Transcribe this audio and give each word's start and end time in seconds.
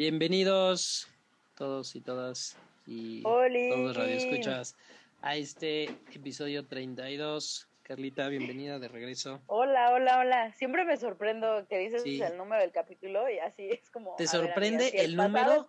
Bienvenidos 0.00 1.08
todos 1.56 1.94
y 1.94 2.00
todas 2.00 2.56
y 2.86 3.22
todos 3.22 3.94
Radio 3.94 4.16
Escuchas 4.16 4.74
a 5.20 5.36
este 5.36 5.90
episodio 6.14 6.66
32. 6.66 7.68
Carlita, 7.82 8.28
bienvenida 8.28 8.78
de 8.78 8.88
regreso. 8.88 9.42
Hola, 9.44 9.92
hola, 9.92 10.20
hola. 10.20 10.52
Siempre 10.54 10.86
me 10.86 10.96
sorprendo 10.96 11.66
que 11.68 11.76
dices 11.76 12.02
el 12.06 12.38
número 12.38 12.62
del 12.62 12.72
capítulo 12.72 13.28
y 13.28 13.40
así 13.40 13.68
es 13.68 13.90
como... 13.90 14.16
¿Te 14.16 14.26
sorprende 14.26 14.88
el, 14.94 15.16
número 15.16 15.66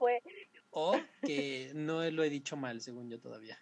o 0.69 0.97
que 1.23 1.71
no 1.75 2.09
lo 2.09 2.23
he 2.23 2.29
dicho 2.29 2.55
mal, 2.55 2.79
según 2.79 3.09
yo 3.09 3.19
todavía? 3.19 3.59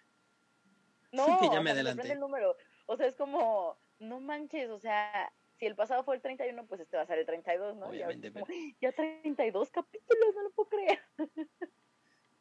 No, 1.10 1.40
que 1.40 1.48
ya 1.52 1.60
me, 1.60 1.72
adelanté. 1.72 2.12
el 2.12 2.20
número. 2.20 2.56
O 2.86 2.96
sea, 2.96 3.08
es 3.08 3.16
como, 3.16 3.76
no 3.98 4.20
manches, 4.20 4.70
o 4.70 4.78
sea, 4.78 5.32
si 5.60 5.66
el 5.66 5.76
pasado 5.76 6.02
fue 6.02 6.16
el 6.16 6.22
31, 6.22 6.66
pues 6.66 6.80
este 6.80 6.96
va 6.96 7.02
a 7.02 7.06
ser 7.06 7.18
el 7.18 7.26
32, 7.26 7.76
¿no? 7.76 7.86
Obviamente, 7.86 8.32
ya, 8.80 8.90
ya 8.90 8.92
32 8.92 9.70
capítulos, 9.70 10.34
no 10.34 10.42
lo 10.42 10.50
puedo 10.50 10.68
creer. 10.70 10.98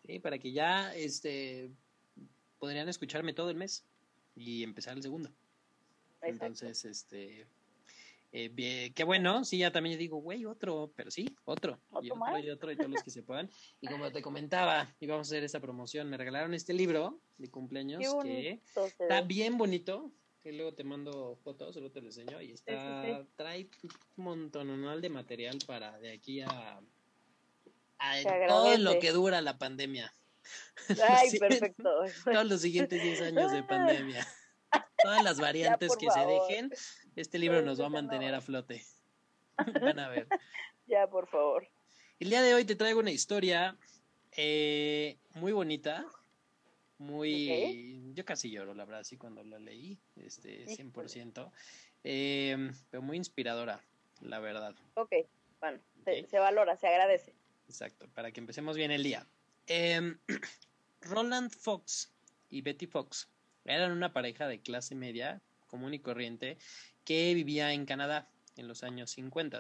Sí, 0.06 0.18
para 0.18 0.40
que 0.40 0.52
ya 0.52 0.92
este 0.96 1.70
podrían 2.58 2.90
escucharme 2.90 3.32
todo 3.32 3.52
el 3.52 3.58
mes 3.58 3.86
y 4.36 4.64
empezar 4.64 4.98
el 4.98 5.04
segundo. 5.04 5.30
Entonces, 6.24 6.84
este 6.84 7.46
eh, 8.32 8.92
qué 8.96 9.04
bueno, 9.04 9.44
sí, 9.44 9.60
ya 9.60 9.72
también 9.72 10.00
digo, 10.00 10.18
güey, 10.18 10.46
otro, 10.46 10.92
pero 10.96 11.12
sí, 11.12 11.36
otro, 11.46 11.80
y 12.02 12.10
otro, 12.10 12.40
y 12.40 12.50
otro, 12.50 12.72
y 12.72 12.76
todos 12.76 12.90
los 12.90 13.04
que 13.04 13.12
se 13.12 13.22
puedan. 13.22 13.52
Y 13.82 13.88
como 13.88 14.12
te 14.12 14.24
comentaba, 14.24 14.96
íbamos 15.00 15.28
a 15.28 15.30
hacer 15.30 15.44
esa 15.44 15.60
promoción, 15.60 16.10
me 16.10 16.18
regalaron 16.18 16.56
este 16.56 16.74
libro 16.74 17.20
de 17.38 17.52
cumpleaños 17.52 18.04
que 18.24 18.62
está 18.76 19.22
bien 19.22 19.60
bonito, 19.60 20.12
que 20.50 20.56
luego 20.56 20.74
te 20.74 20.84
mando 20.84 21.38
fotos, 21.44 21.76
luego 21.76 21.92
te 21.92 22.02
lo 22.02 22.08
enseño 22.08 22.42
y 22.42 22.54
está, 22.54 23.24
trae 23.36 23.70
un 24.18 24.24
montón 24.24 25.00
de 25.00 25.10
material 25.10 25.60
para 25.68 26.00
de 26.00 26.12
aquí 26.12 26.42
a, 26.42 26.82
todo 28.48 28.76
lo 28.80 28.98
que 28.98 29.12
dura 29.12 29.42
la 29.42 29.60
pandemia. 29.60 30.12
Ay, 31.08 31.38
perfecto. 31.38 32.04
Todos 32.26 32.46
los 32.48 32.62
siguientes 32.62 33.00
10 33.00 33.22
años 33.22 33.52
de 33.52 33.62
pandemia. 33.62 34.26
Todas 35.04 35.24
las 35.24 35.40
variantes 35.40 35.96
que 35.96 36.10
se 36.10 36.26
dejen, 36.26 36.72
este 37.16 37.38
libro 37.38 37.62
nos 37.62 37.80
va 37.80 37.86
a 37.86 37.90
mantener 37.90 38.34
a 38.34 38.42
flote. 38.42 38.84
Van 39.82 40.00
a 40.00 40.10
ver. 40.10 40.28
Ya, 40.88 41.06
por 41.08 41.28
favor. 41.28 41.68
El 42.20 42.32
día 42.32 42.42
de 42.42 42.56
hoy 42.56 42.66
te 42.66 42.76
traigo 42.76 43.02
una 43.02 43.12
historia 43.12 43.78
eh, 44.32 45.20
muy 45.36 45.52
bonita, 45.52 46.08
muy... 47.00 48.12
Yo 48.14 48.26
casi 48.26 48.52
lloro, 48.52 48.74
la 48.74 48.86
verdad, 48.86 49.04
sí, 49.04 49.18
cuando 49.18 49.44
la 49.44 49.58
leí, 49.58 49.98
este, 50.18 50.66
100%, 50.66 51.52
eh, 52.04 52.72
pero 52.92 53.02
muy 53.02 53.18
inspiradora, 53.18 53.82
la 54.22 54.40
verdad. 54.40 54.76
Ok, 54.96 55.14
bueno, 55.60 55.80
Se, 56.04 56.40
valora, 56.40 56.76
se 56.76 56.88
agradece. 56.88 57.34
Exacto, 57.68 58.08
para 58.14 58.32
que 58.32 58.42
empecemos 58.42 58.76
bien 58.76 58.92
el 58.92 59.04
día. 59.04 59.26
Em, 59.68 60.20
Roland 61.02 61.52
Fox 61.52 62.12
y 62.50 62.62
Betty 62.62 62.86
Fox 62.86 63.30
eran 63.64 63.92
una 63.92 64.12
pareja 64.12 64.48
de 64.48 64.62
clase 64.62 64.94
media, 64.94 65.42
común 65.68 65.94
y 65.94 66.00
corriente, 66.00 66.58
que 67.06 67.34
vivía 67.34 67.72
en 67.74 67.86
Canadá 67.86 68.30
en 68.58 68.68
los 68.68 68.84
años 68.84 69.12
50. 69.12 69.60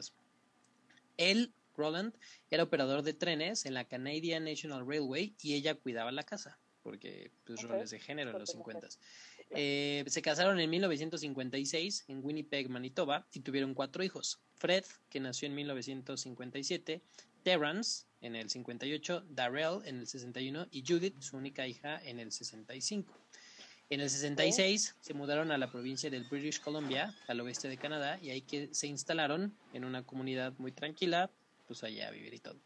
Él, 1.15 1.53
Roland, 1.77 2.13
era 2.51 2.63
operador 2.63 3.03
de 3.03 3.13
trenes 3.13 3.65
en 3.65 3.75
la 3.75 3.85
Canadian 3.85 4.43
National 4.43 4.85
Railway 4.85 5.35
y 5.41 5.53
ella 5.53 5.75
cuidaba 5.75 6.11
la 6.11 6.23
casa 6.23 6.59
porque 6.89 7.29
pues 7.45 7.61
roles 7.61 7.91
de 7.91 7.99
género 7.99 8.31
en 8.31 8.39
los 8.39 8.49
50. 8.49 8.87
Eh, 9.51 10.03
se 10.07 10.23
casaron 10.23 10.59
en 10.59 10.67
1956 10.71 12.05
en 12.07 12.25
Winnipeg, 12.25 12.67
Manitoba, 12.67 13.27
y 13.31 13.41
tuvieron 13.41 13.75
cuatro 13.75 14.03
hijos. 14.03 14.39
Fred, 14.55 14.83
que 15.07 15.19
nació 15.19 15.45
en 15.45 15.53
1957, 15.53 16.99
Terrence 17.43 18.05
en 18.21 18.35
el 18.35 18.49
58, 18.49 19.23
Darrell 19.29 19.81
en 19.85 19.99
el 19.99 20.07
61 20.07 20.67
y 20.71 20.83
Judith, 20.83 21.21
su 21.21 21.37
única 21.37 21.67
hija, 21.67 22.01
en 22.03 22.19
el 22.19 22.31
65. 22.31 23.13
En 23.91 24.01
el 24.01 24.09
66 24.09 24.95
se 24.99 25.13
mudaron 25.13 25.51
a 25.51 25.59
la 25.59 25.71
provincia 25.71 26.09
del 26.09 26.23
British 26.23 26.59
Columbia, 26.59 27.15
al 27.27 27.39
oeste 27.41 27.67
de 27.67 27.77
Canadá, 27.77 28.17
y 28.19 28.31
ahí 28.31 28.41
que 28.41 28.69
se 28.71 28.87
instalaron 28.87 29.55
en 29.73 29.85
una 29.85 30.01
comunidad 30.01 30.53
muy 30.57 30.71
tranquila, 30.71 31.29
pues 31.67 31.83
allá 31.83 32.07
a 32.07 32.11
vivir 32.11 32.33
y 32.33 32.39
todo. 32.39 32.59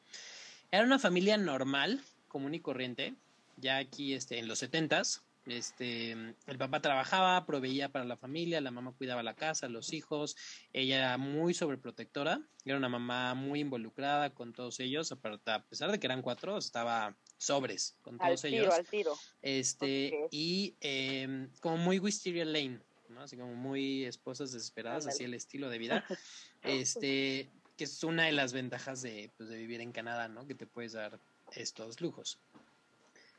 Era 0.71 0.85
una 0.85 0.97
familia 0.97 1.35
normal, 1.35 2.01
común 2.29 2.55
y 2.55 2.61
corriente, 2.61 3.15
ya 3.57 3.77
aquí 3.77 4.13
este, 4.13 4.39
en 4.39 4.47
los 4.47 4.59
setentas, 4.59 5.23
este, 5.45 6.11
el 6.11 6.57
papá 6.57 6.81
trabajaba, 6.81 7.45
proveía 7.45 7.89
para 7.89 8.05
la 8.05 8.15
familia, 8.15 8.61
la 8.61 8.71
mamá 8.71 8.93
cuidaba 8.97 9.23
la 9.23 9.33
casa, 9.33 9.67
los 9.67 9.91
hijos, 9.91 10.37
ella 10.71 10.97
era 10.97 11.17
muy 11.17 11.53
sobreprotectora, 11.53 12.41
era 12.63 12.77
una 12.77 12.87
mamá 12.87 13.33
muy 13.33 13.59
involucrada 13.59 14.29
con 14.29 14.53
todos 14.53 14.79
ellos, 14.79 15.11
a 15.11 15.63
pesar 15.63 15.91
de 15.91 15.99
que 15.99 16.07
eran 16.07 16.21
cuatro, 16.21 16.57
estaba 16.57 17.15
sobres 17.37 17.97
con 18.01 18.17
todos 18.17 18.43
ellos. 18.45 18.73
Al 18.73 18.85
tiro. 18.85 19.13
Este, 19.41 20.27
y 20.31 20.75
eh, 20.79 21.49
como 21.59 21.77
muy 21.77 21.99
Wisteria 21.99 22.45
Lane, 22.45 22.79
¿no? 23.09 23.21
Así 23.21 23.35
como 23.35 23.53
muy 23.53 24.05
esposas 24.05 24.53
desesperadas, 24.53 25.07
así 25.07 25.25
el 25.25 25.33
estilo 25.33 25.69
de 25.69 25.77
vida. 25.77 26.05
Este, 26.63 27.51
que 27.75 27.83
es 27.83 28.03
una 28.05 28.23
de 28.23 28.31
las 28.31 28.53
ventajas 28.53 29.01
de, 29.01 29.29
pues, 29.35 29.49
de 29.49 29.57
vivir 29.57 29.81
en 29.81 29.91
Canadá, 29.91 30.29
¿no? 30.29 30.47
Que 30.47 30.55
te 30.55 30.65
puedes 30.65 30.93
dar 30.93 31.19
estos 31.51 31.99
lujos. 31.99 32.39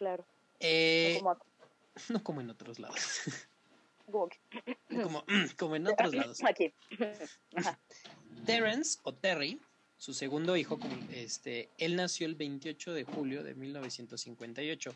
Claro. 0.05 0.27
Eh, 0.61 1.19
no, 2.11 2.23
como... 2.23 2.43
en 2.43 2.51
otros 2.51 2.79
lados. 2.79 3.23
como, 4.07 4.29
como 5.59 5.77
en 5.77 5.87
otros 5.87 6.15
lados. 6.15 6.45
Aquí. 6.45 6.75
Terence 8.45 8.99
o 9.05 9.15
Terry, 9.15 9.59
su 9.97 10.13
segundo 10.13 10.59
hijo, 10.59 10.79
este, 11.11 11.71
él 11.79 11.97
nació 11.97 12.27
el 12.27 12.35
28 12.35 12.93
de 12.93 13.05
julio 13.05 13.43
de 13.43 13.55
1958. 13.55 14.95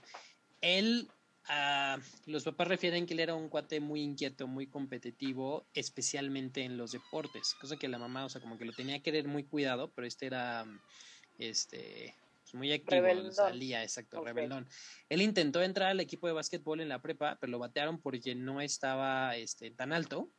Él, 0.60 1.08
ah, 1.46 1.96
los 2.26 2.44
papás 2.44 2.68
refieren 2.68 3.06
que 3.06 3.14
él 3.14 3.20
era 3.20 3.34
un 3.34 3.48
cuate 3.48 3.80
muy 3.80 4.02
inquieto, 4.02 4.46
muy 4.46 4.66
competitivo, 4.66 5.64
especialmente 5.72 6.64
en 6.64 6.76
los 6.76 6.92
deportes, 6.92 7.54
cosa 7.58 7.78
que 7.78 7.88
la 7.88 7.98
mamá, 7.98 8.26
o 8.26 8.28
sea, 8.28 8.42
como 8.42 8.58
que 8.58 8.66
lo 8.66 8.74
tenía 8.74 9.02
que 9.02 9.10
tener 9.10 9.26
muy 9.26 9.44
cuidado, 9.44 9.90
pero 9.94 10.06
este 10.06 10.26
era, 10.26 10.66
este, 11.38 12.14
muy 12.54 12.72
activo, 12.72 13.32
salía, 13.32 13.82
exacto, 13.82 14.24
rebeldón. 14.24 14.68
Él 15.08 15.22
intentó 15.22 15.62
entrar 15.62 15.90
al 15.90 16.00
equipo 16.00 16.26
de 16.26 16.32
básquetbol 16.32 16.80
en 16.80 16.88
la 16.88 17.00
prepa, 17.00 17.38
pero 17.40 17.50
lo 17.50 17.58
batearon 17.58 18.00
porque 18.00 18.34
no 18.34 18.60
estaba 18.60 19.36
este, 19.36 19.70
tan 19.70 19.92
alto. 19.92 20.30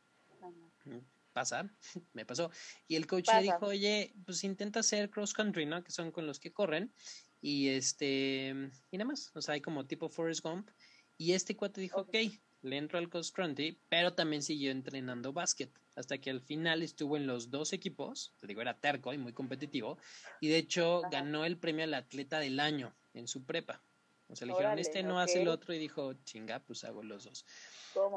Mm, 0.84 0.98
pasa, 1.32 1.70
me 2.12 2.24
pasó. 2.24 2.50
Y 2.88 2.96
el 2.96 3.06
coach 3.06 3.28
le 3.34 3.42
dijo, 3.42 3.66
oye, 3.66 4.14
pues 4.24 4.44
intenta 4.44 4.80
hacer 4.80 5.10
cross 5.10 5.32
country, 5.32 5.66
¿no? 5.66 5.82
Que 5.84 5.92
son 5.92 6.10
con 6.10 6.26
los 6.26 6.40
que 6.40 6.52
corren. 6.52 6.92
Y 7.40 7.68
este, 7.68 8.54
y 8.90 8.98
nada 8.98 9.08
más, 9.08 9.30
o 9.34 9.40
sea, 9.40 9.54
hay 9.54 9.60
como 9.60 9.86
tipo 9.86 10.08
Forrest 10.08 10.42
Gump. 10.42 10.70
Y 11.16 11.32
este 11.32 11.56
cuate 11.56 11.80
dijo, 11.80 12.00
ok, 12.00 12.16
le 12.62 12.76
entró 12.76 12.98
al 12.98 13.08
cross 13.08 13.32
country, 13.32 13.78
pero 13.88 14.14
también 14.14 14.42
siguió 14.42 14.70
entrenando 14.70 15.32
básquet 15.32 15.70
hasta 15.96 16.18
que 16.18 16.30
al 16.30 16.40
final 16.40 16.82
estuvo 16.82 17.16
en 17.16 17.26
los 17.26 17.50
dos 17.50 17.72
equipos, 17.72 18.32
te 18.40 18.46
digo, 18.46 18.62
era 18.62 18.78
terco 18.78 19.12
y 19.12 19.18
muy 19.18 19.32
competitivo, 19.32 19.98
y 20.40 20.48
de 20.48 20.58
hecho 20.58 21.02
ganó 21.10 21.44
el 21.44 21.58
premio 21.58 21.84
al 21.84 21.94
atleta 21.94 22.38
del 22.38 22.60
año 22.60 22.94
en 23.14 23.28
su 23.28 23.44
prepa. 23.44 23.82
O 24.28 24.36
sea, 24.36 24.46
le 24.46 24.52
dijeron, 24.52 24.78
este 24.78 25.02
no 25.02 25.18
hace 25.18 25.42
el 25.42 25.48
otro, 25.48 25.74
y 25.74 25.78
dijo, 25.78 26.14
chinga, 26.24 26.60
pues 26.60 26.84
hago 26.84 27.02
los 27.02 27.24
dos. 27.24 27.44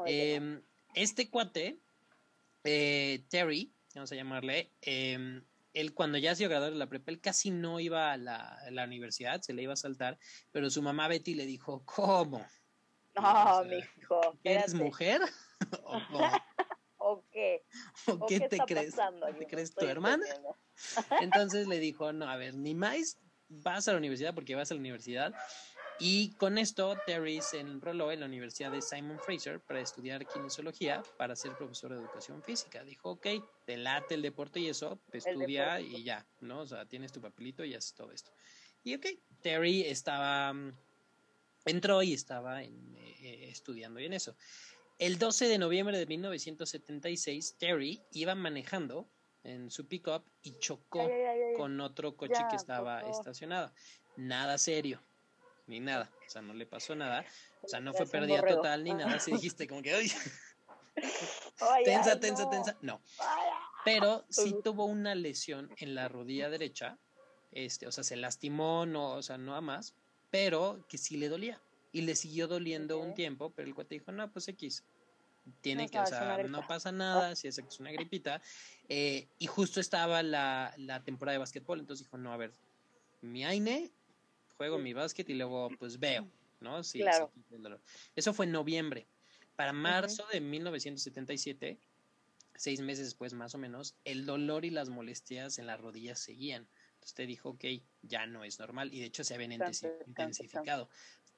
Eh, 0.06 0.60
este 0.94 1.28
cuate, 1.28 1.80
eh, 2.62 3.24
Terry, 3.28 3.72
vamos 3.94 4.12
a 4.12 4.14
llamarle, 4.14 4.70
eh, 4.82 5.42
él 5.74 5.92
cuando 5.92 6.18
ya 6.18 6.30
ha 6.30 6.34
sido 6.36 6.50
graduado 6.50 6.72
de 6.72 6.78
la 6.78 6.88
prepa, 6.88 7.10
él 7.10 7.20
casi 7.20 7.50
no 7.50 7.80
iba 7.80 8.12
a 8.12 8.16
la, 8.16 8.56
la, 8.70 8.84
universidad, 8.84 9.42
se 9.42 9.52
le 9.52 9.62
iba 9.62 9.72
a 9.72 9.76
saltar, 9.76 10.18
pero 10.52 10.70
su 10.70 10.80
mamá 10.80 11.08
Betty 11.08 11.34
le 11.34 11.46
dijo, 11.46 11.82
¿cómo? 11.84 12.46
No, 13.16 13.64
mi 13.64 13.78
hijo. 13.78 14.20
¿Eres 14.42 14.74
mujer? 14.74 15.22
¿O 16.98 17.22
qué? 17.30 17.62
¿O, 18.06 18.26
qué, 18.26 18.40
te 18.40 18.58
crees? 18.58 18.96
¿Te 19.38 19.46
crees 19.46 19.74
tu 19.74 19.84
hermana? 19.84 20.24
Entonces 21.20 21.66
le 21.66 21.78
dijo, 21.78 22.12
no, 22.12 22.28
a 22.28 22.36
ver, 22.36 22.54
ni 22.54 22.74
más 22.74 23.18
vas 23.48 23.88
a 23.88 23.92
la 23.92 23.98
universidad 23.98 24.34
porque 24.34 24.54
vas 24.54 24.70
a 24.70 24.74
la 24.74 24.80
universidad. 24.80 25.34
Y 26.00 26.34
con 26.36 26.58
esto, 26.58 26.96
Terry 27.06 27.40
se 27.40 27.60
enroló 27.60 28.10
en 28.10 28.20
la 28.20 28.26
Universidad 28.26 28.72
de 28.72 28.82
Simon 28.82 29.20
Fraser 29.20 29.60
para 29.60 29.80
estudiar 29.80 30.26
kinesiología 30.26 31.02
para 31.18 31.36
ser 31.36 31.52
profesor 31.56 31.92
de 31.92 31.98
educación 31.98 32.42
física. 32.42 32.82
Dijo, 32.82 33.10
ok, 33.10 33.26
te 33.64 33.76
late 33.76 34.14
el 34.14 34.22
deporte 34.22 34.58
y 34.58 34.68
eso, 34.68 34.98
te 35.10 35.18
estudia 35.18 35.80
y 35.80 36.02
ya, 36.02 36.26
¿no? 36.40 36.60
O 36.60 36.66
sea, 36.66 36.84
tienes 36.86 37.12
tu 37.12 37.20
papelito 37.20 37.64
y 37.64 37.74
haces 37.74 37.94
todo 37.94 38.10
esto. 38.10 38.32
Y 38.82 38.96
ok, 38.96 39.06
Terry 39.40 39.82
estaba, 39.82 40.52
mm, 40.52 40.76
entró 41.64 42.02
y 42.02 42.12
estaba 42.12 42.62
en, 42.62 42.96
eh, 42.96 43.48
estudiando 43.50 44.00
y 44.00 44.06
en 44.06 44.12
eso. 44.12 44.36
El 44.98 45.18
12 45.18 45.48
de 45.48 45.58
noviembre 45.58 45.98
de 45.98 46.06
1976, 46.06 47.56
Terry 47.58 48.00
iba 48.12 48.34
manejando 48.34 49.08
en 49.42 49.70
su 49.70 49.86
pickup 49.86 50.24
y 50.42 50.58
chocó 50.58 51.10
con 51.56 51.80
otro 51.80 52.16
coche 52.16 52.40
que 52.48 52.56
estaba 52.56 53.02
estacionado. 53.02 53.72
Nada 54.16 54.56
serio, 54.56 55.02
ni 55.66 55.80
nada. 55.80 56.10
O 56.26 56.30
sea, 56.30 56.42
no 56.42 56.54
le 56.54 56.66
pasó 56.66 56.94
nada. 56.94 57.24
O 57.62 57.68
sea, 57.68 57.80
no 57.80 57.92
fue 57.92 58.06
pérdida 58.06 58.42
total 58.46 58.84
ni 58.84 58.94
nada. 58.94 59.18
Si 59.18 59.32
dijiste 59.32 59.66
como 59.66 59.82
que, 59.82 59.92
tensa, 61.84 62.20
tensa, 62.20 62.48
tensa. 62.48 62.78
No. 62.80 63.02
Pero 63.84 64.24
sí 64.28 64.54
tuvo 64.62 64.84
una 64.84 65.14
lesión 65.14 65.70
en 65.78 65.94
la 65.94 66.08
rodilla 66.08 66.48
derecha 66.48 66.98
este, 67.54 67.86
o 67.86 67.92
sea, 67.92 68.02
se 68.02 68.16
lastimó, 68.16 68.84
no, 68.84 69.12
o 69.12 69.22
sea, 69.22 69.38
no 69.38 69.54
a 69.54 69.60
más, 69.60 69.94
pero 70.34 70.84
que 70.88 70.98
sí 70.98 71.16
le 71.16 71.28
dolía. 71.28 71.62
Y 71.92 72.00
le 72.00 72.16
siguió 72.16 72.48
doliendo 72.48 72.98
un 72.98 73.14
tiempo, 73.14 73.52
pero 73.54 73.68
el 73.68 73.74
cuate 73.76 73.94
dijo, 73.94 74.10
no, 74.10 74.32
pues 74.32 74.48
X, 74.48 74.82
tiene 75.60 75.88
que, 75.88 75.96
o 75.96 76.06
sea, 76.06 76.42
no 76.48 76.66
pasa 76.66 76.90
nada, 76.90 77.36
si 77.36 77.46
es 77.46 77.60
una 77.78 77.92
gripita. 77.92 78.42
Eh, 78.88 79.28
y 79.38 79.46
justo 79.46 79.78
estaba 79.78 80.24
la, 80.24 80.74
la, 80.76 81.04
temporada 81.04 81.34
de 81.34 81.38
básquetbol, 81.38 81.78
entonces 81.78 82.04
dijo, 82.04 82.18
no, 82.18 82.32
a 82.32 82.36
ver, 82.36 82.52
mi 83.20 83.44
AINE, 83.44 83.92
juego 84.56 84.76
mi 84.76 84.92
básquet 84.92 85.30
y 85.30 85.34
luego 85.34 85.70
pues 85.78 86.00
veo, 86.00 86.26
¿no? 86.58 86.82
Sí, 86.82 86.98
claro. 86.98 87.30
Eso 88.16 88.34
fue 88.34 88.46
en 88.46 88.50
noviembre. 88.50 89.06
Para 89.54 89.72
marzo 89.72 90.26
de 90.32 90.40
1977, 90.40 91.78
seis 92.56 92.80
meses 92.80 93.04
después 93.04 93.34
más 93.34 93.54
o 93.54 93.58
menos, 93.58 93.94
el 94.04 94.26
dolor 94.26 94.64
y 94.64 94.70
las 94.70 94.88
molestias 94.88 95.60
en 95.60 95.68
las 95.68 95.80
rodillas 95.80 96.18
seguían. 96.18 96.66
Te 97.12 97.26
dijo, 97.26 97.50
ok, 97.50 97.64
ya 98.02 98.26
no 98.26 98.44
es 98.44 98.58
normal 98.58 98.92
y 98.94 99.00
de 99.00 99.06
hecho 99.06 99.24
se 99.24 99.34
habían 99.34 99.52
intensificado. 99.52 100.88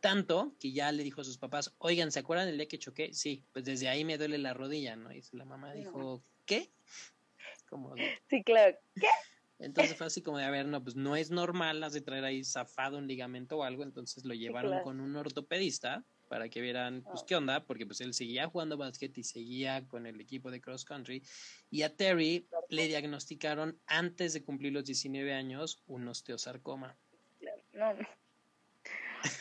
Tanto 0.01 0.55
que 0.61 0.73
ya 0.73 0.93
le 0.93 1.03
dijo 1.03 1.23
a 1.23 1.25
sus 1.25 1.39
papás, 1.39 1.75
oigan, 1.79 2.13
¿se 2.13 2.21
acuerdan 2.21 2.47
del 2.47 2.59
día 2.59 2.69
que 2.69 2.79
choqué? 2.79 3.13
Sí, 3.13 3.45
pues 3.53 3.65
desde 3.65 3.89
ahí 3.89 4.05
me 4.05 4.19
duele 4.19 4.39
la 4.39 4.55
rodilla, 4.55 4.95
¿no? 4.95 5.13
Y 5.13 5.23
la 5.33 5.45
mamá 5.45 5.73
dijo, 5.73 6.23
¿qué? 6.45 6.71
Como, 7.69 7.95
sí, 8.29 8.45
claro, 8.45 8.79
¿qué? 8.95 9.09
Entonces 9.59 9.97
fue 9.97 10.07
así 10.07 10.23
como 10.23 10.39
de, 10.39 10.45
a 10.45 10.51
ver, 10.51 10.67
no, 10.67 10.83
pues 10.83 10.97
no 10.97 11.17
es 11.17 11.31
normal, 11.31 11.83
has 11.83 11.95
de 11.95 12.03
traer 12.03 12.25
ahí 12.25 12.45
zafado 12.45 12.99
un 12.99 13.07
ligamento 13.09 13.57
o 13.57 13.65
algo, 13.65 13.83
entonces 13.83 14.25
lo 14.25 14.35
llevaron 14.35 14.83
con 14.83 15.01
un 15.01 15.17
ortopedista 15.17 16.05
para 16.29 16.49
que 16.49 16.61
vieran, 16.61 17.03
pues, 17.03 17.23
oh. 17.23 17.27
qué 17.27 17.37
onda, 17.37 17.65
porque 17.65 17.87
pues 17.87 18.01
él 18.01 18.15
seguía 18.15 18.49
jugando 18.49 18.77
básquet 18.77 19.17
y 19.19 19.23
seguía 19.23 19.87
con 19.87 20.07
el 20.07 20.21
equipo 20.21 20.51
de 20.51 20.61
cross 20.61 20.85
country. 20.85 21.23
Y 21.71 21.83
a 21.83 21.95
Terry 21.95 22.49
le 22.69 22.89
diagnosticaron 22.89 23.79
antes 23.87 24.33
de 24.33 24.43
cumplir 24.43 24.73
los 24.73 24.85
19 24.85 25.33
años 25.33 25.83
un 25.87 26.09
osteosarcoma. 26.09 26.97
No, 27.73 27.95
no. 27.95 28.07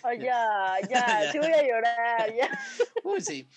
Oh, 0.03 0.13
ya, 0.13 0.77
ya, 0.89 1.31
sí 1.31 1.37
voy 1.37 1.51
a 1.51 1.61
llorar, 1.61 2.33
ya. 2.33 2.49
Uy, 3.03 3.21
sí. 3.21 3.47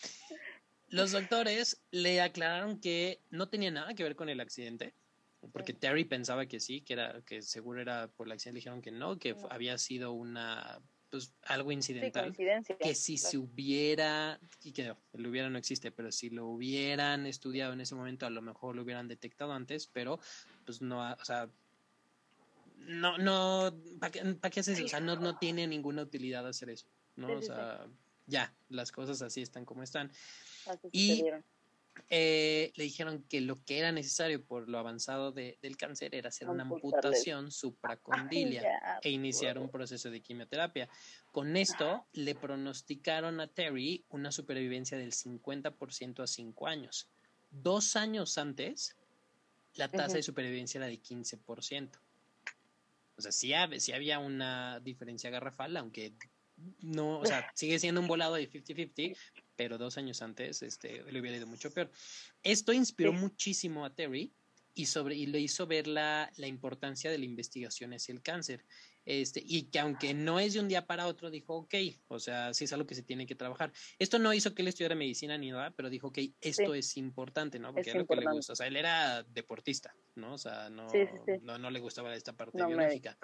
Los 0.88 1.12
doctores 1.12 1.80
le 1.90 2.20
aclararon 2.20 2.80
que 2.80 3.20
no 3.30 3.48
tenía 3.48 3.70
nada 3.70 3.94
que 3.94 4.02
ver 4.02 4.16
con 4.16 4.28
el 4.28 4.40
accidente, 4.40 4.94
porque 5.52 5.72
Terry 5.72 6.04
pensaba 6.04 6.46
que 6.46 6.60
sí, 6.60 6.80
que 6.80 6.94
era 6.94 7.22
que 7.24 7.40
seguro 7.40 7.80
era 7.80 8.08
por 8.08 8.26
el 8.26 8.32
accidente, 8.32 8.54
le 8.54 8.60
dijeron 8.60 8.82
que 8.82 8.90
no, 8.90 9.18
que 9.18 9.36
había 9.50 9.78
sido 9.78 10.12
una 10.12 10.80
pues 11.10 11.32
algo 11.44 11.72
incidental 11.72 12.36
que 12.80 12.94
si 12.94 13.16
se 13.16 13.38
hubiera 13.38 14.38
y 14.62 14.72
que 14.72 14.94
el 15.12 15.26
hubiera 15.26 15.48
no 15.48 15.58
existe 15.58 15.90
pero 15.90 16.12
si 16.12 16.30
lo 16.30 16.46
hubieran 16.46 17.26
estudiado 17.26 17.72
en 17.72 17.80
ese 17.80 17.94
momento 17.94 18.26
a 18.26 18.30
lo 18.30 18.42
mejor 18.42 18.76
lo 18.76 18.82
hubieran 18.82 19.08
detectado 19.08 19.52
antes 19.52 19.86
pero 19.86 20.20
pues 20.66 20.82
no 20.82 21.00
o 21.00 21.24
sea 21.24 21.48
no 22.76 23.16
no 23.18 23.74
para 23.98 24.12
qué, 24.12 24.36
qué 24.50 24.60
haces 24.60 24.80
o 24.80 24.88
sea 24.88 25.00
no 25.00 25.16
no 25.16 25.38
tiene 25.38 25.66
ninguna 25.66 26.02
utilidad 26.02 26.46
hacer 26.46 26.70
eso 26.70 26.86
no 27.16 27.32
o 27.32 27.42
sea 27.42 27.86
ya 28.28 28.54
las 28.68 28.92
cosas 28.92 29.20
así 29.22 29.42
están 29.42 29.64
como 29.64 29.82
están. 29.82 30.12
Y 30.92 31.24
eh, 32.10 32.72
le 32.76 32.84
dijeron 32.84 33.24
que 33.28 33.40
lo 33.40 33.62
que 33.64 33.78
era 33.78 33.92
necesario 33.92 34.44
por 34.44 34.68
lo 34.68 34.78
avanzado 34.78 35.32
de, 35.32 35.58
del 35.62 35.76
cáncer 35.76 36.14
era 36.14 36.28
hacer 36.28 36.48
una 36.48 36.62
amputación 36.62 37.50
supracondilia 37.50 39.00
e 39.02 39.10
iniciar 39.10 39.58
un 39.58 39.68
proceso 39.68 40.10
de 40.10 40.20
quimioterapia. 40.20 40.88
Con 41.32 41.56
esto 41.56 42.06
le 42.12 42.34
pronosticaron 42.34 43.40
a 43.40 43.46
Terry 43.46 44.04
una 44.08 44.32
supervivencia 44.32 44.98
del 44.98 45.12
50% 45.12 46.22
a 46.22 46.26
5 46.26 46.66
años. 46.66 47.08
Dos 47.50 47.96
años 47.96 48.38
antes, 48.38 48.96
la 49.74 49.88
tasa 49.88 50.16
de 50.16 50.22
supervivencia 50.22 50.78
era 50.78 50.86
de 50.86 51.00
15%. 51.00 51.90
O 53.16 53.20
sea, 53.20 53.32
sí, 53.32 53.52
sí 53.78 53.92
había 53.92 54.18
una 54.18 54.80
diferencia 54.80 55.30
garrafal, 55.30 55.76
aunque 55.76 56.12
no, 56.80 57.20
o 57.20 57.26
sea, 57.26 57.50
sigue 57.54 57.78
siendo 57.78 58.00
un 58.00 58.08
volado 58.08 58.34
de 58.34 58.50
50-50, 58.50 59.16
pero 59.58 59.76
dos 59.76 59.98
años 59.98 60.22
antes 60.22 60.62
este, 60.62 61.02
le 61.10 61.20
hubiera 61.20 61.36
ido 61.36 61.48
mucho 61.48 61.72
peor. 61.72 61.90
Esto 62.44 62.72
inspiró 62.72 63.12
muchísimo 63.12 63.84
a 63.84 63.92
Terry 63.92 64.32
y, 64.72 64.86
sobre, 64.86 65.16
y 65.16 65.26
le 65.26 65.40
hizo 65.40 65.66
ver 65.66 65.88
la, 65.88 66.30
la 66.36 66.46
importancia 66.46 67.10
de 67.10 67.18
la 67.18 67.24
investigación 67.24 67.92
hacia 67.92 68.12
el 68.12 68.22
cáncer. 68.22 68.64
Este, 69.04 69.42
y 69.44 69.64
que 69.64 69.80
aunque 69.80 70.14
no 70.14 70.38
es 70.38 70.52
de 70.52 70.60
un 70.60 70.68
día 70.68 70.86
para 70.86 71.08
otro, 71.08 71.30
dijo, 71.30 71.56
ok, 71.56 71.74
o 72.08 72.20
sea, 72.20 72.54
sí 72.54 72.66
es 72.66 72.72
algo 72.72 72.86
que 72.86 72.94
se 72.94 73.02
tiene 73.02 73.26
que 73.26 73.34
trabajar. 73.34 73.72
Esto 73.98 74.20
no 74.20 74.32
hizo 74.32 74.54
que 74.54 74.62
él 74.62 74.68
estudiara 74.68 74.94
medicina 74.94 75.36
ni 75.38 75.50
nada, 75.50 75.72
pero 75.72 75.90
dijo, 75.90 76.08
ok, 76.08 76.18
esto 76.40 76.74
es 76.74 76.96
importante, 76.98 77.58
¿no? 77.58 77.72
Porque 77.72 77.88
es, 77.90 77.96
lo 77.96 78.06
que 78.06 78.16
le 78.16 78.30
gusta. 78.30 78.52
O 78.52 78.56
sea, 78.56 78.66
él 78.68 78.76
era 78.76 79.24
deportista, 79.24 79.96
¿no? 80.14 80.34
O 80.34 80.38
sea, 80.38 80.70
no, 80.70 80.86
no, 81.40 81.58
no, 81.58 81.70
le 81.70 81.80
gustaba 81.80 82.14
esta 82.14 82.34
parte 82.34 82.64
biológica. 82.64 83.18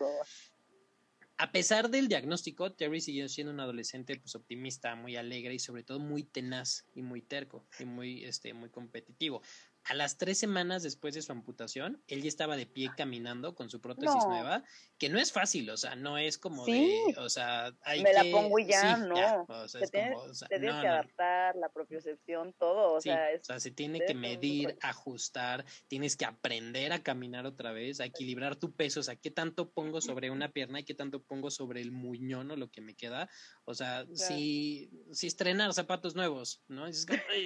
A 1.36 1.50
pesar 1.50 1.90
del 1.90 2.06
diagnóstico, 2.06 2.72
Terry 2.74 3.00
siguió 3.00 3.28
siendo 3.28 3.52
un 3.52 3.58
adolescente 3.58 4.16
pues, 4.20 4.36
optimista, 4.36 4.94
muy 4.94 5.16
alegre 5.16 5.54
y 5.54 5.58
sobre 5.58 5.82
todo 5.82 5.98
muy 5.98 6.22
tenaz 6.22 6.86
y 6.94 7.02
muy 7.02 7.22
terco 7.22 7.66
y 7.80 7.84
muy, 7.84 8.24
este, 8.24 8.54
muy 8.54 8.70
competitivo. 8.70 9.42
A 9.86 9.94
las 9.94 10.16
tres 10.16 10.38
semanas 10.38 10.82
después 10.82 11.14
de 11.14 11.20
su 11.20 11.30
amputación, 11.32 12.02
él 12.08 12.22
ya 12.22 12.28
estaba 12.28 12.56
de 12.56 12.64
pie 12.64 12.90
caminando 12.96 13.54
con 13.54 13.68
su 13.68 13.82
prótesis 13.82 14.24
nueva, 14.26 14.64
que 14.98 15.10
no 15.10 15.18
es 15.18 15.30
fácil, 15.30 15.68
o 15.68 15.76
sea, 15.76 15.94
no 15.94 16.16
es 16.16 16.38
como 16.38 16.64
de, 16.64 17.14
o 17.18 17.28
sea, 17.28 17.70
hay 17.82 18.02
me 18.02 18.14
la 18.14 18.24
pongo 18.30 18.58
y 18.58 18.66
ya, 18.66 18.96
no. 18.96 19.44
o 19.46 19.68
sea, 19.68 19.80
tienes, 19.86 20.40
que 20.48 20.88
adaptar, 20.88 21.56
la 21.56 21.68
propiocepción, 21.68 22.54
todo, 22.58 22.94
o 22.94 23.00
sea, 23.00 23.28
o 23.38 23.44
sea, 23.44 23.60
se 23.60 23.70
tiene 23.72 24.00
que 24.06 24.14
medir, 24.14 24.78
ajustar, 24.80 25.66
tienes 25.88 26.16
que 26.16 26.24
aprender 26.24 26.92
a 26.92 27.02
caminar 27.02 27.44
otra 27.44 27.72
vez, 27.72 28.00
a 28.00 28.06
equilibrar 28.06 28.56
tu 28.56 28.72
peso, 28.72 29.00
o 29.00 29.02
sea, 29.02 29.16
qué 29.16 29.30
tanto 29.30 29.70
pongo 29.70 30.00
sobre 30.00 30.30
una 30.30 30.50
pierna 30.50 30.80
y 30.80 30.84
qué 30.84 30.94
tanto 30.94 31.22
pongo 31.22 31.50
sobre 31.50 31.82
el 31.82 31.90
muñón 31.90 32.50
o 32.50 32.56
lo 32.56 32.70
que 32.70 32.80
me 32.80 32.94
queda, 32.94 33.28
o 33.66 33.74
sea, 33.74 34.06
si, 34.14 34.90
si 35.12 35.26
estrenar 35.26 35.74
zapatos 35.74 36.14
nuevos, 36.14 36.62
¿no? 36.68 36.88
Y, 36.88 36.92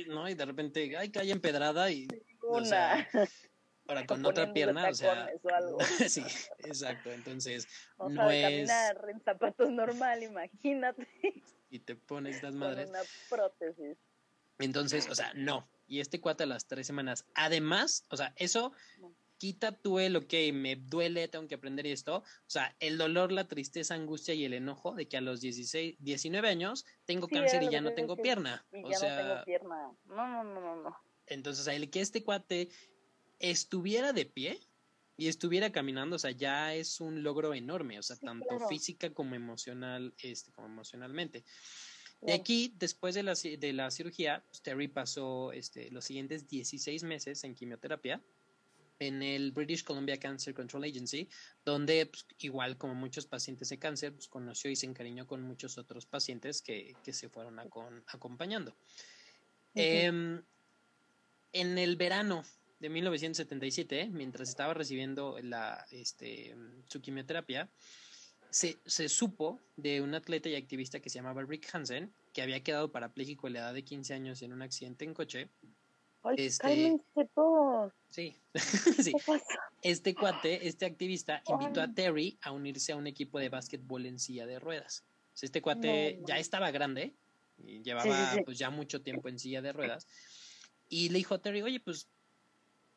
¿no? 0.06 0.28
y 0.28 0.34
de 0.34 0.44
repente, 0.44 0.96
ay, 0.96 1.10
cae 1.10 1.32
empedrada 1.32 1.90
y 1.90 2.06
una. 2.48 3.08
ahora 3.86 4.06
con 4.06 4.24
otra 4.24 4.52
pierna, 4.52 4.88
o 4.88 4.94
sea. 4.94 5.30
sí, 6.08 6.22
exacto. 6.58 7.10
Entonces, 7.12 7.68
o 7.96 8.08
no 8.08 8.28
sea, 8.28 8.50
es. 8.50 8.68
caminar 8.68 9.10
en 9.10 9.20
zapatos 9.22 9.70
normal, 9.70 10.22
imagínate. 10.22 11.06
Y 11.70 11.80
te 11.80 11.96
pones 11.96 12.36
estas 12.36 12.54
madres. 12.54 12.86
Con 12.86 12.94
una 12.96 13.04
prótesis. 13.28 13.96
Entonces, 14.58 15.08
o 15.08 15.14
sea, 15.14 15.32
no. 15.34 15.68
Y 15.86 16.00
este 16.00 16.20
cuate 16.20 16.42
a 16.44 16.46
las 16.46 16.66
tres 16.66 16.86
semanas. 16.86 17.24
Además, 17.34 18.04
o 18.10 18.16
sea, 18.16 18.32
eso 18.36 18.72
quita 19.38 19.72
tú 19.72 19.98
el, 19.98 20.16
ok, 20.16 20.34
me 20.52 20.76
duele, 20.76 21.28
tengo 21.28 21.46
que 21.46 21.54
aprender 21.54 21.86
esto. 21.86 22.16
O 22.16 22.50
sea, 22.50 22.74
el 22.80 22.98
dolor, 22.98 23.32
la 23.32 23.46
tristeza, 23.48 23.94
angustia 23.94 24.34
y 24.34 24.44
el 24.44 24.52
enojo 24.52 24.94
de 24.94 25.08
que 25.08 25.16
a 25.16 25.20
los 25.20 25.40
16, 25.40 25.96
19 26.00 26.48
años 26.48 26.84
tengo 27.06 27.28
cáncer 27.28 27.62
y 27.62 27.70
ya 27.70 27.80
no 27.80 27.94
tengo 27.94 28.16
pierna. 28.16 28.66
o 28.72 28.90
ya 28.90 28.98
sea, 28.98 29.22
no 29.22 29.28
tengo 29.32 29.44
pierna. 29.44 29.92
No, 30.06 30.44
no, 30.44 30.44
no, 30.44 30.76
no. 30.82 30.96
Entonces, 31.28 31.66
el 31.66 31.90
que 31.90 32.00
este 32.00 32.22
cuate 32.22 32.68
estuviera 33.38 34.12
de 34.12 34.26
pie 34.26 34.58
y 35.16 35.28
estuviera 35.28 35.72
caminando, 35.72 36.16
o 36.16 36.18
sea, 36.18 36.30
ya 36.30 36.74
es 36.74 37.00
un 37.00 37.22
logro 37.22 37.52
enorme, 37.54 37.98
o 37.98 38.02
sea, 38.02 38.16
tanto 38.16 38.68
física 38.68 39.10
como 39.10 39.34
emocional, 39.34 40.14
este, 40.22 40.52
como 40.52 40.68
emocionalmente. 40.68 41.44
De 42.20 42.32
aquí, 42.32 42.74
después 42.76 43.14
de 43.14 43.22
la, 43.22 43.34
de 43.34 43.72
la 43.72 43.90
cirugía, 43.90 44.44
pues, 44.48 44.62
Terry 44.62 44.88
pasó 44.88 45.52
este, 45.52 45.90
los 45.90 46.04
siguientes 46.04 46.48
16 46.48 47.04
meses 47.04 47.44
en 47.44 47.54
quimioterapia 47.54 48.22
en 49.00 49.22
el 49.22 49.52
British 49.52 49.84
Columbia 49.84 50.18
Cancer 50.18 50.54
Control 50.54 50.84
Agency, 50.84 51.28
donde 51.64 52.06
pues, 52.06 52.26
igual 52.38 52.76
como 52.76 52.94
muchos 52.94 53.26
pacientes 53.26 53.68
de 53.68 53.78
cáncer, 53.78 54.12
pues, 54.12 54.28
conoció 54.28 54.70
y 54.70 54.76
se 54.76 54.86
encariñó 54.86 55.26
con 55.26 55.42
muchos 55.42 55.78
otros 55.78 56.06
pacientes 56.06 56.62
que, 56.62 56.96
que 57.04 57.12
se 57.12 57.28
fueron 57.28 57.58
acompañando. 58.06 58.76
eh, 59.74 60.42
en 61.52 61.78
el 61.78 61.96
verano 61.96 62.44
de 62.80 62.88
1977, 62.88 64.08
mientras 64.12 64.48
estaba 64.48 64.74
recibiendo 64.74 65.38
la, 65.42 65.84
este, 65.90 66.54
su 66.86 67.00
quimioterapia, 67.00 67.68
se, 68.50 68.78
se, 68.86 69.08
supo 69.08 69.60
de 69.76 70.00
un 70.00 70.14
atleta 70.14 70.48
y 70.48 70.54
activista 70.54 71.00
que 71.00 71.10
se 71.10 71.18
llamaba 71.18 71.42
Rick 71.42 71.68
Hansen, 71.72 72.12
que 72.32 72.42
había 72.42 72.62
quedado 72.62 72.90
parapléjico 72.90 73.46
a 73.46 73.50
la 73.50 73.58
edad 73.60 73.74
de 73.74 73.84
15 73.84 74.14
años 74.14 74.42
en 74.42 74.52
un 74.52 74.62
accidente 74.62 75.04
en 75.04 75.12
coche. 75.12 75.48
Ay, 76.22 76.36
este, 76.38 76.98
todo. 77.34 77.92
Sí, 78.08 78.34
sí. 79.02 79.12
Este 79.82 80.14
cuate, 80.14 80.66
este 80.66 80.86
activista, 80.86 81.42
invitó 81.46 81.80
a 81.80 81.92
Terry 81.92 82.38
a 82.42 82.52
unirse 82.52 82.92
a 82.92 82.96
un 82.96 83.06
equipo 83.06 83.38
de 83.38 83.48
básquetbol 83.48 84.06
en 84.06 84.18
silla 84.18 84.46
de 84.46 84.58
ruedas. 84.58 85.04
Este 85.40 85.62
cuate 85.62 86.20
ya 86.26 86.38
estaba 86.38 86.70
grande, 86.72 87.14
y 87.58 87.82
llevaba 87.82 88.36
pues 88.44 88.58
ya 88.58 88.70
mucho 88.70 89.02
tiempo 89.02 89.28
en 89.28 89.38
silla 89.38 89.62
de 89.62 89.72
ruedas 89.72 90.06
y 90.88 91.08
le 91.10 91.18
dijo 91.18 91.34
a 91.34 91.40
Terry, 91.40 91.62
oye, 91.62 91.80
pues, 91.80 92.08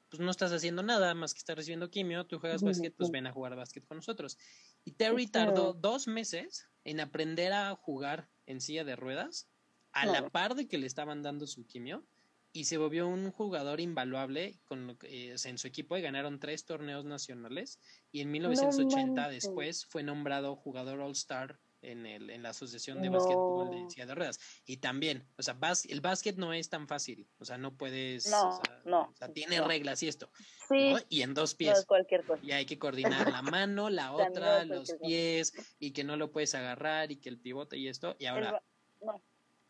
pues 0.10 0.19
no 0.19 0.31
estás 0.31 0.51
haciendo 0.51 0.83
nada 0.83 1.13
más 1.13 1.33
que 1.33 1.39
estar 1.39 1.55
recibiendo 1.55 1.89
quimio, 1.89 2.25
tú 2.25 2.39
juegas 2.39 2.62
básquet, 2.62 2.93
pues 2.95 3.12
ven 3.12 3.27
a 3.27 3.31
jugar 3.31 3.55
básquet 3.55 3.86
con 3.86 3.98
nosotros. 3.98 4.38
Y 4.83 4.91
Terry 4.91 5.27
tardó 5.27 5.74
dos 5.74 6.07
meses 6.07 6.67
en 6.83 7.00
aprender 7.00 7.53
a 7.53 7.75
jugar 7.75 8.29
en 8.45 8.60
silla 8.62 8.83
de 8.83 8.95
ruedas, 8.95 9.48
a 9.93 10.05
la 10.05 10.29
par 10.29 10.55
de 10.55 10.67
que 10.67 10.77
le 10.77 10.88
estaban 10.88 11.21
dando 11.21 11.48
su 11.48 11.65
quimio, 11.65 12.05
y 12.53 12.65
se 12.65 12.77
volvió 12.77 13.07
un 13.07 13.31
jugador 13.31 13.79
invaluable 13.79 14.60
con, 14.65 14.98
eh, 15.03 15.36
en 15.43 15.57
su 15.57 15.67
equipo 15.67 15.95
y 15.95 16.01
ganaron 16.01 16.39
tres 16.39 16.65
torneos 16.65 17.05
nacionales 17.05 17.79
y 18.12 18.21
en 18.21 18.31
1980 18.31 19.29
después 19.29 19.86
fue 19.86 20.03
nombrado 20.03 20.55
jugador 20.55 21.00
All-Star 21.00 21.60
en, 21.81 22.05
el, 22.05 22.29
en 22.29 22.43
la 22.43 22.50
Asociación 22.50 23.01
de 23.01 23.09
Básquetbol 23.09 23.69
de 23.69 23.89
Silla 23.89 24.05
de 24.05 24.15
Ruedas. 24.15 24.39
Y 24.65 24.77
también, 24.77 25.27
o 25.38 25.43
sea, 25.43 25.57
el 25.89 26.01
básquet 26.01 26.38
no 26.38 26.53
es 26.53 26.69
tan 26.69 26.88
fácil, 26.88 27.27
o 27.39 27.45
sea, 27.45 27.57
no 27.57 27.75
puedes, 27.75 28.29
no, 28.29 28.50
o 28.50 28.61
sea, 28.63 28.81
no, 28.85 29.01
o 29.01 29.15
sea, 29.15 29.29
tiene 29.29 29.61
reglas 29.61 30.01
y 30.03 30.07
esto, 30.07 30.29
sí, 30.67 30.95
y 31.09 31.21
en 31.21 31.33
dos 31.33 31.55
pies. 31.55 31.85
cualquier 31.85 32.23
cosa. 32.23 32.43
Y 32.43 32.51
hay 32.51 32.65
que 32.65 32.77
coordinar 32.77 33.31
la 33.31 33.41
mano, 33.41 33.89
la 33.89 34.13
otra, 34.13 34.65
los 34.65 34.93
pies, 35.01 35.53
y 35.79 35.91
que 35.91 36.03
no 36.03 36.15
lo 36.15 36.31
puedes 36.31 36.55
agarrar, 36.55 37.11
y 37.11 37.17
que 37.17 37.29
el 37.29 37.39
pivote 37.39 37.77
y 37.77 37.88
esto, 37.88 38.15
y 38.19 38.25
ahora, 38.25 38.61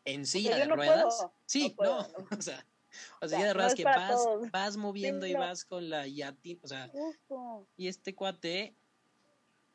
en 0.05 0.25
silla 0.25 0.57
de 0.57 0.65
ruedas, 0.65 1.25
sí, 1.45 1.75
no, 1.79 1.99
o 2.37 2.41
sea, 2.41 2.65
o 3.21 3.27
sea, 3.27 3.39
de 3.39 3.53
ruedas 3.53 3.75
que 3.75 3.85
vas, 3.85 4.19
vas 4.51 4.75
moviendo 4.75 5.25
y 5.25 5.33
vas 5.33 5.63
con 5.63 5.89
la 5.89 6.07
yati, 6.07 6.59
o 6.61 6.67
sea, 6.67 6.91
y 7.77 7.87
este 7.87 8.13
cuate 8.13 8.75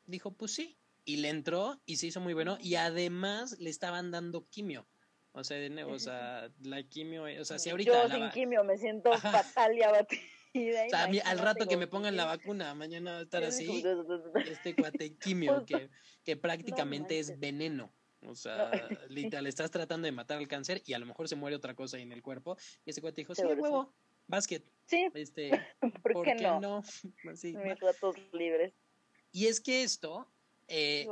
dijo, 0.05 0.31
pues 0.31 0.53
sí, 0.53 0.77
y 1.07 1.17
le 1.17 1.29
entró 1.29 1.79
y 1.85 1.95
se 1.95 2.07
hizo 2.07 2.19
muy 2.19 2.33
bueno, 2.33 2.57
y 2.59 2.75
además 2.75 3.57
le 3.59 3.69
estaban 3.69 4.11
dando 4.11 4.45
quimio. 4.49 4.85
O 5.31 5.43
sea, 5.43 5.55
de 5.55 5.69
nuevo, 5.69 5.93
o 5.93 5.99
sea, 5.99 6.51
la 6.61 6.83
quimio, 6.83 7.23
o 7.23 7.45
sea, 7.45 7.57
si 7.59 7.69
ahorita... 7.69 8.07
Yo 8.09 8.13
sin 8.13 8.29
quimio 8.31 8.63
me 8.65 8.77
siento 8.77 9.13
fatal 9.13 9.77
y 9.77 9.83
abatida. 9.83 10.21
O 10.53 10.89
sea, 10.89 11.09
al 11.25 11.39
rato 11.39 11.65
que 11.65 11.77
me 11.77 11.87
pongan 11.87 12.17
la 12.17 12.25
vacuna, 12.25 12.73
mañana 12.75 13.13
va 13.13 13.17
a 13.19 13.21
estar 13.21 13.43
así, 13.45 13.81
este 14.49 14.75
cuate 14.75 15.15
quimio, 15.15 15.65
que, 15.65 15.89
que 16.25 16.35
prácticamente 16.35 17.19
es 17.19 17.39
veneno. 17.39 17.93
O 18.25 18.35
sea, 18.35 18.69
literal, 19.07 19.47
estás 19.47 19.71
tratando 19.71 20.07
de 20.07 20.11
matar 20.11 20.39
al 20.39 20.47
cáncer 20.49 20.81
y 20.85 20.93
a 20.93 20.99
lo 20.99 21.05
mejor 21.05 21.29
se 21.29 21.37
muere 21.37 21.55
otra 21.55 21.73
cosa 21.73 21.95
ahí 21.95 22.03
en 22.03 22.11
el 22.11 22.21
cuerpo. 22.21 22.57
Y 22.83 22.89
ese 22.89 22.99
cuate 22.99 23.21
dijo, 23.21 23.33
sí, 23.33 23.43
huevo, 23.43 23.93
básquet. 24.25 24.69
Sí. 24.87 25.07
Este, 25.13 25.51
¿por, 26.03 26.23
qué, 26.23 26.35
no? 26.35 26.83
Mis 27.23 27.79
ratos 27.79 28.15
libres. 28.33 28.73
Y 29.31 29.47
es 29.47 29.61
que 29.61 29.83
esto, 29.83 30.27
eh, 30.67 31.07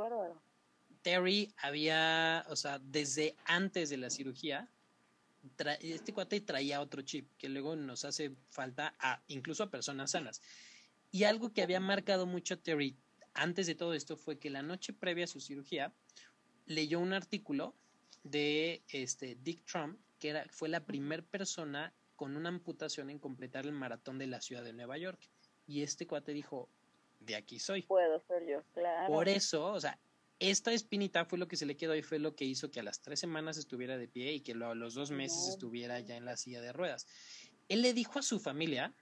Terry 1.02 1.52
había, 1.58 2.44
o 2.48 2.56
sea, 2.56 2.78
desde 2.78 3.36
antes 3.44 3.90
de 3.90 3.96
la 3.96 4.10
cirugía, 4.10 4.68
este 5.80 6.12
cuate 6.12 6.40
traía 6.40 6.80
otro 6.80 7.02
chip 7.02 7.30
que 7.38 7.48
luego 7.48 7.76
nos 7.76 8.04
hace 8.04 8.34
falta 8.50 8.94
a 8.98 9.22
incluso 9.28 9.62
a 9.62 9.70
personas 9.70 10.10
sanas. 10.10 10.42
Y 11.12 11.24
algo 11.24 11.52
que 11.52 11.62
había 11.62 11.80
marcado 11.80 12.26
mucho 12.26 12.54
a 12.54 12.56
Terry 12.56 12.96
antes 13.36 13.66
de 13.66 13.74
todo 13.74 13.94
esto 13.94 14.16
fue 14.16 14.38
que 14.38 14.50
la 14.50 14.62
noche 14.62 14.92
previa 14.92 15.24
a 15.24 15.28
su 15.28 15.40
cirugía, 15.40 15.92
leyó 16.64 16.98
un 16.98 17.12
artículo 17.12 17.74
de 18.24 18.82
este 18.88 19.36
Dick 19.36 19.64
Trump, 19.64 20.00
que 20.18 20.30
era, 20.30 20.46
fue 20.50 20.68
la 20.68 20.84
primera 20.84 21.22
persona 21.22 21.94
con 22.16 22.36
una 22.36 22.48
amputación 22.48 23.10
en 23.10 23.18
completar 23.18 23.66
el 23.66 23.72
maratón 23.72 24.18
de 24.18 24.26
la 24.26 24.40
ciudad 24.40 24.64
de 24.64 24.72
Nueva 24.72 24.96
York. 24.96 25.20
Y 25.66 25.82
este 25.82 26.06
cuate 26.06 26.32
dijo, 26.32 26.70
de 27.26 27.36
aquí 27.36 27.58
soy. 27.58 27.82
Puedo 27.82 28.22
ser 28.26 28.46
yo, 28.46 28.62
claro. 28.72 29.12
Por 29.12 29.28
eso, 29.28 29.72
o 29.72 29.80
sea, 29.80 29.98
esta 30.38 30.72
espinita 30.72 31.24
fue 31.24 31.38
lo 31.38 31.48
que 31.48 31.56
se 31.56 31.66
le 31.66 31.76
quedó 31.76 31.94
y 31.94 32.02
fue 32.02 32.18
lo 32.18 32.34
que 32.34 32.44
hizo 32.44 32.70
que 32.70 32.80
a 32.80 32.82
las 32.82 33.00
tres 33.00 33.20
semanas 33.20 33.56
estuviera 33.56 33.98
de 33.98 34.08
pie 34.08 34.32
y 34.32 34.40
que 34.40 34.52
a 34.52 34.74
los 34.74 34.94
dos 34.94 35.10
meses 35.10 35.48
estuviera 35.48 36.00
ya 36.00 36.16
en 36.16 36.24
la 36.24 36.36
silla 36.36 36.60
de 36.60 36.72
ruedas. 36.72 37.06
Él 37.68 37.82
le 37.82 37.92
dijo 37.92 38.18
a 38.18 38.22
su 38.22 38.38
familia 38.38 38.94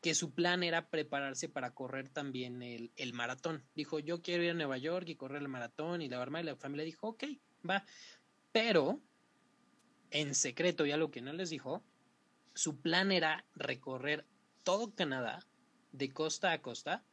que 0.00 0.14
su 0.14 0.32
plan 0.32 0.62
era 0.62 0.88
prepararse 0.88 1.48
para 1.48 1.72
correr 1.74 2.08
también 2.08 2.62
el, 2.62 2.92
el, 2.96 3.12
maratón. 3.12 3.64
Dijo, 3.74 3.98
yo 3.98 4.22
quiero 4.22 4.44
ir 4.44 4.50
a 4.50 4.54
Nueva 4.54 4.78
York 4.78 5.08
y 5.08 5.16
correr 5.16 5.42
el 5.42 5.48
maratón 5.48 6.02
y 6.02 6.08
la 6.08 6.18
barma 6.18 6.40
y 6.40 6.44
la 6.44 6.56
familia 6.56 6.84
dijo, 6.84 7.08
ok, 7.08 7.24
va. 7.68 7.84
Pero, 8.52 9.00
en 10.10 10.34
secreto 10.34 10.86
y 10.86 10.92
algo 10.92 11.10
que 11.10 11.20
no 11.20 11.32
les 11.32 11.50
dijo, 11.50 11.82
su 12.54 12.80
plan 12.80 13.10
era 13.10 13.44
recorrer 13.54 14.24
todo 14.62 14.94
Canadá 14.94 15.40
de 15.92 16.12
costa 16.12 16.52
a 16.52 16.62
costa 16.62 17.04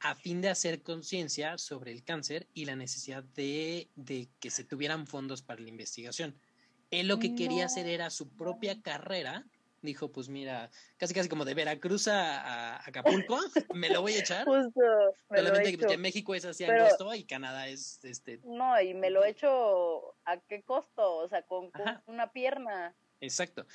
a 0.00 0.14
fin 0.14 0.40
de 0.40 0.48
hacer 0.48 0.82
conciencia 0.82 1.58
sobre 1.58 1.92
el 1.92 2.02
cáncer 2.04 2.46
y 2.54 2.64
la 2.64 2.76
necesidad 2.76 3.22
de, 3.22 3.88
de, 3.96 4.28
que 4.40 4.50
se 4.50 4.64
tuvieran 4.64 5.06
fondos 5.06 5.42
para 5.42 5.60
la 5.60 5.68
investigación. 5.68 6.34
Él 6.90 7.06
lo 7.06 7.18
que 7.18 7.34
quería 7.34 7.66
hacer 7.66 7.86
era 7.86 8.10
su 8.10 8.28
propia 8.28 8.80
carrera 8.82 9.46
dijo, 9.82 10.12
pues 10.12 10.28
mira, 10.28 10.70
casi 10.96 11.14
casi 11.14 11.28
como 11.28 11.44
de 11.44 11.54
Veracruz 11.54 12.08
a, 12.08 12.76
Acapulco, 12.86 13.38
me 13.74 13.88
lo 13.88 14.02
voy 14.02 14.14
a 14.14 14.20
echar. 14.20 14.44
Justo, 14.44 14.80
Solamente 15.28 15.76
que, 15.76 15.96
México 15.96 16.34
es 16.34 16.44
así 16.44 16.64
a 16.64 16.88
costo 16.88 17.14
y 17.14 17.24
Canadá 17.24 17.68
es 17.68 18.04
este. 18.04 18.40
No, 18.44 18.80
y 18.80 18.94
me 18.94 19.10
lo 19.10 19.24
he 19.24 19.30
hecho 19.30 20.14
a 20.24 20.38
qué 20.48 20.62
costo, 20.62 21.16
o 21.16 21.28
sea, 21.28 21.42
con, 21.42 21.70
una 22.06 22.32
pierna. 22.32 22.94
Exacto. 23.20 23.66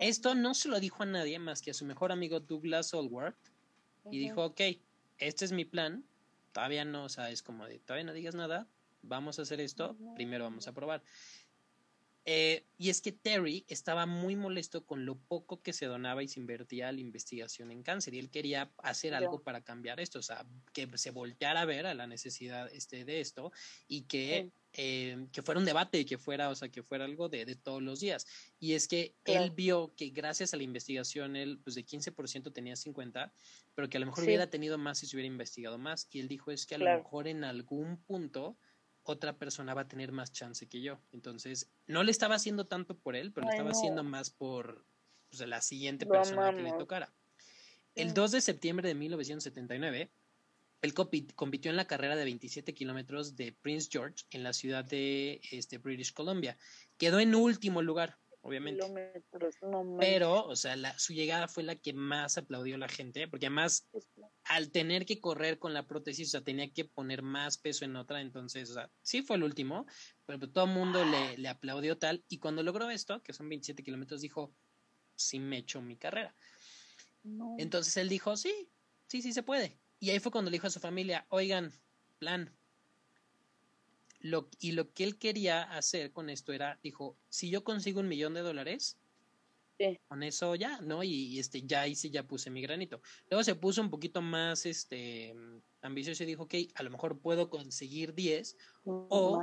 Esto 0.00 0.34
no 0.34 0.54
se 0.54 0.68
lo 0.68 0.78
dijo 0.78 1.02
a 1.02 1.06
nadie 1.06 1.38
más 1.38 1.60
que 1.60 1.72
a 1.72 1.74
su 1.74 1.84
mejor 1.84 2.12
amigo 2.12 2.38
Douglas 2.38 2.94
Allworth 2.94 3.36
y 4.10 4.18
dijo, 4.18 4.44
ok, 4.44 4.60
este 5.18 5.44
es 5.44 5.52
mi 5.52 5.64
plan, 5.64 6.04
todavía 6.52 6.84
no, 6.84 7.04
o 7.04 7.08
sea, 7.08 7.30
es 7.30 7.42
como 7.42 7.66
de, 7.66 7.78
todavía 7.78 8.04
no 8.04 8.12
digas 8.12 8.34
nada, 8.34 8.66
vamos 9.02 9.38
a 9.38 9.42
hacer 9.42 9.60
esto, 9.60 9.96
primero 10.14 10.44
vamos 10.44 10.68
a 10.68 10.72
probar. 10.72 11.02
Eh, 12.26 12.64
y 12.78 12.88
es 12.88 13.02
que 13.02 13.12
Terry 13.12 13.66
estaba 13.68 14.06
muy 14.06 14.34
molesto 14.34 14.86
con 14.86 15.04
lo 15.04 15.16
poco 15.16 15.60
que 15.60 15.74
se 15.74 15.84
donaba 15.84 16.22
y 16.22 16.28
se 16.28 16.40
invertía 16.40 16.88
a 16.88 16.92
la 16.92 17.00
investigación 17.00 17.70
en 17.70 17.82
cáncer 17.82 18.14
y 18.14 18.18
él 18.18 18.30
quería 18.30 18.72
hacer 18.78 19.14
algo 19.14 19.42
para 19.42 19.60
cambiar 19.60 20.00
esto, 20.00 20.20
o 20.20 20.22
sea, 20.22 20.46
que 20.72 20.88
se 20.96 21.10
volteara 21.10 21.60
a 21.60 21.66
ver 21.66 21.86
a 21.86 21.92
la 21.92 22.06
necesidad 22.06 22.72
este, 22.72 23.04
de 23.04 23.20
esto 23.20 23.52
y 23.88 24.02
que, 24.02 24.50
eh, 24.76 25.28
que 25.32 25.42
fuera 25.42 25.60
un 25.60 25.64
debate 25.64 26.00
y 26.00 26.04
que 26.04 26.18
fuera, 26.18 26.50
o 26.50 26.54
sea, 26.54 26.68
que 26.68 26.82
fuera 26.82 27.04
algo 27.04 27.28
de, 27.28 27.44
de 27.44 27.54
todos 27.54 27.80
los 27.80 28.00
días. 28.00 28.26
Y 28.58 28.72
es 28.72 28.88
que 28.88 29.14
él 29.24 29.52
vio 29.52 29.94
que 29.96 30.10
gracias 30.10 30.52
a 30.52 30.56
la 30.56 30.64
investigación 30.64 31.36
él, 31.36 31.60
pues 31.62 31.76
de 31.76 31.86
15% 31.86 32.52
tenía 32.52 32.74
50, 32.74 33.32
pero 33.74 33.88
que 33.88 33.98
a 33.98 34.00
lo 34.00 34.06
mejor 34.06 34.24
hubiera 34.24 34.50
tenido 34.50 34.76
más 34.76 34.98
si 34.98 35.06
se 35.06 35.16
hubiera 35.16 35.28
investigado 35.28 35.78
más. 35.78 36.08
Y 36.10 36.18
él 36.18 36.28
dijo 36.28 36.50
es 36.50 36.66
que 36.66 36.74
a 36.74 36.78
lo 36.78 36.86
mejor 36.86 37.28
en 37.28 37.44
algún 37.44 38.02
punto 38.02 38.58
otra 39.04 39.36
persona 39.36 39.74
va 39.74 39.82
a 39.82 39.88
tener 39.88 40.10
más 40.10 40.32
chance 40.32 40.66
que 40.66 40.80
yo. 40.80 40.98
Entonces, 41.12 41.70
no 41.86 42.02
le 42.02 42.10
estaba 42.10 42.34
haciendo 42.34 42.66
tanto 42.66 42.98
por 42.98 43.14
él, 43.14 43.32
pero 43.32 43.46
le 43.46 43.52
estaba 43.52 43.70
haciendo 43.70 44.02
más 44.02 44.30
por 44.30 44.84
pues, 45.30 45.46
la 45.46 45.60
siguiente 45.60 46.06
persona 46.06 46.52
que 46.52 46.62
le 46.62 46.72
tocara. 46.72 47.14
El 47.94 48.12
2 48.12 48.32
de 48.32 48.40
septiembre 48.40 48.88
de 48.88 48.94
1979, 48.94 50.10
él 50.84 50.92
compitió 50.92 51.70
en 51.70 51.76
la 51.76 51.86
carrera 51.86 52.14
de 52.14 52.24
27 52.24 52.74
kilómetros 52.74 53.36
de 53.36 53.52
Prince 53.52 53.88
George 53.90 54.24
en 54.30 54.42
la 54.42 54.52
ciudad 54.52 54.84
de 54.84 55.40
este, 55.50 55.78
British 55.78 56.12
Columbia. 56.12 56.58
Quedó 56.98 57.20
en 57.20 57.34
último 57.34 57.80
lugar 57.80 58.18
obviamente. 58.42 58.84
Pero, 59.98 60.44
o 60.44 60.54
sea, 60.54 60.76
la, 60.76 60.98
su 60.98 61.14
llegada 61.14 61.48
fue 61.48 61.62
la 61.62 61.76
que 61.76 61.94
más 61.94 62.36
aplaudió 62.36 62.76
la 62.76 62.88
gente, 62.88 63.26
porque 63.26 63.46
además, 63.46 63.88
al 64.44 64.70
tener 64.70 65.06
que 65.06 65.18
correr 65.18 65.58
con 65.58 65.72
la 65.72 65.86
prótesis, 65.86 66.28
o 66.28 66.30
sea, 66.32 66.40
tenía 66.42 66.70
que 66.70 66.84
poner 66.84 67.22
más 67.22 67.56
peso 67.56 67.86
en 67.86 67.96
otra, 67.96 68.20
entonces, 68.20 68.68
o 68.70 68.74
sea, 68.74 68.90
sí 69.00 69.22
fue 69.22 69.36
el 69.36 69.44
último, 69.44 69.86
pero 70.26 70.38
pues, 70.38 70.52
todo 70.52 70.66
el 70.66 70.72
mundo 70.72 71.02
le, 71.06 71.38
le, 71.38 71.48
aplaudió 71.48 71.96
tal, 71.96 72.22
y 72.28 72.38
cuando 72.38 72.62
logró 72.62 72.90
esto, 72.90 73.22
que 73.22 73.32
son 73.32 73.48
27 73.48 73.82
kilómetros, 73.82 74.20
dijo, 74.20 74.54
sí 75.16 75.38
me 75.38 75.58
echo 75.58 75.80
mi 75.80 75.96
carrera. 75.96 76.34
Entonces 77.56 77.96
él 77.96 78.10
dijo, 78.10 78.36
sí, 78.36 78.68
sí, 79.06 79.22
sí 79.22 79.32
se 79.32 79.42
puede. 79.42 79.78
Y 80.04 80.10
ahí 80.10 80.18
fue 80.18 80.30
cuando 80.30 80.50
le 80.50 80.56
dijo 80.56 80.66
a 80.66 80.70
su 80.70 80.80
familia, 80.80 81.24
oigan, 81.30 81.72
plan, 82.18 82.54
y 84.60 84.72
lo 84.72 84.92
que 84.92 85.04
él 85.04 85.18
quería 85.18 85.62
hacer 85.62 86.12
con 86.12 86.28
esto 86.28 86.52
era, 86.52 86.78
dijo, 86.82 87.16
si 87.30 87.48
yo 87.48 87.64
consigo 87.64 88.00
un 88.00 88.08
millón 88.08 88.34
de 88.34 88.42
dólares, 88.42 88.98
con 90.06 90.22
eso 90.22 90.56
ya, 90.56 90.78
¿no? 90.82 91.02
Y, 91.02 91.38
este, 91.38 91.62
ya 91.62 91.86
hice, 91.86 92.10
ya 92.10 92.22
puse 92.22 92.50
mi 92.50 92.60
granito. 92.60 93.00
Luego 93.30 93.44
se 93.44 93.54
puso 93.54 93.80
un 93.80 93.88
poquito 93.88 94.20
más 94.20 94.66
este, 94.66 95.34
ambicioso 95.80 96.22
y 96.22 96.26
dijo, 96.26 96.42
ok, 96.42 96.54
a 96.74 96.82
lo 96.82 96.90
mejor 96.90 97.18
puedo 97.18 97.48
conseguir 97.48 98.14
10 98.14 98.58
o 98.84 99.42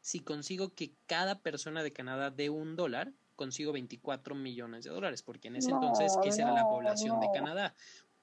si 0.00 0.20
consigo 0.20 0.74
que 0.74 0.94
cada 1.04 1.42
persona 1.42 1.82
de 1.82 1.92
Canadá 1.92 2.30
dé 2.30 2.48
un 2.48 2.76
dólar, 2.76 3.12
consigo 3.36 3.72
24 3.72 4.34
millones 4.34 4.84
de 4.84 4.90
dólares, 4.90 5.22
porque 5.22 5.48
en 5.48 5.56
ese 5.56 5.70
entonces 5.70 6.16
esa 6.24 6.42
era 6.44 6.52
la 6.52 6.64
población 6.64 7.20
de 7.20 7.28
Canadá. 7.34 7.74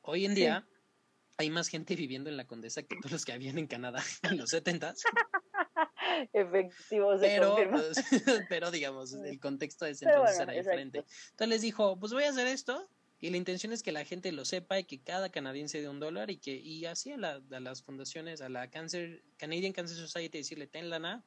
Hoy 0.01 0.25
en 0.25 0.34
día 0.34 0.67
hay 1.38 1.50
más 1.50 1.67
gente 1.67 1.96
viviendo 1.96 2.29
en 2.29 2.38
la 2.38 2.46
Condesa 2.46 2.84
que 2.84 2.96
todos 2.98 3.12
los 3.12 3.25
que 3.25 3.34
habían 3.34 3.58
en 3.58 3.67
Canadá 3.67 4.03
en 4.24 4.38
los 4.38 4.50
70 4.50 4.94
Efectivo, 6.34 7.15
pero, 7.20 7.56
pues, 7.70 7.98
pero 8.50 8.72
digamos, 8.72 9.13
el 9.13 9.39
contexto 9.39 9.86
de 9.86 9.91
ese 9.91 10.06
entonces 10.06 10.39
era 10.39 10.53
diferente. 10.53 11.00
Entonces 11.32 11.48
les 11.48 11.62
dijo, 11.62 12.00
pues 12.00 12.12
voy 12.12 12.24
a 12.24 12.29
hacer 12.29 12.48
esto 12.48 12.89
y 13.20 13.29
la 13.29 13.38
intención 13.38 13.74
es 13.74 13.84
que 13.84 13.91
la 13.91 14.06
gente 14.06 14.32
lo 14.32 14.46
sepa 14.46 14.79
y 14.79 14.84
que 14.84 15.00
cada 15.00 15.29
canadiense 15.29 15.82
dé 15.82 15.89
un 15.89 16.00
dólar 16.00 16.29
y 16.32 16.38
que 16.38 16.56
y 16.56 16.86
así 16.86 17.12
a, 17.12 17.17
las 17.17 17.84
fundaciones, 17.84 18.41
a 18.41 18.50
la 18.50 18.70
Cancer, 18.70 19.24
Canadian 19.38 19.74
Cancer 19.74 19.98
Society 19.98 20.39
decirle, 20.39 20.67
ten 20.67 20.89
lana, 20.89 21.24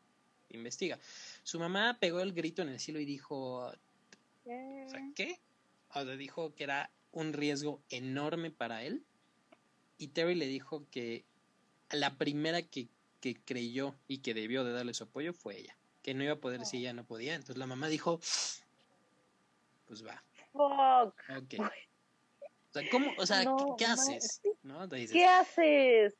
investiga. 0.48 0.98
Su 1.42 1.58
mamá 1.58 1.98
pegó 2.00 2.20
el 2.20 2.32
grito 2.32 2.62
en 2.62 2.68
el 2.68 2.80
cielo 2.80 3.00
y 3.00 3.04
dijo, 3.04 3.72
¿qué? 5.14 5.40
O 5.90 6.04
sea, 6.04 6.16
dijo 6.16 6.54
que 6.54 6.64
era 6.64 6.90
un 7.12 7.32
riesgo 7.32 7.82
enorme 7.90 8.50
para 8.50 8.84
él. 8.84 9.04
Y 10.00 10.08
Terry 10.08 10.34
le 10.34 10.46
dijo 10.46 10.84
que 10.90 11.24
la 11.90 12.16
primera 12.16 12.62
que 12.62 12.88
que 13.20 13.36
creyó 13.44 13.94
y 14.08 14.18
que 14.18 14.34
debió 14.34 14.64
de 14.64 14.72
darle 14.72 14.94
su 14.94 15.04
apoyo 15.04 15.32
fue 15.32 15.58
ella, 15.58 15.76
que 16.02 16.14
no 16.14 16.24
iba 16.24 16.34
a 16.34 16.40
poder 16.40 16.64
si 16.64 16.78
ella 16.78 16.92
no 16.92 17.04
podía. 17.04 17.34
Entonces 17.34 17.58
la 17.58 17.66
mamá 17.66 17.88
dijo, 17.88 18.18
pues 19.86 20.04
va. 20.04 20.22
fuck? 20.52 21.14
O 22.70 22.72
sea, 22.72 22.90
¿cómo? 22.90 23.10
O 23.18 23.26
sea, 23.26 23.44
¿qué, 23.76 23.84
haces? 23.84 24.40
¿No? 24.62 24.88
¿Qué 24.88 25.24
haces? 25.24 26.14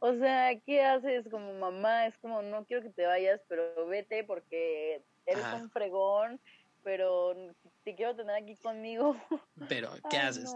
O 0.00 0.12
sea, 0.14 0.58
¿qué 0.60 0.82
haces 0.82 1.26
como 1.30 1.54
mamá? 1.54 2.06
Es 2.06 2.18
como, 2.18 2.42
no 2.42 2.64
quiero 2.66 2.82
que 2.82 2.90
te 2.90 3.06
vayas, 3.06 3.40
pero 3.48 3.86
vete 3.86 4.24
porque 4.24 5.02
eres 5.24 5.44
un 5.54 5.70
fregón, 5.70 6.40
pero 6.86 7.34
te 7.82 7.96
quiero 7.96 8.14
tener 8.14 8.36
aquí 8.36 8.54
conmigo. 8.54 9.16
Pero, 9.68 9.90
¿qué 10.08 10.18
haces? 10.18 10.54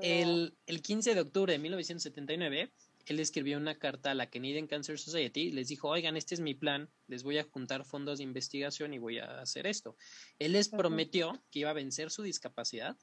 El, 0.00 0.56
el 0.64 0.80
15 0.80 1.14
de 1.14 1.20
octubre 1.20 1.52
de 1.52 1.58
1979, 1.58 2.72
él 3.04 3.20
escribió 3.20 3.58
una 3.58 3.78
carta 3.78 4.12
a 4.12 4.14
la 4.14 4.30
Canadian 4.30 4.66
Cancer 4.66 4.98
Society, 4.98 5.50
les 5.50 5.68
dijo, 5.68 5.88
oigan, 5.90 6.16
este 6.16 6.34
es 6.34 6.40
mi 6.40 6.54
plan, 6.54 6.88
les 7.08 7.24
voy 7.24 7.36
a 7.36 7.44
juntar 7.44 7.84
fondos 7.84 8.18
de 8.18 8.24
investigación 8.24 8.94
y 8.94 8.98
voy 8.98 9.18
a 9.18 9.38
hacer 9.42 9.66
esto. 9.66 9.98
Él 10.38 10.52
les 10.52 10.70
prometió 10.70 11.38
que 11.50 11.58
iba 11.58 11.68
a 11.68 11.74
vencer 11.74 12.10
su 12.10 12.22
discapacidad 12.22 12.96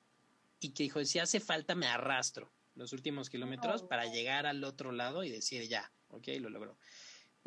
y 0.59 0.73
que 0.73 0.81
dijo, 0.81 1.05
si 1.05 1.19
hace 1.19 1.39
falta 1.39 1.75
me 1.75 1.85
arrastro 1.85 2.51
los 2.73 2.91
últimos 2.91 3.29
kilómetros 3.29 3.83
para 3.83 4.07
llegar 4.07 4.47
al 4.47 4.63
otro 4.63 4.91
lado 4.91 5.23
y 5.23 5.29
decir 5.29 5.67
ya, 5.67 5.91
ok, 6.07 6.27
lo 6.39 6.49
logró. 6.49 6.75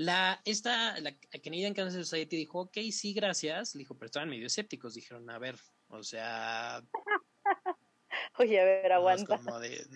La, 0.00 0.40
esta, 0.46 0.98
la 1.00 1.14
Canadian 1.44 1.74
Cancer 1.74 2.02
Society 2.02 2.34
dijo, 2.34 2.60
ok, 2.60 2.78
sí, 2.90 3.12
gracias. 3.12 3.74
Le 3.74 3.80
dijo, 3.80 3.98
pero 3.98 4.06
estaban 4.06 4.30
medio 4.30 4.46
escépticos. 4.46 4.94
Dijeron, 4.94 5.28
a 5.28 5.38
ver, 5.38 5.56
o 5.88 6.02
sea... 6.02 6.82
Oye, 8.38 8.58
a 8.58 8.64
ver, 8.64 8.92
aguanta. 8.92 9.36
Como 9.36 9.58
de, 9.60 9.86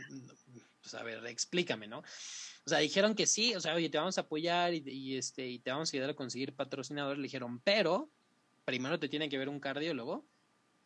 pues 0.83 0.95
a 0.95 1.03
ver, 1.03 1.25
explícame, 1.25 1.87
¿no? 1.87 2.01
O 2.01 2.69
sea, 2.69 2.81
dijeron 2.81 3.15
que 3.15 3.27
sí, 3.27 3.55
o 3.55 3.61
sea, 3.61 3.75
oye, 3.75 3.89
te 3.89 3.97
vamos 3.97 4.19
a 4.19 4.23
apoyar 4.23 4.75
y, 4.75 5.17
este, 5.17 5.47
y 5.47 5.59
te 5.59 5.71
vamos 5.71 5.89
a 5.89 5.97
ayudar 5.97 6.11
a 6.11 6.15
conseguir 6.15 6.55
patrocinadores. 6.55 7.19
Le 7.19 7.25
dijeron, 7.25 7.61
pero 7.61 8.11
primero 8.67 9.01
te 9.01 9.09
tiene 9.09 9.31
que 9.31 9.39
ver 9.39 9.49
un 9.49 9.59
cardiólogo 9.59 10.27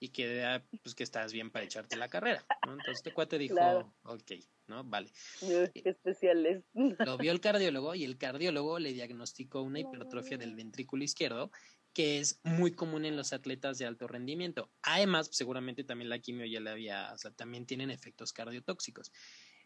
y 0.00 0.10
que 0.10 0.62
pues 0.82 0.94
que 0.94 1.02
estás 1.02 1.32
bien 1.32 1.50
para 1.50 1.64
echarte 1.64 1.96
la 1.96 2.08
carrera, 2.08 2.44
¿no? 2.66 2.72
Entonces 2.72 2.98
este 2.98 3.12
cuate 3.12 3.38
dijo, 3.38 3.56
ok, 4.04 4.32
¿no? 4.68 4.84
Vale. 4.84 5.10
Qué 5.40 5.70
especiales. 5.84 6.62
Lo 7.06 7.18
vio 7.18 7.32
el 7.32 7.40
cardiólogo 7.40 7.94
y 7.94 8.04
el 8.04 8.18
cardiólogo 8.18 8.78
le 8.78 8.92
diagnosticó 8.92 9.62
una 9.62 9.80
hipertrofia 9.80 10.38
del 10.38 10.54
ventrículo 10.54 11.04
izquierdo 11.04 11.50
que 11.94 12.20
es 12.20 12.38
muy 12.44 12.72
común 12.72 13.04
en 13.04 13.16
los 13.16 13.32
atletas 13.32 13.78
de 13.78 13.86
alto 13.86 14.06
rendimiento. 14.06 14.70
Además, 14.82 15.30
seguramente 15.32 15.82
también 15.82 16.10
la 16.10 16.20
quimio 16.20 16.46
ya 16.46 16.60
le 16.60 16.70
había, 16.70 17.12
o 17.12 17.18
sea, 17.18 17.32
también 17.32 17.66
tienen 17.66 17.90
efectos 17.90 18.32
cardiotóxicos. 18.32 19.10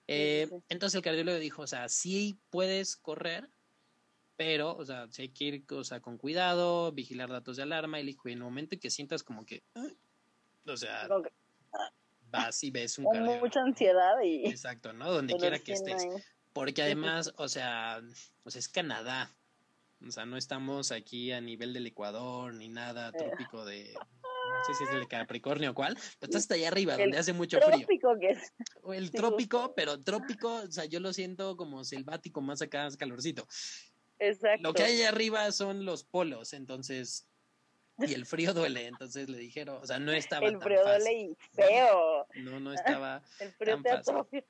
Eh, 0.06 0.48
entonces 0.70 0.96
el 0.96 1.02
cardiólogo 1.02 1.38
dijo, 1.38 1.62
o 1.62 1.66
sea, 1.66 1.90
sí 1.90 2.38
puedes 2.48 2.96
correr, 2.96 3.50
pero, 4.36 4.74
o 4.74 4.84
sea, 4.84 5.08
hay 5.18 5.28
que 5.28 5.44
ir 5.44 5.64
o 5.72 5.84
sea, 5.84 6.00
con 6.00 6.16
cuidado, 6.16 6.90
vigilar 6.92 7.28
datos 7.28 7.58
de 7.58 7.64
alarma, 7.64 8.00
y 8.00 8.04
le 8.04 8.12
dijo, 8.12 8.28
en 8.28 8.38
el 8.38 8.44
momento 8.44 8.74
en 8.76 8.80
que 8.80 8.90
sientas 8.90 9.22
como 9.22 9.44
que, 9.44 9.62
o 10.66 10.76
sea, 10.76 11.08
vas 12.30 12.62
y 12.64 12.70
ves 12.70 12.98
un 12.98 13.04
Con 13.04 13.22
mucha 13.22 13.60
ansiedad 13.60 14.20
y... 14.22 14.46
Exacto, 14.46 14.92
¿no? 14.92 15.10
Donde 15.12 15.36
quiera 15.36 15.58
que 15.58 15.72
estés. 15.72 16.06
Porque 16.52 16.82
además, 16.82 17.32
o 17.36 17.48
sea, 17.48 18.02
pues 18.42 18.56
es 18.56 18.68
Canadá. 18.68 19.30
O 20.06 20.10
sea, 20.10 20.26
no 20.26 20.36
estamos 20.36 20.90
aquí 20.90 21.30
a 21.32 21.40
nivel 21.40 21.72
del 21.72 21.86
Ecuador 21.86 22.52
ni 22.54 22.68
nada 22.68 23.10
eh. 23.10 23.18
trópico 23.18 23.64
de... 23.64 23.94
No 23.94 24.64
sé 24.66 24.74
si 24.74 24.84
es 24.84 24.90
del 24.90 25.08
Capricornio 25.08 25.70
o 25.70 25.74
cuál, 25.74 25.94
pero 25.94 26.28
estás 26.28 26.42
hasta 26.42 26.54
allá 26.54 26.68
arriba, 26.68 26.96
donde 26.96 27.16
hace 27.16 27.32
mucho 27.32 27.58
frío. 27.58 27.78
trópico 27.78 28.18
que 28.20 28.30
es. 28.30 28.52
O 28.82 28.92
el 28.92 29.10
trópico, 29.10 29.72
pero 29.74 29.98
trópico, 30.00 30.56
o 30.56 30.70
sea, 30.70 30.84
yo 30.84 31.00
lo 31.00 31.12
siento 31.12 31.56
como 31.56 31.84
selvático, 31.84 32.42
más 32.42 32.60
acá, 32.60 32.88
calorcito. 32.98 33.46
Exacto. 34.18 34.62
Lo 34.62 34.74
que 34.74 34.82
hay 34.82 34.98
allá 34.98 35.08
arriba 35.08 35.50
son 35.52 35.84
los 35.84 36.04
polos, 36.04 36.52
entonces 36.52 37.26
y 38.06 38.14
el 38.14 38.26
frío 38.26 38.54
duele, 38.54 38.86
entonces 38.86 39.28
le 39.28 39.38
dijeron, 39.38 39.78
o 39.82 39.86
sea, 39.86 39.98
no 39.98 40.12
estaba 40.12 40.46
el 40.46 40.60
frío 40.60 40.82
duele 40.84 41.12
y 41.12 41.36
feo. 41.52 42.26
No, 42.36 42.60
no 42.60 42.72
estaba 42.72 43.22
el 43.40 43.52
frío 43.52 43.80
tan 43.82 44.04
fácil. 44.04 44.44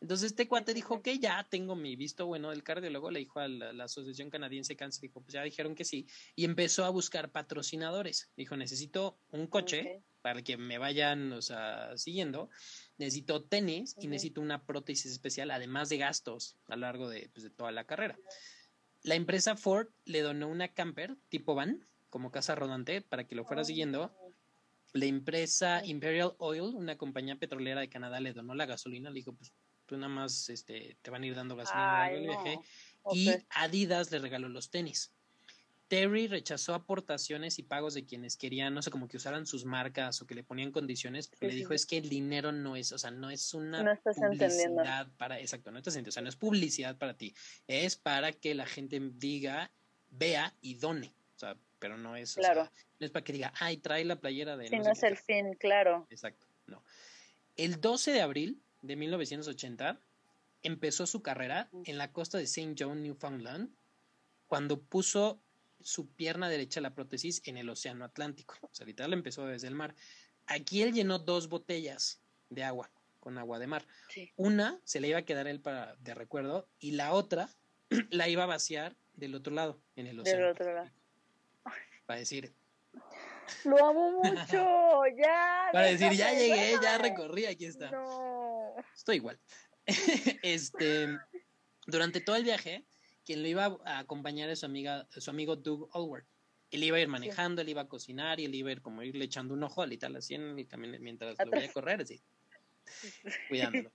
Entonces 0.00 0.32
este 0.32 0.46
cuate 0.46 0.74
dijo 0.74 1.02
que 1.02 1.18
ya 1.18 1.46
tengo 1.48 1.74
mi 1.74 1.96
visto 1.96 2.26
bueno 2.26 2.50
del 2.50 2.62
cardiólogo, 2.62 3.10
le 3.10 3.20
dijo 3.20 3.40
a 3.40 3.48
la, 3.48 3.84
Asociación 3.84 4.30
Canadiense 4.30 4.74
de 4.74 4.76
Cáncer, 4.76 5.02
dijo, 5.02 5.20
pues 5.20 5.32
ya 5.32 5.42
dijeron 5.42 5.74
que 5.74 5.84
sí, 5.84 6.06
y 6.34 6.44
empezó 6.44 6.84
a 6.84 6.90
buscar 6.90 7.30
patrocinadores. 7.30 8.30
Dijo, 8.36 8.56
necesito 8.56 9.16
un 9.30 9.46
coche 9.46 10.02
para 10.20 10.42
que 10.42 10.56
me 10.56 10.76
vayan, 10.76 11.32
o 11.32 11.40
sea, 11.40 11.96
siguiendo, 11.96 12.50
necesito 12.98 13.42
tenis 13.44 13.96
y 13.98 14.08
necesito 14.08 14.40
una 14.40 14.64
prótesis 14.64 15.12
especial, 15.12 15.50
además 15.50 15.88
de 15.88 15.98
gastos 15.98 16.56
a 16.68 16.76
lo 16.76 16.82
largo 16.82 17.08
de, 17.08 17.30
pues, 17.32 17.44
de 17.44 17.50
toda 17.50 17.72
la 17.72 17.84
carrera. 17.84 18.18
La 19.02 19.14
empresa 19.14 19.56
Ford 19.56 19.88
le 20.04 20.20
donó 20.20 20.48
una 20.48 20.68
camper 20.68 21.16
tipo 21.30 21.54
van, 21.54 21.86
como 22.10 22.30
casa 22.30 22.54
rodante 22.54 23.02
para 23.02 23.24
que 23.24 23.34
lo 23.34 23.44
fuera 23.44 23.64
siguiendo. 23.64 24.14
La 24.92 25.06
empresa 25.06 25.84
Imperial 25.84 26.34
Oil, 26.38 26.74
una 26.74 26.96
compañía 26.96 27.36
petrolera 27.36 27.80
de 27.80 27.88
Canadá, 27.88 28.20
le 28.20 28.32
donó 28.32 28.54
la 28.54 28.66
gasolina. 28.66 29.10
Le 29.10 29.16
dijo, 29.16 29.34
pues 29.34 29.52
tú 29.86 29.96
nada 29.96 30.08
más 30.08 30.48
este, 30.48 30.96
te 31.02 31.10
van 31.10 31.22
a 31.22 31.26
ir 31.26 31.34
dando 31.34 31.56
gasolina. 31.56 32.60
Y 33.12 33.30
Adidas 33.50 34.10
le 34.10 34.18
regaló 34.18 34.48
los 34.48 34.70
tenis. 34.70 35.12
Terry 35.88 36.26
rechazó 36.26 36.74
aportaciones 36.74 37.58
y 37.58 37.62
pagos 37.62 37.94
de 37.94 38.04
quienes 38.04 38.36
querían, 38.36 38.74
no 38.74 38.82
sé, 38.82 38.90
como 38.90 39.06
que 39.06 39.18
usaran 39.18 39.46
sus 39.46 39.64
marcas 39.64 40.20
o 40.20 40.26
que 40.26 40.34
le 40.34 40.42
ponían 40.42 40.72
condiciones, 40.72 41.30
le 41.40 41.54
dijo 41.54 41.74
es 41.74 41.86
que 41.86 41.98
el 41.98 42.08
dinero 42.08 42.50
no 42.50 42.74
es, 42.74 42.90
o 42.92 42.98
sea, 42.98 43.12
no 43.12 43.30
es 43.30 43.54
una 43.54 43.96
publicidad 44.02 45.08
para, 45.16 45.38
exacto, 45.38 45.70
no 45.70 45.78
estás 45.78 45.94
entendiendo, 45.94 46.08
o 46.08 46.12
sea, 46.12 46.22
no 46.22 46.28
es 46.28 46.36
publicidad 46.36 46.98
para 46.98 47.16
ti, 47.16 47.34
es 47.68 47.96
para 47.96 48.32
que 48.32 48.54
la 48.54 48.66
gente 48.66 49.00
diga, 49.14 49.70
vea 50.10 50.52
y 50.60 50.74
done, 50.74 51.14
o 51.36 51.38
sea, 51.38 51.56
pero 51.78 51.96
no 51.96 52.16
es, 52.16 52.34
claro. 52.34 52.70
no 52.98 53.06
es 53.06 53.10
para 53.10 53.24
que 53.24 53.32
diga, 53.32 53.52
ay, 53.58 53.76
trae 53.78 54.04
la 54.04 54.16
playera 54.16 54.56
de... 54.56 54.68
Sí, 54.68 54.78
no, 54.78 54.90
es 54.90 55.02
el 55.02 55.16
fin, 55.16 55.54
claro. 55.54 56.06
Exacto, 56.10 56.46
no. 56.66 56.82
El 57.56 57.80
12 57.80 58.12
de 58.12 58.20
abril 58.22 58.62
de 58.82 58.96
1980 58.96 60.00
empezó 60.62 61.06
su 61.06 61.22
carrera 61.22 61.68
en 61.84 61.98
la 61.98 62.12
costa 62.12 62.38
de 62.38 62.44
St. 62.44 62.74
John, 62.78 63.02
Newfoundland, 63.02 63.70
cuando 64.46 64.80
puso 64.80 65.40
su 65.80 66.08
pierna 66.08 66.48
derecha 66.48 66.80
la 66.80 66.94
prótesis 66.94 67.42
en 67.44 67.56
el 67.56 67.68
Océano 67.68 68.04
Atlántico. 68.04 68.56
O 68.62 68.74
sea, 68.74 68.86
literal 68.86 69.12
empezó 69.12 69.46
desde 69.46 69.68
el 69.68 69.74
mar. 69.74 69.94
Aquí 70.46 70.82
él 70.82 70.92
llenó 70.92 71.18
dos 71.18 71.48
botellas 71.48 72.20
de 72.50 72.64
agua, 72.64 72.90
con 73.20 73.38
agua 73.38 73.58
de 73.58 73.66
mar. 73.66 73.86
Una 74.36 74.80
se 74.84 75.00
le 75.00 75.08
iba 75.08 75.18
a 75.18 75.24
quedar 75.24 75.46
él 75.46 75.60
para, 75.60 75.96
de 75.96 76.14
recuerdo 76.14 76.68
y 76.78 76.92
la 76.92 77.12
otra 77.12 77.48
la 78.10 78.28
iba 78.28 78.44
a 78.44 78.46
vaciar 78.46 78.96
del 79.14 79.34
otro 79.34 79.54
lado, 79.54 79.80
en 79.94 80.06
el 80.06 80.20
océano. 80.20 80.42
Del 80.42 80.50
otro 80.50 80.74
lado 80.74 80.90
para 82.06 82.20
decir. 82.20 82.54
Lo 83.64 83.84
amo 83.84 84.22
mucho, 84.22 85.02
ya. 85.18 85.68
Para 85.72 85.86
decir, 85.86 86.12
ya 86.12 86.32
llegué, 86.32 86.76
ya 86.82 86.98
recorrí, 86.98 87.46
aquí 87.46 87.66
está. 87.66 87.90
Estoy 88.94 89.16
igual. 89.16 89.38
este, 90.42 91.08
durante 91.86 92.20
todo 92.20 92.36
el 92.36 92.44
viaje, 92.44 92.84
quien 93.24 93.42
lo 93.42 93.48
iba 93.48 93.78
a 93.84 93.98
acompañar 93.98 94.48
es 94.50 94.60
su 94.60 94.66
amiga, 94.66 95.06
su 95.10 95.30
amigo 95.30 95.56
Doug 95.56 95.90
Allward. 95.92 96.24
Él 96.70 96.82
iba 96.82 96.96
a 96.96 97.00
ir 97.00 97.08
manejando, 97.08 97.62
él 97.62 97.68
iba 97.68 97.82
a 97.82 97.88
cocinar 97.88 98.40
y 98.40 98.46
él 98.46 98.54
iba 98.54 98.70
a 98.70 98.72
ir 98.72 98.82
como 98.82 99.02
irle 99.02 99.24
echando 99.24 99.54
un 99.54 99.62
ojo 99.62 99.82
al 99.82 99.96
tal 99.98 100.16
así 100.16 100.34
en 100.34 100.58
el 100.58 100.66
camino 100.66 100.96
mientras 101.00 101.36
lo 101.38 101.50
veía 101.50 101.72
correr, 101.72 102.00
así, 102.00 102.20
cuidándolo. 103.48 103.92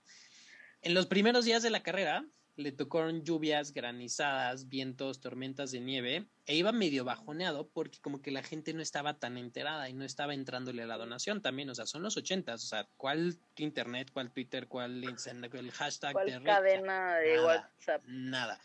En 0.80 0.94
los 0.94 1.06
primeros 1.06 1.44
días 1.44 1.62
de 1.62 1.70
la 1.70 1.82
carrera, 1.82 2.24
le 2.56 2.72
tocaron 2.72 3.24
lluvias, 3.24 3.72
granizadas, 3.72 4.68
vientos, 4.68 5.20
tormentas 5.20 5.70
de 5.70 5.80
nieve, 5.80 6.26
e 6.46 6.56
iba 6.56 6.72
medio 6.72 7.04
bajoneado 7.04 7.68
porque 7.68 8.00
como 8.00 8.20
que 8.20 8.30
la 8.30 8.42
gente 8.42 8.74
no 8.74 8.82
estaba 8.82 9.18
tan 9.18 9.38
enterada 9.38 9.88
y 9.88 9.94
no 9.94 10.04
estaba 10.04 10.34
entrándole 10.34 10.82
a 10.82 10.86
la 10.86 10.98
donación 10.98 11.40
también, 11.40 11.70
o 11.70 11.74
sea, 11.74 11.86
son 11.86 12.02
los 12.02 12.16
ochentas, 12.16 12.64
o 12.64 12.66
sea, 12.66 12.88
¿cuál 12.96 13.38
internet, 13.56 14.10
cuál 14.12 14.30
Twitter, 14.30 14.68
cuál 14.68 15.02
el 15.04 15.70
hashtag 15.72 16.12
¿Cuál 16.12 16.42
cadena 16.42 17.16
de 17.16 17.44
WhatsApp? 17.44 18.04
Nada. 18.06 18.60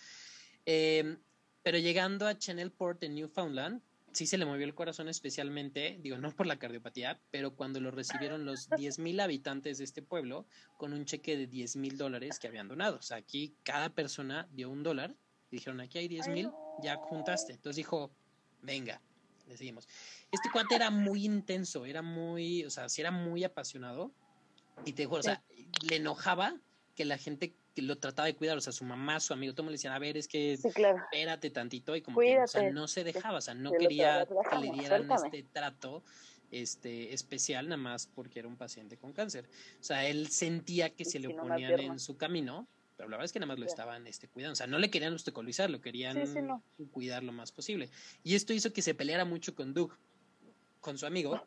Eh, 0.65 1.17
pero 1.63 1.77
llegando 1.77 2.27
a 2.27 2.37
Channelport 2.37 3.03
en 3.03 3.15
Newfoundland, 3.15 3.81
sí 4.17 4.25
se 4.25 4.37
le 4.37 4.45
movió 4.45 4.65
el 4.65 4.73
corazón 4.73 5.07
especialmente, 5.09 5.99
digo, 6.01 6.17
no 6.17 6.31
por 6.31 6.47
la 6.47 6.57
cardiopatía, 6.57 7.19
pero 7.29 7.55
cuando 7.55 7.79
lo 7.79 7.91
recibieron 7.91 8.45
los 8.45 8.69
10.000 8.71 9.21
habitantes 9.21 9.77
de 9.77 9.83
este 9.83 10.01
pueblo 10.01 10.47
con 10.77 10.93
un 10.93 11.05
cheque 11.05 11.37
de 11.37 11.47
10 11.47 11.75
mil 11.75 11.97
dólares 11.97 12.39
que 12.39 12.47
habían 12.47 12.67
donado. 12.67 12.97
O 12.97 13.01
sea, 13.01 13.17
aquí 13.17 13.55
cada 13.63 13.89
persona 13.89 14.47
dio 14.51 14.69
un 14.69 14.81
dólar, 14.81 15.15
dijeron, 15.51 15.79
aquí 15.81 15.99
hay 15.99 16.07
10 16.07 16.29
mil, 16.29 16.49
ya 16.81 16.95
juntaste. 16.95 17.53
Entonces 17.53 17.77
dijo, 17.77 18.11
venga, 18.61 19.01
le 19.47 19.55
seguimos. 19.55 19.87
Este 20.31 20.49
cuate 20.51 20.75
era 20.75 20.89
muy 20.89 21.23
intenso, 21.23 21.85
era 21.85 22.01
muy, 22.01 22.65
o 22.65 22.71
sea, 22.71 22.89
sí 22.89 23.01
era 23.01 23.11
muy 23.11 23.43
apasionado 23.43 24.11
y 24.83 24.93
te 24.93 25.03
dijo, 25.03 25.15
o 25.15 25.23
sea, 25.23 25.43
le 25.87 25.97
enojaba 25.97 26.59
que 26.95 27.05
la 27.05 27.17
gente 27.17 27.55
lo 27.81 27.97
trataba 27.97 28.27
de 28.27 28.35
cuidar, 28.35 28.57
o 28.57 28.61
sea, 28.61 28.73
su 28.73 28.83
mamá, 28.83 29.19
su 29.19 29.33
amigo, 29.33 29.53
todo 29.53 29.65
le 29.67 29.73
decían, 29.73 29.93
a 29.93 29.99
ver, 29.99 30.17
es 30.17 30.27
que 30.27 30.53
espérate 30.53 31.49
tantito 31.49 31.95
y 31.95 32.01
como 32.01 32.19
que, 32.19 32.39
o 32.39 32.47
sea, 32.47 32.69
no 32.71 32.87
se 32.87 33.03
dejaba, 33.03 33.39
o 33.39 33.41
sea, 33.41 33.53
no 33.53 33.71
quería 33.71 34.25
que 34.25 34.57
le 34.57 34.71
dieran 34.71 35.09
este 35.11 35.43
trato 35.43 36.03
este 36.51 37.13
especial 37.13 37.67
nada 37.67 37.81
más 37.81 38.07
porque 38.07 38.39
era 38.39 38.47
un 38.47 38.55
paciente 38.57 38.97
con 38.97 39.13
cáncer. 39.13 39.49
O 39.79 39.83
sea, 39.83 40.07
él 40.07 40.27
sentía 40.29 40.89
que 40.91 41.05
se 41.05 41.19
le 41.19 41.27
oponían 41.27 41.79
en 41.79 41.99
su 41.99 42.17
camino, 42.17 42.67
pero 42.95 43.09
la 43.09 43.17
verdad 43.17 43.25
es 43.25 43.33
que 43.33 43.39
nada 43.39 43.47
más 43.47 43.59
lo 43.59 43.65
estaban 43.65 44.07
este, 44.07 44.27
cuidando. 44.27 44.53
O 44.53 44.55
sea, 44.55 44.67
no 44.67 44.79
le 44.79 44.89
querían 44.89 45.13
obstaculizar, 45.13 45.69
lo 45.69 45.81
querían 45.81 46.17
cuidar 46.91 47.23
lo 47.23 47.31
más 47.31 47.51
posible. 47.51 47.89
Y 48.23 48.35
esto 48.35 48.53
hizo 48.53 48.73
que 48.73 48.81
se 48.81 48.95
peleara 48.95 49.25
mucho 49.25 49.55
con 49.55 49.73
Doug, 49.73 49.91
con 50.79 50.97
su 50.97 51.05
amigo, 51.05 51.45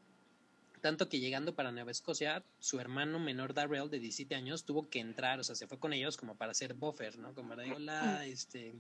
Tanto 0.81 1.09
que 1.09 1.21
llegando 1.21 1.55
para 1.55 1.73
Nueva 1.73 1.91
Escocia, 1.91 2.43
su 2.59 2.81
hermano 2.81 3.19
menor 3.19 3.53
Darrell, 3.55 3.91
de 3.91 3.99
17 3.99 4.35
años, 4.35 4.65
tuvo 4.65 4.89
que 4.89 4.99
entrar, 4.99 5.39
o 5.39 5.45
sea, 5.45 5.55
se 5.55 5.67
fue 5.67 5.79
con 5.79 5.93
ellos 5.93 6.17
como 6.17 6.37
para 6.37 6.53
hacer 6.53 6.75
buffer, 6.75 7.19
¿no? 7.19 7.35
Como 7.35 7.51
para, 7.51 7.65
hola, 7.75 8.25
este, 8.27 8.75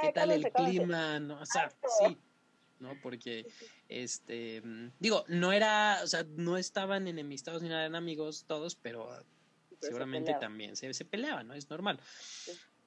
¿qué 0.00 0.12
tal 0.12 0.32
el 0.32 0.50
clima? 0.50 1.20
¿No? 1.20 1.40
O 1.40 1.46
sea, 1.46 1.70
sí, 2.00 2.18
¿no? 2.80 2.98
Porque, 3.02 3.46
este, 3.88 4.62
digo, 4.98 5.24
no 5.28 5.52
era, 5.52 6.00
o 6.02 6.06
sea, 6.06 6.24
no 6.36 6.58
estaban 6.58 7.06
enemistados 7.06 7.62
ni 7.62 7.68
nada, 7.68 7.82
eran 7.82 7.94
amigos 7.94 8.44
todos, 8.46 8.74
pero 8.74 9.08
seguramente 9.80 10.34
también 10.40 10.76
se, 10.76 10.92
se 10.92 11.04
peleaban, 11.04 11.46
¿no? 11.46 11.54
Es 11.54 11.70
normal. 11.70 12.00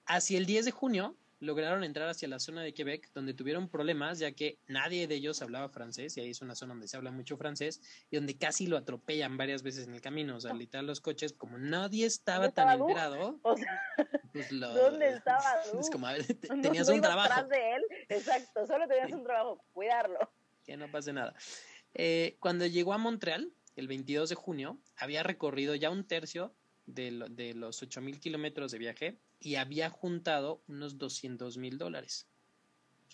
Hacia 0.05 0.37
el 0.37 0.45
10 0.45 0.65
de 0.65 0.71
junio, 0.71 1.15
lograron 1.39 1.83
entrar 1.83 2.09
hacia 2.09 2.27
la 2.27 2.39
zona 2.39 2.63
de 2.63 2.73
Quebec, 2.73 3.11
donde 3.13 3.33
tuvieron 3.33 3.69
problemas, 3.69 4.19
ya 4.19 4.31
que 4.31 4.59
nadie 4.67 5.07
de 5.07 5.15
ellos 5.15 5.41
hablaba 5.41 5.69
francés, 5.69 6.17
y 6.17 6.21
ahí 6.21 6.31
es 6.31 6.41
una 6.41 6.55
zona 6.55 6.73
donde 6.73 6.87
se 6.87 6.97
habla 6.97 7.11
mucho 7.11 7.37
francés, 7.37 7.81
y 8.09 8.15
donde 8.15 8.37
casi 8.37 8.67
lo 8.67 8.77
atropellan 8.77 9.37
varias 9.37 9.63
veces 9.63 9.87
en 9.87 9.93
el 9.93 10.01
camino. 10.01 10.37
O 10.37 10.41
sea, 10.41 10.53
literal, 10.53 10.87
los 10.87 11.01
coches, 11.01 11.33
como 11.33 11.57
nadie 11.57 12.05
estaba 12.05 12.49
tan 12.49 12.79
enterado. 12.79 13.39
O 13.47 13.55
sea, 13.55 13.83
pues 14.33 14.49
¿dónde 14.49 15.09
estaba 15.09 15.41
Es 15.79 15.89
como, 15.89 16.07
tenías 16.61 16.89
un 16.89 17.01
trabajo. 17.01 17.47
de 17.47 17.75
él, 17.75 17.81
exacto, 18.09 18.65
solo 18.67 18.87
tenías 18.87 19.11
un 19.11 19.23
trabajo, 19.23 19.63
cuidarlo. 19.73 20.19
Que 20.65 20.75
no 20.75 20.89
pase 20.91 21.13
nada. 21.13 21.33
Eh, 21.93 22.35
cuando 22.39 22.65
llegó 22.65 22.93
a 22.93 22.97
Montreal, 22.97 23.51
el 23.75 23.87
22 23.87 24.29
de 24.29 24.35
junio, 24.35 24.77
había 24.97 25.23
recorrido 25.23 25.75
ya 25.75 25.89
un 25.89 26.05
tercio 26.05 26.53
de, 26.85 27.25
de 27.29 27.53
los 27.53 27.81
8.000 27.81 28.19
kilómetros 28.19 28.71
de 28.71 28.77
viaje 28.77 29.17
y 29.39 29.55
había 29.55 29.89
juntado 29.89 30.61
unos 30.67 30.97
200 30.97 31.57
mil 31.57 31.77
dólares. 31.77 32.27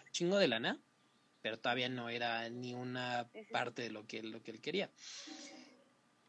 Un 0.03 0.11
chingo 0.11 0.37
de 0.37 0.47
lana, 0.47 0.81
pero 1.41 1.59
todavía 1.59 1.89
no 1.89 2.09
era 2.09 2.49
ni 2.49 2.73
una 2.73 3.29
parte 3.51 3.81
de 3.81 3.89
lo 3.89 4.07
que, 4.07 4.23
lo 4.23 4.41
que 4.41 4.51
él 4.51 4.61
quería. 4.61 4.89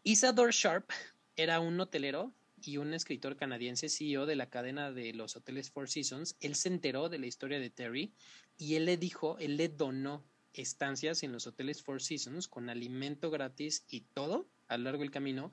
Isadore 0.02 0.52
Sharp 0.52 0.90
era 1.36 1.60
un 1.60 1.80
hotelero 1.80 2.32
y 2.60 2.78
un 2.78 2.94
escritor 2.94 3.36
canadiense 3.36 3.88
CEO 3.88 4.26
de 4.26 4.36
la 4.36 4.50
cadena 4.50 4.92
de 4.92 5.12
los 5.12 5.36
hoteles 5.36 5.70
Four 5.70 5.88
Seasons. 5.88 6.36
Él 6.40 6.54
se 6.54 6.68
enteró 6.68 7.08
de 7.08 7.18
la 7.18 7.26
historia 7.26 7.60
de 7.60 7.70
Terry 7.70 8.12
y 8.56 8.74
él 8.76 8.86
le 8.86 8.96
dijo, 8.96 9.38
él 9.38 9.56
le 9.56 9.68
donó 9.68 10.24
estancias 10.52 11.22
en 11.22 11.32
los 11.32 11.46
hoteles 11.46 11.82
Four 11.82 12.02
Seasons 12.02 12.48
con 12.48 12.70
alimento 12.70 13.30
gratis 13.30 13.84
y 13.88 14.02
todo 14.02 14.48
a 14.68 14.78
lo 14.78 14.84
largo 14.84 15.02
del 15.02 15.10
camino 15.10 15.52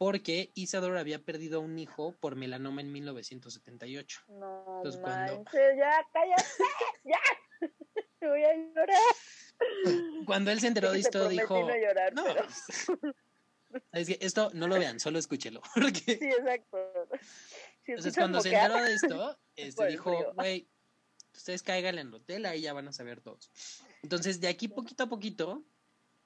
porque 0.00 0.50
Isadora 0.54 1.00
había 1.00 1.18
perdido 1.18 1.60
un 1.60 1.78
hijo 1.78 2.12
por 2.20 2.34
melanoma 2.34 2.80
en 2.80 2.90
1978. 2.90 4.22
No, 4.28 4.78
Entonces, 4.78 4.98
cuando... 4.98 5.44
ya, 5.52 6.06
cállate, 6.10 6.42
ya, 7.04 7.20
voy 8.26 8.42
a 8.42 8.56
llorar. 8.56 10.24
Cuando 10.24 10.52
él 10.52 10.60
se 10.60 10.68
enteró 10.68 10.90
de 10.92 11.00
esto, 11.00 11.28
dijo, 11.28 11.68
no, 12.14 12.24
es 13.92 14.08
que 14.08 14.18
esto 14.22 14.50
no 14.54 14.68
lo 14.68 14.78
vean, 14.78 14.98
solo 15.00 15.18
escúchelo. 15.18 15.60
Sí, 16.06 16.18
exacto. 16.18 16.78
Entonces, 17.84 18.14
cuando 18.16 18.40
se 18.40 18.54
enteró 18.54 18.82
de 18.82 18.94
esto, 18.94 19.38
este, 19.56 19.86
dijo, 19.86 20.32
güey, 20.32 20.66
ustedes 21.34 21.62
caigan 21.62 21.98
en 21.98 22.08
el 22.08 22.14
hotel, 22.14 22.46
ahí 22.46 22.62
ya 22.62 22.72
van 22.72 22.88
a 22.88 22.92
saber 22.94 23.20
todos. 23.20 23.50
Entonces, 24.02 24.40
de 24.40 24.48
aquí 24.48 24.66
poquito 24.66 25.04
a 25.04 25.08
poquito, 25.10 25.62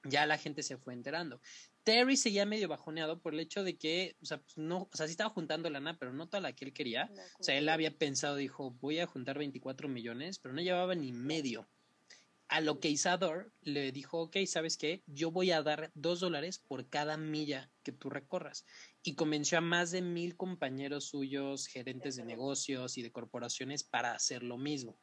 ya 0.05 0.25
la 0.25 0.37
gente 0.37 0.63
se 0.63 0.77
fue 0.77 0.93
enterando. 0.93 1.41
Terry 1.83 2.17
seguía 2.17 2.45
medio 2.45 2.67
bajoneado 2.67 3.21
por 3.21 3.33
el 3.33 3.39
hecho 3.39 3.63
de 3.63 3.77
que, 3.77 4.17
o 4.21 4.25
sea, 4.25 4.39
pues 4.39 4.57
no, 4.57 4.89
o 4.91 4.97
sea, 4.97 5.05
sí 5.05 5.11
estaba 5.11 5.29
juntando 5.29 5.69
lana, 5.69 5.97
pero 5.99 6.13
no 6.13 6.27
toda 6.27 6.41
la 6.41 6.53
que 6.53 6.65
él 6.65 6.73
quería. 6.73 7.11
o 7.39 7.43
sea, 7.43 7.57
él 7.57 7.69
había 7.69 7.97
pensado, 7.97 8.35
dijo, 8.35 8.71
voy 8.71 8.99
a 8.99 9.07
juntar 9.07 9.37
24 9.37 9.87
millones, 9.87 10.39
pero 10.39 10.53
no 10.53 10.61
llevaba 10.61 10.95
ni 10.95 11.11
medio. 11.11 11.69
A 12.47 12.61
lo 12.61 12.79
que 12.79 12.89
Isador 12.89 13.51
le 13.61 13.91
dijo, 13.91 14.21
ok, 14.21 14.37
¿sabes 14.45 14.77
qué? 14.77 15.03
Yo 15.07 15.31
voy 15.31 15.51
a 15.51 15.63
dar 15.63 15.91
dos 15.95 16.19
dólares 16.19 16.59
por 16.59 16.87
cada 16.89 17.17
milla 17.17 17.71
que 17.83 17.91
tú 17.91 18.09
recorras. 18.09 18.65
Y 19.01 19.15
convenció 19.15 19.57
a 19.57 19.61
más 19.61 19.89
de 19.91 20.03
mil 20.03 20.35
compañeros 20.37 21.05
suyos, 21.05 21.65
gerentes 21.65 22.15
de 22.15 22.25
negocios 22.25 22.97
y 22.97 23.01
de 23.01 23.11
corporaciones 23.11 23.83
para 23.83 24.13
hacer 24.13 24.43
lo 24.43 24.57
mismo 24.57 24.99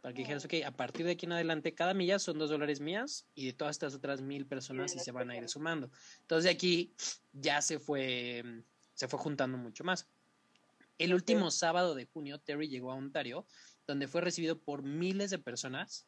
para 0.00 0.14
que 0.14 0.22
dijeras, 0.22 0.44
ok, 0.44 0.54
a 0.64 0.70
partir 0.70 1.04
de 1.04 1.12
aquí 1.12 1.26
en 1.26 1.32
adelante, 1.32 1.74
cada 1.74 1.92
milla 1.92 2.18
son 2.18 2.38
dos 2.38 2.50
dólares 2.50 2.80
mías 2.80 3.26
y 3.34 3.46
de 3.46 3.52
todas 3.52 3.76
estas 3.76 3.94
otras 3.94 4.22
mil 4.22 4.46
personas 4.46 4.94
y 4.94 4.98
se 4.98 5.12
van 5.12 5.30
a 5.30 5.36
ir 5.36 5.48
sumando. 5.48 5.90
Entonces 6.22 6.44
de 6.44 6.50
aquí 6.50 6.94
ya 7.32 7.60
se 7.60 7.78
fue, 7.78 8.62
se 8.94 9.08
fue 9.08 9.18
juntando 9.18 9.58
mucho 9.58 9.84
más. 9.84 10.08
El 10.98 11.14
último 11.14 11.50
sábado 11.50 11.94
de 11.94 12.06
junio, 12.06 12.38
Terry 12.40 12.68
llegó 12.68 12.92
a 12.92 12.94
Ontario, 12.94 13.46
donde 13.86 14.08
fue 14.08 14.20
recibido 14.20 14.58
por 14.58 14.82
miles 14.82 15.30
de 15.30 15.38
personas 15.38 16.06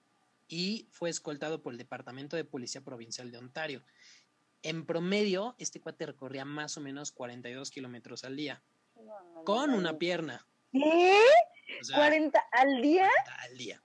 y 0.48 0.86
fue 0.90 1.10
escoltado 1.10 1.62
por 1.62 1.72
el 1.72 1.78
Departamento 1.78 2.36
de 2.36 2.44
Policía 2.44 2.82
Provincial 2.82 3.30
de 3.30 3.38
Ontario. 3.38 3.82
En 4.62 4.86
promedio, 4.86 5.54
este 5.58 5.80
cuate 5.80 6.06
recorría 6.06 6.44
más 6.44 6.76
o 6.76 6.80
menos 6.80 7.10
42 7.10 7.70
kilómetros 7.70 8.24
al 8.24 8.36
día, 8.36 8.62
con 9.44 9.70
una 9.70 9.98
pierna. 9.98 10.46
¿Qué? 10.70 11.18
¿40 11.80 12.32
al 12.52 12.82
día? 12.82 13.08
Al 13.38 13.58
día. 13.58 13.82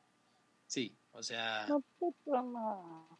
Sí, 0.65 0.95
o 1.11 1.23
sea. 1.23 1.65
No, 1.67 1.83
no. 2.25 3.19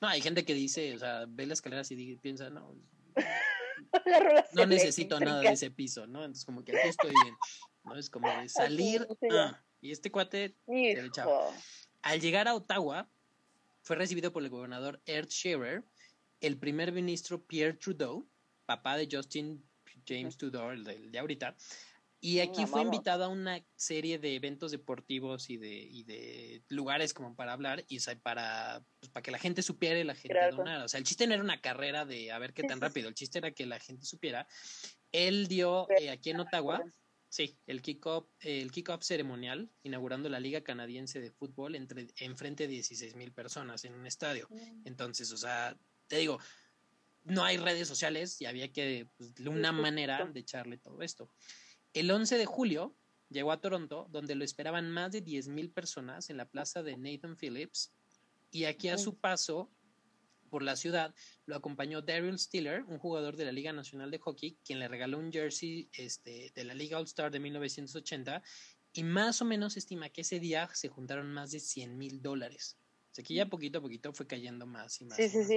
No, 0.00 0.08
hay 0.08 0.20
gente 0.20 0.44
que 0.44 0.54
dice, 0.54 0.94
o 0.94 0.98
sea, 0.98 1.24
ve 1.28 1.46
las 1.46 1.58
escaleras 1.58 1.90
y 1.90 2.16
piensa, 2.16 2.50
no. 2.50 2.74
no 4.52 4.66
necesito 4.66 5.18
nada 5.20 5.40
de 5.40 5.52
ese 5.52 5.70
piso, 5.70 6.06
¿no? 6.06 6.20
Entonces, 6.20 6.44
como 6.44 6.64
que 6.64 6.76
aquí 6.76 6.88
estoy 6.88 7.12
bien. 7.22 7.34
¿no? 7.84 7.96
Es 7.96 8.10
como 8.10 8.28
de 8.28 8.48
salir. 8.48 9.06
Ah, 9.30 9.62
y 9.80 9.92
este 9.92 10.10
cuate 10.10 10.56
Al 12.02 12.20
llegar 12.20 12.48
a 12.48 12.54
Ottawa, 12.54 13.08
fue 13.82 13.96
recibido 13.96 14.32
por 14.32 14.42
el 14.42 14.48
gobernador 14.48 15.00
Erd 15.06 15.28
Shearer, 15.28 15.84
el 16.40 16.58
primer 16.58 16.92
ministro 16.92 17.42
Pierre 17.42 17.74
Trudeau, 17.74 18.26
papá 18.66 18.96
de 18.96 19.08
Justin 19.10 19.62
James 20.06 20.36
Trudeau, 20.36 20.70
el 20.70 20.84
de, 20.84 20.94
el 20.94 21.12
de 21.12 21.18
ahorita, 21.18 21.54
y 22.24 22.40
aquí 22.40 22.64
fue 22.64 22.80
invitado 22.80 23.24
a 23.24 23.28
una 23.28 23.62
serie 23.76 24.18
de 24.18 24.34
eventos 24.34 24.70
deportivos 24.70 25.50
y 25.50 25.58
de, 25.58 25.74
y 25.74 26.04
de 26.04 26.62
lugares 26.70 27.12
como 27.12 27.36
para 27.36 27.52
hablar 27.52 27.84
y 27.86 27.98
para, 28.22 28.82
pues, 28.98 29.12
para 29.12 29.22
que 29.22 29.30
la 29.30 29.38
gente 29.38 29.60
supiera 29.60 29.98
y 29.98 30.04
la 30.04 30.14
gente 30.14 30.38
donara. 30.52 30.84
O 30.84 30.88
sea, 30.88 30.96
el 30.96 31.04
chiste 31.04 31.26
no 31.26 31.34
era 31.34 31.42
una 31.42 31.60
carrera 31.60 32.06
de 32.06 32.32
a 32.32 32.38
ver 32.38 32.54
qué 32.54 32.62
tan 32.62 32.80
rápido, 32.80 33.10
el 33.10 33.14
chiste 33.14 33.40
era 33.40 33.50
que 33.50 33.66
la 33.66 33.78
gente 33.78 34.06
supiera. 34.06 34.48
Él 35.12 35.48
dio 35.48 35.86
eh, 35.98 36.08
aquí 36.08 36.30
en 36.30 36.40
Ottawa, 36.40 36.82
sí, 37.28 37.58
el 37.66 37.82
kick-off 37.82 38.26
el 38.40 38.72
kick 38.72 39.02
ceremonial, 39.02 39.68
inaugurando 39.82 40.30
la 40.30 40.40
Liga 40.40 40.62
Canadiense 40.62 41.20
de 41.20 41.30
Fútbol 41.30 41.74
entre, 41.74 42.06
en 42.16 42.38
frente 42.38 42.62
de 42.62 42.72
16 42.72 43.16
mil 43.16 43.32
personas 43.32 43.84
en 43.84 43.92
un 43.92 44.06
estadio. 44.06 44.48
Mm. 44.48 44.86
Entonces, 44.86 45.30
o 45.30 45.36
sea, 45.36 45.76
te 46.06 46.16
digo, 46.16 46.38
no 47.24 47.44
hay 47.44 47.58
redes 47.58 47.86
sociales 47.86 48.40
y 48.40 48.46
había 48.46 48.72
que, 48.72 49.08
pues, 49.18 49.38
una 49.40 49.72
manera 49.72 50.24
de 50.24 50.40
echarle 50.40 50.78
todo 50.78 51.02
esto. 51.02 51.30
El 51.94 52.10
11 52.10 52.36
de 52.36 52.44
julio 52.44 52.96
llegó 53.30 53.52
a 53.52 53.60
Toronto, 53.60 54.08
donde 54.10 54.34
lo 54.34 54.44
esperaban 54.44 54.90
más 54.90 55.12
de 55.12 55.24
10.000 55.24 55.72
personas 55.72 56.28
en 56.28 56.36
la 56.36 56.48
plaza 56.48 56.82
de 56.82 56.96
Nathan 56.96 57.36
Phillips. 57.36 57.92
Y 58.50 58.64
aquí 58.64 58.88
a 58.88 58.98
su 58.98 59.16
paso 59.16 59.70
por 60.50 60.62
la 60.62 60.76
ciudad 60.76 61.14
lo 61.46 61.56
acompañó 61.56 62.02
Daryl 62.02 62.38
Stiller, 62.38 62.82
un 62.84 62.98
jugador 62.98 63.36
de 63.36 63.44
la 63.44 63.52
Liga 63.52 63.72
Nacional 63.72 64.10
de 64.10 64.18
Hockey, 64.18 64.58
quien 64.64 64.80
le 64.80 64.88
regaló 64.88 65.18
un 65.18 65.32
jersey 65.32 65.88
este, 65.92 66.52
de 66.54 66.64
la 66.64 66.74
Liga 66.74 66.98
All 66.98 67.04
Star 67.04 67.30
de 67.30 67.40
1980. 67.40 68.42
Y 68.92 69.04
más 69.04 69.40
o 69.40 69.44
menos 69.44 69.76
estima 69.76 70.08
que 70.08 70.22
ese 70.22 70.40
día 70.40 70.68
se 70.72 70.88
juntaron 70.88 71.32
más 71.32 71.52
de 71.52 71.60
100 71.60 71.96
mil 71.96 72.22
dólares. 72.22 72.76
O 73.10 73.14
sea 73.14 73.24
que 73.24 73.34
ya 73.34 73.46
poquito 73.46 73.78
a 73.78 73.82
poquito 73.82 74.12
fue 74.12 74.26
cayendo 74.26 74.66
más 74.66 75.00
y 75.00 75.04
más. 75.04 75.16
Sí, 75.16 75.28
sí, 75.28 75.44
sí. 75.44 75.56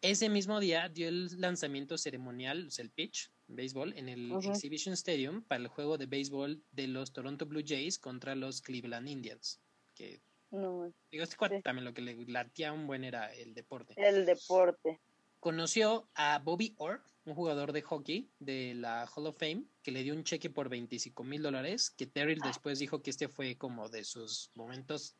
Ese 0.00 0.28
mismo 0.28 0.60
día 0.60 0.88
dio 0.88 1.08
el 1.08 1.40
lanzamiento 1.40 1.98
ceremonial, 1.98 2.68
o 2.68 2.70
sea, 2.70 2.84
el 2.84 2.90
pitch, 2.90 3.32
béisbol, 3.48 3.94
en 3.96 4.08
el 4.08 4.30
Exhibition 4.32 4.92
Stadium 4.92 5.42
para 5.42 5.62
el 5.62 5.68
juego 5.68 5.98
de 5.98 6.06
béisbol 6.06 6.62
de 6.70 6.86
los 6.86 7.12
Toronto 7.12 7.46
Blue 7.46 7.64
Jays 7.66 7.98
contra 7.98 8.36
los 8.36 8.62
Cleveland 8.62 9.08
Indians. 9.08 9.60
Que, 9.96 10.20
digo, 10.50 11.24
este 11.24 11.36
cuate 11.36 11.62
también 11.62 11.84
lo 11.84 11.94
que 11.94 12.02
le 12.02 12.14
latía 12.26 12.72
un 12.72 12.86
buen 12.86 13.02
era 13.02 13.34
el 13.34 13.54
deporte. 13.54 13.94
El 13.96 14.24
deporte. 14.24 15.00
Conoció 15.40 16.08
a 16.14 16.38
Bobby 16.38 16.74
Orr, 16.78 17.02
un 17.24 17.34
jugador 17.34 17.72
de 17.72 17.82
hockey 17.82 18.30
de 18.38 18.74
la 18.74 19.04
Hall 19.06 19.26
of 19.26 19.38
Fame, 19.38 19.64
que 19.82 19.90
le 19.90 20.04
dio 20.04 20.14
un 20.14 20.22
cheque 20.22 20.48
por 20.48 20.68
25 20.68 21.24
mil 21.24 21.42
dólares, 21.42 21.90
que 21.90 22.06
Terry 22.06 22.36
después 22.36 22.78
dijo 22.78 23.02
que 23.02 23.10
este 23.10 23.28
fue 23.28 23.56
como 23.56 23.88
de 23.88 24.04
sus 24.04 24.50
momentos 24.54 25.16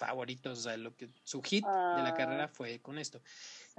favoritos, 0.00 0.58
o 0.58 0.62
sea, 0.62 0.76
lo 0.78 0.96
que 0.96 1.10
su 1.24 1.42
hit 1.42 1.64
de 1.64 2.02
la 2.02 2.14
carrera 2.16 2.44
ah. 2.44 2.48
fue 2.48 2.80
con 2.80 2.98
esto. 2.98 3.20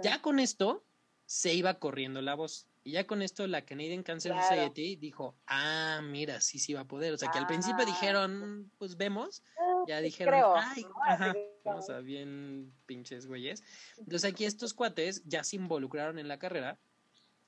Ya 0.04 0.22
con 0.22 0.40
esto 0.40 0.86
se 1.26 1.54
iba 1.54 1.80
corriendo 1.80 2.22
la 2.22 2.36
voz. 2.36 2.68
Y 2.84 2.92
ya 2.92 3.06
con 3.06 3.22
esto 3.22 3.46
la 3.48 3.64
Canadian 3.64 4.04
Cancer 4.04 4.34
Society 4.34 4.96
dijo, 4.96 5.36
ah, 5.48 6.02
mira, 6.04 6.42
sí, 6.42 6.60
sí 6.60 6.74
va 6.74 6.82
a 6.82 6.88
poder. 6.88 7.14
O 7.14 7.18
sea, 7.18 7.32
que 7.32 7.40
al 7.40 7.48
principio 7.48 7.84
ah, 7.84 7.86
dijeron, 7.86 8.72
pues 8.78 8.98
vemos. 8.98 9.44
Ah, 9.58 9.84
ya 9.88 10.02
dijeron, 10.02 10.44
ay, 10.58 10.86
ajá, 11.08 11.34
vamos 11.64 11.90
a 11.90 12.00
bien 12.00 12.72
pinches 12.86 13.26
güeyes. 13.26 13.64
Entonces 13.98 14.32
aquí 14.32 14.46
estos 14.46 14.74
cuates 14.74 15.24
ya 15.26 15.44
se 15.44 15.56
involucraron 15.56 16.20
en 16.20 16.28
la 16.28 16.38
carrera 16.38 16.80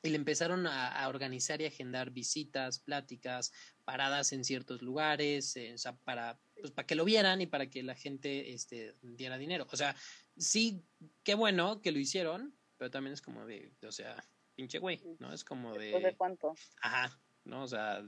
y 0.03 0.09
le 0.09 0.17
empezaron 0.17 0.67
a, 0.67 1.07
organizar 1.07 1.61
y 1.61 1.65
agendar 1.65 2.11
visitas, 2.11 2.79
pláticas, 2.79 3.53
paradas 3.85 4.33
en 4.33 4.43
ciertos 4.43 4.81
lugares, 4.81 5.55
eh, 5.55 5.73
o 5.73 5.77
sea, 5.77 5.95
para, 5.95 6.37
pues, 6.63 6.71
para 6.71 6.87
que 6.87 6.95
lo 6.95 7.03
vieran 7.03 7.41
y 7.41 7.45
para 7.45 7.69
que 7.69 7.83
la 7.83 7.93
gente 7.93 8.53
este, 8.53 8.95
diera 9.01 9.37
dinero. 9.37 9.67
O 9.69 9.75
sea, 9.75 9.93
sí, 10.37 10.81
qué 11.21 11.35
bueno 11.35 11.81
que 11.81 11.91
lo 11.91 11.99
hicieron, 11.99 12.55
pero 12.77 12.89
también 12.89 13.13
es 13.13 13.21
como 13.21 13.45
de, 13.45 13.73
o 13.85 13.91
sea, 13.91 14.15
pinche 14.55 14.79
güey, 14.79 15.03
¿no? 15.19 15.33
Es 15.33 15.43
como 15.43 15.73
de... 15.73 15.99
¿De 15.99 16.15
cuánto? 16.15 16.55
Ajá, 16.81 17.19
¿no? 17.43 17.63
O 17.63 17.67
sea, 17.67 18.01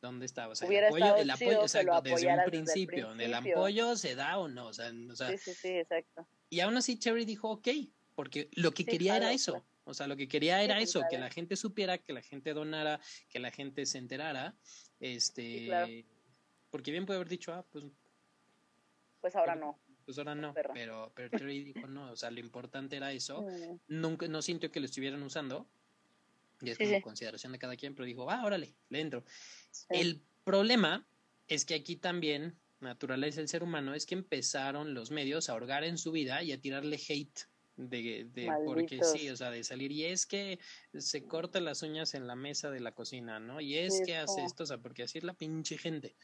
¿dónde 0.00 0.26
estaba? 0.26 0.52
O 0.52 0.54
sea, 0.54 0.68
el 0.68 0.84
apoyo, 0.84 1.16
el 1.16 1.28
apoyo 1.28 1.62
exacto, 1.62 2.00
desde 2.02 2.32
un 2.32 2.44
principio, 2.44 3.12
¿el 3.14 3.34
apoyo 3.34 3.96
se 3.96 4.14
da 4.14 4.38
o 4.38 4.46
no? 4.46 4.68
O 4.68 4.72
sea, 4.72 4.92
o 5.10 5.16
sea, 5.16 5.30
sí, 5.30 5.38
sí, 5.38 5.54
sí, 5.54 5.68
exacto. 5.70 6.28
Y 6.50 6.60
aún 6.60 6.76
así 6.76 7.00
Cherry 7.00 7.24
dijo, 7.24 7.50
ok, 7.50 7.66
porque 8.14 8.48
lo 8.52 8.70
que 8.70 8.84
quería 8.84 9.16
era 9.16 9.32
eso. 9.32 9.66
O 9.82 9.92
sea, 9.92 10.06
lo 10.06 10.16
que 10.16 10.28
quería 10.28 10.62
era 10.62 10.78
eso, 10.78 11.02
que 11.10 11.18
la 11.18 11.30
gente 11.30 11.56
supiera, 11.56 11.98
que 11.98 12.12
la 12.12 12.22
gente 12.22 12.52
donara, 12.52 13.00
que 13.28 13.40
la 13.40 13.50
gente 13.50 13.86
se 13.86 13.98
enterara. 13.98 14.54
Este, 15.00 16.04
porque 16.70 16.90
bien 16.90 17.06
puede 17.06 17.18
haber 17.18 17.28
dicho, 17.28 17.52
ah, 17.52 17.64
pues. 17.70 17.84
Pues 19.20 19.34
ahora 19.36 19.54
no. 19.54 19.78
Pues 20.04 20.18
ahora 20.18 20.34
no. 20.34 20.54
Pero, 20.72 21.12
pero 21.14 21.30
Terry 21.30 21.64
dijo 21.64 21.86
no. 21.86 22.12
O 22.12 22.16
sea, 22.16 22.30
lo 22.30 22.40
importante 22.40 22.96
era 22.96 23.12
eso. 23.12 23.42
Mm. 23.88 24.00
Nunca, 24.00 24.28
no 24.28 24.42
sintió 24.42 24.70
que 24.70 24.80
lo 24.80 24.86
estuvieran 24.86 25.22
usando. 25.22 25.66
Y 26.60 26.70
es 26.70 26.78
como 26.78 27.00
consideración 27.02 27.52
de 27.52 27.58
cada 27.58 27.76
quien, 27.76 27.94
pero 27.94 28.06
dijo, 28.06 28.30
ah, 28.30 28.44
órale, 28.44 28.74
le 28.88 29.00
entro. 29.00 29.24
El 29.88 30.20
problema 30.44 31.06
es 31.46 31.64
que 31.64 31.74
aquí 31.74 31.96
también, 31.96 32.58
naturaleza 32.80 33.40
del 33.40 33.48
ser 33.48 33.62
humano, 33.62 33.94
es 33.94 34.06
que 34.06 34.14
empezaron 34.14 34.92
los 34.92 35.10
medios 35.10 35.48
a 35.48 35.52
ahorgar 35.52 35.84
en 35.84 35.98
su 35.98 36.10
vida 36.10 36.42
y 36.42 36.52
a 36.52 36.60
tirarle 36.60 36.96
hate 37.08 37.46
de, 37.78 38.26
de 38.34 38.50
porque 38.64 39.02
sí, 39.04 39.30
o 39.30 39.36
sea, 39.36 39.50
de 39.50 39.62
salir 39.62 39.92
y 39.92 40.04
es 40.04 40.26
que 40.26 40.58
se 40.94 41.24
corta 41.24 41.60
las 41.60 41.82
uñas 41.82 42.14
en 42.14 42.26
la 42.26 42.34
mesa 42.34 42.70
de 42.70 42.80
la 42.80 42.92
cocina, 42.92 43.38
¿no? 43.38 43.60
Y 43.60 43.76
es 43.76 44.02
que 44.04 44.16
hace 44.16 44.44
esto, 44.44 44.64
o 44.64 44.66
sea, 44.66 44.78
porque 44.78 45.04
así 45.04 45.18
es 45.18 45.24
la 45.24 45.34
pinche 45.34 45.78
gente. 45.78 46.16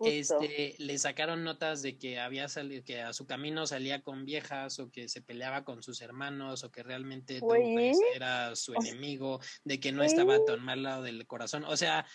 Este, 0.00 0.74
le 0.78 0.98
sacaron 0.98 1.44
notas 1.44 1.82
de 1.82 1.98
que 1.98 2.18
había 2.20 2.48
salido, 2.48 2.84
que 2.84 3.00
a 3.02 3.12
su 3.12 3.26
camino 3.26 3.66
salía 3.66 4.02
con 4.02 4.24
viejas 4.24 4.78
o 4.78 4.90
que 4.90 5.08
se 5.08 5.22
peleaba 5.22 5.64
con 5.64 5.82
sus 5.82 6.00
hermanos 6.00 6.64
o 6.64 6.70
que 6.70 6.82
realmente 6.82 7.40
era 8.14 8.54
su 8.54 8.74
enemigo, 8.74 9.40
de 9.64 9.80
que 9.80 9.92
no 9.92 10.02
estaba 10.02 10.44
tan 10.44 10.64
mal 10.64 10.82
lado 10.82 11.02
del 11.02 11.26
corazón, 11.26 11.64
o 11.64 11.76
sea, 11.76 12.06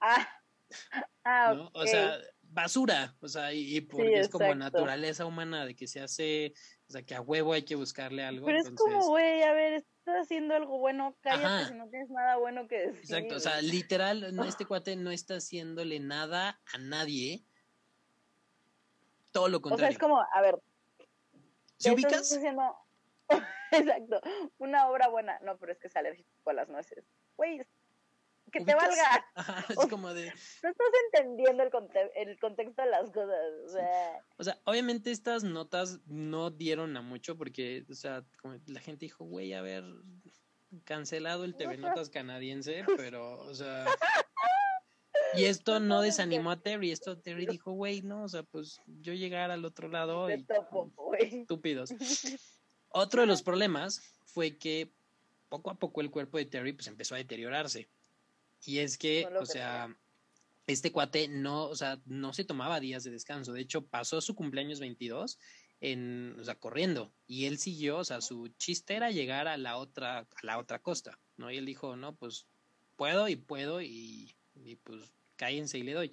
ah. 0.00 0.28
Ah, 1.30 1.68
o 1.74 1.86
sea, 1.86 2.18
basura, 2.40 3.14
o 3.20 3.28
sea, 3.28 3.52
y, 3.52 3.82
porque 3.82 4.20
es 4.20 4.30
como 4.30 4.54
naturaleza 4.54 5.26
humana 5.26 5.66
de 5.66 5.76
que 5.76 5.86
se 5.86 6.00
hace, 6.00 6.54
o 6.88 6.92
sea, 6.92 7.02
que 7.02 7.14
a 7.14 7.20
huevo 7.20 7.52
hay 7.52 7.62
que 7.62 7.74
buscarle 7.74 8.24
algo. 8.24 8.46
Pero 8.46 8.58
es 8.58 8.70
como, 8.70 9.06
güey, 9.08 9.42
a 9.42 9.52
ver, 9.52 9.74
estás 9.74 10.22
haciendo 10.22 10.54
algo 10.54 10.78
bueno, 10.78 11.14
cállate 11.20 11.66
si 11.66 11.74
no 11.74 11.86
tienes 11.90 12.08
nada 12.08 12.36
bueno 12.36 12.66
que 12.66 12.78
decir. 12.78 13.00
Exacto, 13.00 13.36
o 13.36 13.40
sea, 13.40 13.60
literal, 13.60 14.34
no, 14.34 14.44
este 14.44 14.64
cuate 14.66 14.96
no 14.96 15.10
está 15.10 15.34
haciéndole 15.34 16.00
nada 16.00 16.60
a 16.72 16.78
nadie. 16.78 17.44
Todo 19.32 19.48
lo 19.48 19.60
contrario. 19.60 19.84
O 19.84 19.88
sea, 19.88 19.92
es 19.92 19.98
como, 19.98 20.18
a 20.20 20.40
ver. 20.40 20.58
¿Se 21.76 21.92
ubicas? 21.92 22.32
Exacto, 23.70 24.22
una 24.56 24.88
obra 24.88 25.08
buena. 25.08 25.38
No, 25.40 25.58
pero 25.58 25.72
es 25.72 25.78
que 25.78 25.88
es 25.88 25.96
alérgico 25.96 26.30
a 26.46 26.54
las 26.54 26.70
nueces. 26.70 27.04
Güey, 27.36 27.60
que 28.50 28.64
te 28.64 28.74
valga. 28.74 29.26
es 29.68 29.86
como 29.88 30.12
de... 30.12 30.26
No 30.62 30.70
estás 30.70 30.86
entendiendo 31.12 31.62
el, 31.62 31.70
el 32.16 32.38
contexto 32.38 32.82
de 32.82 32.90
las 32.90 33.10
cosas, 33.10 33.38
o 33.64 33.68
sea... 33.68 34.24
O 34.36 34.44
sea, 34.44 34.58
obviamente 34.64 35.10
estas 35.10 35.44
notas 35.44 36.00
no 36.06 36.50
dieron 36.50 36.96
a 36.96 37.02
mucho 37.02 37.36
porque, 37.36 37.84
o 37.90 37.94
sea, 37.94 38.24
como 38.40 38.56
la 38.66 38.80
gente 38.80 39.06
dijo, 39.06 39.24
güey, 39.24 39.52
a 39.52 39.62
ver, 39.62 39.84
cancelado 40.84 41.44
el 41.44 41.56
TV 41.56 41.78
Notas 41.78 42.10
canadiense, 42.10 42.84
pero, 42.96 43.38
o 43.40 43.54
sea... 43.54 43.84
Y 45.34 45.44
esto 45.44 45.78
no 45.78 46.00
desanimó 46.00 46.50
a 46.50 46.60
Terry, 46.60 46.90
esto 46.90 47.18
Terry 47.18 47.44
dijo, 47.44 47.72
güey, 47.72 48.00
no, 48.00 48.24
o 48.24 48.28
sea, 48.28 48.44
pues 48.44 48.80
yo 48.86 49.12
llegar 49.12 49.50
al 49.50 49.64
otro 49.66 49.88
lado 49.88 50.30
y... 50.30 50.46
Estúpidos. 51.20 51.90
Otro 52.90 53.20
de 53.20 53.26
los 53.26 53.42
problemas 53.42 54.00
fue 54.24 54.56
que 54.56 54.90
poco 55.48 55.70
a 55.70 55.78
poco 55.78 56.00
el 56.00 56.10
cuerpo 56.10 56.38
de 56.38 56.46
Terry 56.46 56.72
pues 56.72 56.86
empezó 56.86 57.14
a 57.14 57.18
deteriorarse. 57.18 57.88
Y 58.64 58.78
es 58.78 58.98
que, 58.98 59.26
o 59.40 59.46
sea, 59.46 59.94
este 60.66 60.92
cuate 60.92 61.28
no, 61.28 61.64
o 61.64 61.76
sea, 61.76 62.00
no 62.06 62.32
se 62.32 62.44
tomaba 62.44 62.80
días 62.80 63.04
de 63.04 63.10
descanso. 63.10 63.52
De 63.52 63.60
hecho, 63.60 63.86
pasó 63.86 64.20
su 64.20 64.34
cumpleaños 64.34 64.80
22 64.80 65.38
en, 65.80 66.36
o 66.38 66.44
sea, 66.44 66.56
corriendo. 66.56 67.12
Y 67.26 67.46
él 67.46 67.58
siguió, 67.58 67.98
o 67.98 68.04
sea, 68.04 68.20
su 68.20 68.48
chiste 68.58 68.94
era 68.94 69.10
llegar 69.10 69.48
a 69.48 69.56
la 69.56 69.76
otra, 69.76 70.18
a 70.18 70.26
la 70.42 70.58
otra 70.58 70.80
costa, 70.80 71.18
¿no? 71.36 71.50
Y 71.50 71.56
él 71.56 71.66
dijo, 71.66 71.96
no, 71.96 72.14
pues 72.16 72.46
puedo 72.96 73.28
y 73.28 73.36
puedo 73.36 73.80
y, 73.80 74.34
y 74.54 74.76
pues 74.76 75.12
cállense 75.36 75.78
y 75.78 75.82
le 75.82 75.94
doy. 75.94 76.12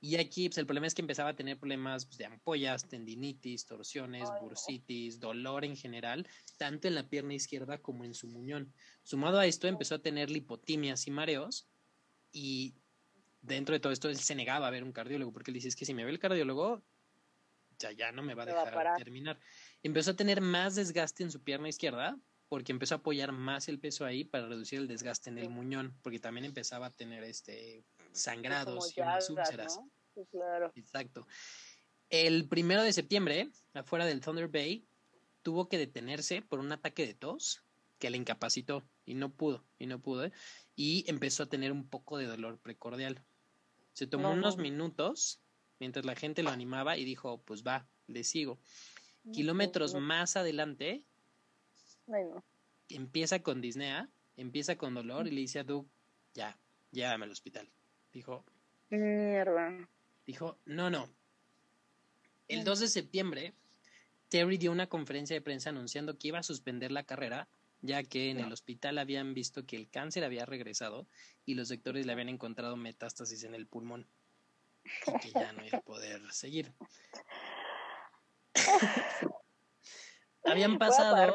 Y 0.00 0.16
aquí 0.16 0.48
pues, 0.48 0.58
el 0.58 0.66
problema 0.66 0.86
es 0.86 0.94
que 0.94 1.02
empezaba 1.02 1.30
a 1.30 1.36
tener 1.36 1.58
problemas 1.58 2.06
pues, 2.06 2.18
de 2.18 2.26
ampollas, 2.26 2.88
tendinitis, 2.88 3.66
torsiones, 3.66 4.28
bursitis, 4.40 5.18
dolor 5.18 5.64
en 5.64 5.76
general, 5.76 6.26
tanto 6.56 6.86
en 6.86 6.94
la 6.94 7.08
pierna 7.08 7.34
izquierda 7.34 7.78
como 7.78 8.04
en 8.04 8.14
su 8.14 8.28
muñón. 8.28 8.72
Sumado 9.02 9.38
a 9.38 9.46
esto, 9.46 9.66
empezó 9.66 9.96
a 9.96 10.02
tener 10.02 10.30
lipotimias 10.30 11.06
y 11.08 11.10
mareos 11.10 11.68
y 12.32 12.74
dentro 13.42 13.72
de 13.72 13.80
todo 13.80 13.92
esto 13.92 14.08
él 14.08 14.18
se 14.18 14.34
negaba 14.34 14.68
a 14.68 14.70
ver 14.70 14.84
un 14.84 14.92
cardiólogo 14.92 15.32
porque 15.32 15.50
él 15.50 15.56
dice, 15.56 15.68
es 15.68 15.76
que 15.76 15.84
si 15.84 15.94
me 15.94 16.04
ve 16.04 16.10
el 16.10 16.18
cardiólogo, 16.18 16.82
ya, 17.80 17.92
ya 17.92 18.12
no 18.12 18.22
me 18.22 18.34
va 18.34 18.44
a 18.44 18.46
dejar 18.46 18.96
terminar. 18.96 19.40
Empezó 19.82 20.12
a 20.12 20.16
tener 20.16 20.40
más 20.40 20.76
desgaste 20.76 21.24
en 21.24 21.32
su 21.32 21.42
pierna 21.42 21.68
izquierda 21.68 22.18
porque 22.48 22.72
empezó 22.72 22.94
a 22.94 22.98
apoyar 22.98 23.32
más 23.32 23.68
el 23.68 23.78
peso 23.78 24.04
ahí 24.04 24.24
para 24.24 24.46
reducir 24.46 24.78
el 24.78 24.88
desgaste 24.88 25.28
en 25.30 25.38
el 25.38 25.50
muñón, 25.50 25.94
porque 26.02 26.18
también 26.18 26.44
empezaba 26.44 26.86
a 26.86 26.90
tener 26.90 27.22
este 27.24 27.84
sangrados 28.22 28.96
y 28.96 29.00
unas 29.00 29.30
úlceras. 29.30 29.80
claro. 30.30 30.72
Exacto. 30.74 31.26
El 32.10 32.48
primero 32.48 32.82
de 32.82 32.92
septiembre, 32.92 33.50
afuera 33.74 34.06
del 34.06 34.20
Thunder 34.20 34.48
Bay, 34.48 34.86
tuvo 35.42 35.68
que 35.68 35.78
detenerse 35.78 36.42
por 36.42 36.58
un 36.58 36.72
ataque 36.72 37.06
de 37.06 37.14
tos 37.14 37.62
que 37.98 38.10
le 38.10 38.16
incapacitó 38.16 38.88
y 39.04 39.14
no 39.14 39.30
pudo, 39.30 39.64
y 39.78 39.86
no 39.86 40.00
pudo, 40.00 40.26
¿eh? 40.26 40.32
y 40.76 41.04
empezó 41.08 41.42
a 41.42 41.48
tener 41.48 41.72
un 41.72 41.88
poco 41.88 42.18
de 42.18 42.26
dolor 42.26 42.58
precordial. 42.58 43.24
Se 43.92 44.06
tomó 44.06 44.30
unos 44.30 44.56
minutos 44.58 45.40
mientras 45.80 46.04
la 46.04 46.14
gente 46.14 46.42
lo 46.42 46.50
animaba 46.50 46.96
y 46.96 47.04
dijo, 47.04 47.42
pues 47.42 47.64
va, 47.64 47.88
le 48.06 48.24
sigo. 48.24 48.58
Kilómetros 49.32 49.94
más 49.94 50.36
adelante, 50.36 51.02
empieza 52.88 53.42
con 53.42 53.60
disnea, 53.60 54.08
empieza 54.36 54.78
con 54.78 54.94
dolor 54.94 55.26
y 55.26 55.32
le 55.32 55.40
dice 55.40 55.58
a 55.58 55.64
Doug, 55.64 55.86
ya, 56.34 56.58
llévame 56.90 57.24
al 57.24 57.32
hospital. 57.32 57.68
Dijo. 58.12 58.44
Mierda. 58.90 59.88
Dijo, 60.26 60.58
no, 60.64 60.90
no. 60.90 61.08
El 62.48 62.64
2 62.64 62.80
de 62.80 62.88
septiembre, 62.88 63.54
Terry 64.28 64.56
dio 64.56 64.72
una 64.72 64.88
conferencia 64.88 65.34
de 65.34 65.42
prensa 65.42 65.70
anunciando 65.70 66.18
que 66.18 66.28
iba 66.28 66.38
a 66.38 66.42
suspender 66.42 66.90
la 66.92 67.04
carrera, 67.04 67.48
ya 67.80 68.02
que 68.02 68.30
en 68.30 68.40
el 68.40 68.52
hospital 68.52 68.98
habían 68.98 69.34
visto 69.34 69.64
que 69.66 69.76
el 69.76 69.88
cáncer 69.88 70.24
había 70.24 70.46
regresado 70.46 71.06
y 71.44 71.54
los 71.54 71.68
doctores 71.68 72.06
le 72.06 72.12
habían 72.12 72.28
encontrado 72.28 72.76
metástasis 72.76 73.44
en 73.44 73.54
el 73.54 73.66
pulmón 73.66 74.06
y 75.06 75.18
que 75.20 75.30
ya 75.32 75.52
no 75.52 75.64
iba 75.64 75.78
a 75.78 75.82
poder 75.82 76.20
seguir. 76.32 76.72
habían 80.44 80.78
pasado. 80.78 81.34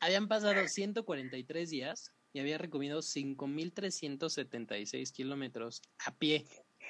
habían 0.00 0.28
pasado 0.28 0.68
143 0.68 1.70
días 1.70 2.12
y 2.34 2.40
había 2.40 2.58
recorrido 2.58 2.98
5.376 2.98 5.10
kilómetros 5.12 5.80
a 6.04 6.14
pie. 6.14 6.44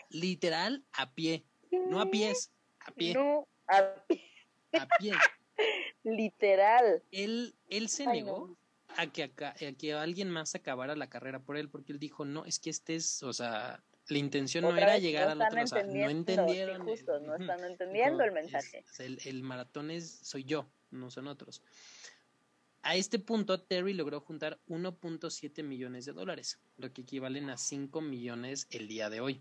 Literal, 0.09 0.83
a 0.93 1.13
pie. 1.13 1.45
No 1.71 2.01
a 2.01 2.11
pies, 2.11 2.51
a 2.81 2.91
pie. 2.93 3.15
No, 3.15 3.47
a 3.69 3.95
pie. 4.09 4.25
A 4.73 4.89
pie. 4.99 5.13
Literal. 6.03 7.03
Él, 7.13 7.55
él 7.69 7.89
se 7.91 8.07
negó 8.07 8.57
a, 8.97 9.07
que, 9.07 9.31
que 9.79 9.93
alguien 9.93 10.31
más 10.31 10.55
acabara 10.55 10.97
la 10.97 11.11
carrera 11.11 11.41
por 11.41 11.59
él, 11.59 11.69
porque 11.69 11.93
él 11.93 11.99
dijo, 11.99 12.25
no, 12.25 12.47
es 12.47 12.59
que 12.59 12.71
este 12.71 12.95
es, 12.95 13.23
o 13.23 13.35
sea, 13.35 13.85
la 14.09 14.19
intención 14.19 14.63
no 14.63 14.75
era 14.75 14.97
llegar 14.97 15.29
al 15.29 15.43
otro, 15.43 15.63
o 15.63 15.67
sea, 15.67 15.83
no 15.83 16.09
entendieron. 16.09 16.87
justo, 16.87 17.21
no 17.21 17.37
están 17.37 17.63
entendiendo 17.65 18.25
el 18.25 18.33
mensaje. 18.33 18.83
el, 18.99 19.19
el 19.27 19.43
maratón 19.43 19.91
es, 19.91 20.21
soy 20.23 20.45
yo, 20.45 20.71
no 20.91 21.11
son 21.11 21.27
otros. 21.27 21.63
A 22.85 22.97
este 22.97 23.19
punto, 23.19 23.59
Terry 23.59 23.95
logró 23.95 24.21
juntar 24.21 24.61
1.7 24.69 25.65
millones 25.65 26.05
de 26.05 26.13
dólares, 26.13 26.61
lo 26.77 26.93
que 26.93 27.01
equivalen 27.01 27.49
a 27.49 27.57
5 27.57 28.03
millones 28.03 28.69
el 28.71 28.89
día 28.89 29.09
de 29.09 29.21
hoy. 29.21 29.41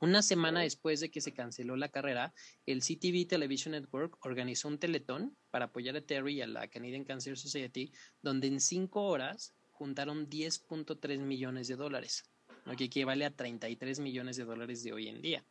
Una 0.00 0.22
semana 0.22 0.62
después 0.62 0.98
de 0.98 1.08
que 1.08 1.20
se 1.20 1.32
canceló 1.32 1.76
la 1.76 1.88
carrera, 1.88 2.34
el 2.66 2.80
CTV 2.80 3.28
Television 3.28 3.72
Network 3.72 4.18
organizó 4.26 4.66
un 4.66 4.78
teletón 4.78 5.36
para 5.52 5.66
apoyar 5.66 5.96
a 5.96 6.00
Terry 6.00 6.34
y 6.34 6.42
a 6.42 6.48
la 6.48 6.66
Canadian 6.66 7.04
Cancer 7.04 7.38
Society, 7.38 7.92
donde 8.22 8.48
en 8.48 8.58
5 8.60 9.02
horas 9.04 9.54
juntaron 9.70 10.28
10.3 10.28 11.20
millones 11.20 11.68
de 11.68 11.76
dólares, 11.76 12.28
lo 12.64 12.74
que 12.74 12.84
equivale 12.84 13.24
a 13.24 13.36
33 13.36 14.00
millones 14.00 14.36
de 14.36 14.44
dólares 14.44 14.82
de 14.82 14.92
hoy 14.92 15.06
en 15.06 15.22
día. 15.22 15.44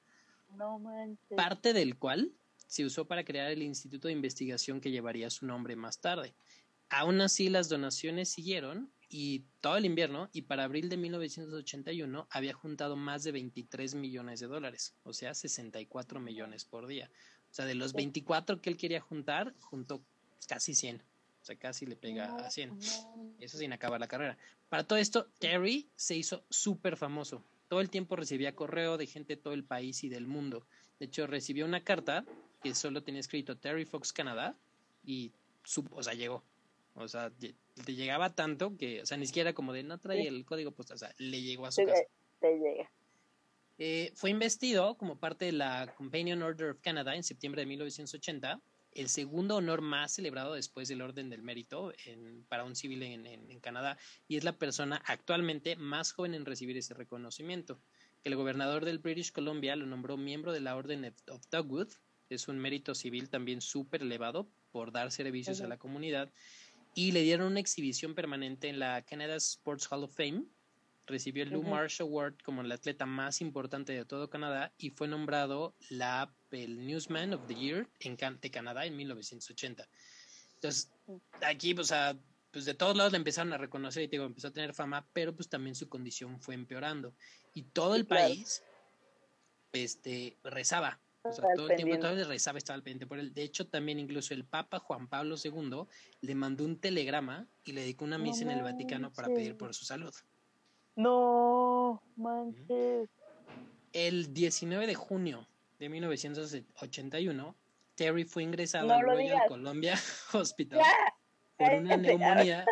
No 0.58 0.78
manches. 0.78 1.38
Parte 1.38 1.72
del 1.72 1.98
cual 1.98 2.34
se 2.68 2.84
usó 2.84 3.06
para 3.06 3.24
crear 3.24 3.50
el 3.52 3.64
instituto 3.64 4.08
de 4.10 4.14
investigación 4.14 4.82
que 4.82 4.92
llevaría 4.92 5.30
su 5.30 5.46
nombre 5.46 5.76
más 5.76 6.02
tarde. 6.02 6.36
Aún 6.90 7.22
así, 7.22 7.50
las 7.50 7.70
donaciones 7.70 8.30
siguieron 8.30 8.92
y 9.10 9.44
todo 9.62 9.78
el 9.78 9.86
invierno, 9.86 10.30
y 10.34 10.44
para 10.44 10.64
abril 10.64 10.90
de 10.90 10.98
1981 10.98 12.28
había 12.30 12.54
juntado 12.54 12.96
más 12.96 13.24
de 13.24 13.32
23 13.32 13.96
millones 13.96 14.40
de 14.40 14.48
dólares, 14.48 14.96
o 15.04 15.14
sea, 15.14 15.34
64 15.34 16.20
millones 16.20 16.66
por 16.66 16.88
día. 16.88 17.10
O 17.52 17.54
sea, 17.54 17.66
de 17.66 17.76
los 17.76 17.94
24 17.94 18.62
que 18.62 18.70
él 18.70 18.78
quería 18.78 19.00
juntar, 19.00 19.54
juntó 19.62 20.02
casi 20.48 20.76
100. 20.76 20.98
O 20.98 21.46
sea, 21.46 21.56
casi 21.56 21.86
le 21.86 21.96
pega 21.96 22.36
a 22.36 22.50
100. 22.50 22.78
Eso 23.40 23.58
sin 23.58 23.72
acabar 23.72 24.00
la 24.00 24.08
carrera. 24.08 24.38
Para 24.68 24.84
todo 24.84 24.98
esto, 24.98 25.28
Terry 25.40 25.88
se 25.96 26.16
hizo 26.16 26.44
súper 26.50 26.98
famoso. 26.98 27.44
Todo 27.68 27.82
el 27.82 27.90
tiempo 27.90 28.16
recibía 28.16 28.56
correo 28.56 28.98
de 28.98 29.06
gente 29.06 29.36
de 29.36 29.42
todo 29.42 29.54
el 29.54 29.64
país 29.64 30.04
y 30.04 30.10
del 30.10 30.26
mundo. 30.26 30.66
De 31.00 31.06
hecho, 31.06 31.28
recibió 31.28 31.66
una 31.66 31.84
carta 31.84 32.26
que 32.64 32.74
solo 32.74 33.04
tenía 33.04 33.20
escrito 33.20 33.58
Terry 33.58 33.86
Fox 33.86 34.12
Canadá 34.12 34.58
y, 35.04 35.32
su, 35.64 35.86
o 35.92 36.02
sea, 36.02 36.14
llegó. 36.14 36.44
O 36.96 37.08
sea, 37.08 37.30
te 37.30 37.96
llegaba 37.96 38.34
tanto 38.34 38.78
que, 38.78 39.02
o 39.02 39.06
sea, 39.06 39.18
ni 39.18 39.28
siquiera 39.28 39.54
como 39.54 39.74
de 39.74 39.84
no 39.84 40.00
trae 40.00 40.28
el 40.28 40.46
código 40.46 40.72
postal, 40.72 40.96
o 40.96 41.00
sea, 41.00 41.14
le 41.18 41.42
llegó 41.42 41.66
a 41.66 41.72
su 41.72 41.84
casa. 41.86 42.04
Te 42.40 42.58
llega. 42.58 42.90
Eh, 43.78 44.12
fue 44.16 44.30
investido 44.30 44.98
como 44.98 45.20
parte 45.20 45.46
de 45.46 45.52
la 45.52 45.94
Companion 45.98 46.42
Order 46.42 46.72
of 46.72 46.80
Canada 46.80 47.16
en 47.16 47.24
septiembre 47.24 47.62
de 47.62 47.66
1980, 47.66 48.62
el 48.94 49.10
segundo 49.10 49.58
honor 49.58 49.82
más 49.82 50.14
celebrado 50.14 50.54
después 50.54 50.88
del 50.88 51.02
Orden 51.02 51.30
del 51.30 51.42
Mérito 51.42 51.92
para 52.48 52.64
un 52.64 52.78
civil 52.78 53.04
en, 53.04 53.60
Canadá, 53.60 53.98
y 54.30 54.38
es 54.38 54.46
la 54.46 54.58
persona 54.58 55.02
actualmente 55.06 55.76
más 55.76 56.14
joven 56.14 56.34
en 56.34 56.46
recibir 56.46 56.78
ese 56.78 56.94
reconocimiento. 56.94 57.82
El 58.24 58.38
gobernador 58.38 58.86
del 58.86 59.00
British 59.00 59.34
Columbia 59.34 59.76
lo 59.76 59.86
nombró 59.86 60.16
miembro 60.16 60.54
de 60.54 60.62
la 60.62 60.78
Orden 60.78 61.14
of 61.30 61.46
Dogwood, 61.52 61.90
es 62.30 62.48
un 62.48 62.58
mérito 62.58 62.96
civil 62.96 63.30
también 63.30 63.62
súper 63.62 64.02
elevado 64.02 64.48
por 64.72 64.92
dar 64.92 65.12
servicios 65.12 65.62
a 65.62 65.68
la 65.68 65.78
comunidad, 65.78 66.32
y 66.96 67.12
le 67.12 67.22
dieron 67.22 67.48
una 67.48 67.60
exhibición 67.60 68.16
permanente 68.16 68.70
en 68.70 68.80
la 68.80 69.04
Canada 69.04 69.36
Sports 69.36 69.88
Hall 69.92 70.06
of 70.06 70.16
Fame, 70.16 70.46
recibió 71.06 71.44
el 71.44 71.50
Lou 71.50 71.62
Marsh 71.62 72.02
Award 72.02 72.38
como 72.44 72.62
el 72.62 72.72
atleta 72.72 73.06
más 73.06 73.42
importante 73.42 73.94
de 73.94 74.06
todo 74.06 74.30
Canadá 74.30 74.74
y 74.78 74.90
fue 74.90 75.08
nombrado 75.08 75.76
la, 75.90 76.34
el 76.52 76.88
Newsman 76.88 77.34
of 77.34 77.46
the 77.48 77.54
Year 77.54 77.88
en, 78.00 78.18
de 78.18 78.50
Canadá 78.50 78.86
en 78.86 78.96
1980. 78.96 79.88
Entonces, 80.56 80.90
aquí, 81.42 81.76
pues, 81.76 81.94
pues 82.50 82.64
de 82.64 82.74
todos 82.74 82.96
lados 82.96 83.12
le 83.12 83.18
empezaron 83.18 83.52
a 83.52 83.58
reconocer 83.58 84.04
y 84.04 84.08
digo, 84.08 84.24
empezó 84.24 84.48
a 84.48 84.54
tener 84.54 84.74
fama, 84.74 85.06
pero 85.12 85.36
pues 85.36 85.50
también 85.50 85.76
su 85.76 85.90
condición 85.90 86.40
fue 86.40 86.56
empeorando. 86.56 87.14
Y 87.54 87.64
todo 87.64 87.96
el 87.96 88.08
país 88.08 88.64
este, 89.74 90.38
rezaba. 90.44 91.02
O 91.26 91.34
sea, 91.34 91.46
todo 91.56 91.70
el 91.70 91.76
tiempo 91.76 91.96
el 91.96 92.28
rezaba, 92.28 92.58
estaba 92.58 92.76
al 92.76 92.84
pendiente 92.84 93.08
por 93.08 93.20
él. 93.20 93.34
De 93.34 93.44
hecho, 93.44 93.68
también 93.68 94.00
incluso 94.00 94.34
el 94.34 94.46
Papa 94.46 94.80
Juan 94.80 95.08
Pablo 95.08 95.36
II 95.44 95.86
le 96.22 96.36
mandó 96.36 96.64
un 96.64 96.80
telegrama 96.80 97.48
y 97.64 97.72
le 97.72 97.82
dedicó 97.82 98.06
una 98.06 98.18
misa 98.18 98.44
en 98.44 98.52
el 98.52 98.62
Vaticano 98.62 99.12
para 99.12 99.28
pedir 99.28 99.58
por 99.58 99.74
su 99.74 99.86
salud. 99.86 100.14
No, 100.96 102.02
manches. 102.16 103.10
El 103.92 104.34
19 104.34 104.88
de 104.88 104.96
junio 104.96 105.48
de 105.80 105.90
1981, 105.90 107.56
Terry 107.96 108.26
fue 108.26 108.44
ingresado 108.44 108.94
al 108.94 109.02
Royal 109.02 109.42
Columbia 109.48 109.96
Hospital 110.34 110.82
por 111.58 111.74
una 111.74 111.98
neumonía 111.98 112.66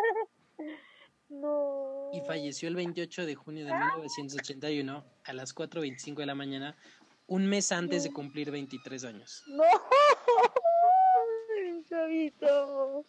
no. 1.28 2.10
y 2.12 2.20
falleció 2.20 2.68
el 2.68 2.76
28 2.76 3.26
de 3.26 3.34
junio 3.34 3.64
de 3.64 3.74
1981 3.74 5.04
a 5.24 5.32
las 5.32 5.54
4.25 5.54 6.16
de 6.16 6.26
la 6.26 6.34
mañana, 6.34 6.76
un 7.26 7.46
mes 7.46 7.72
antes 7.72 8.04
de 8.04 8.12
cumplir 8.12 8.50
23 8.50 9.04
años. 9.04 9.42
No, 11.56 11.82
chavito. 11.88 13.04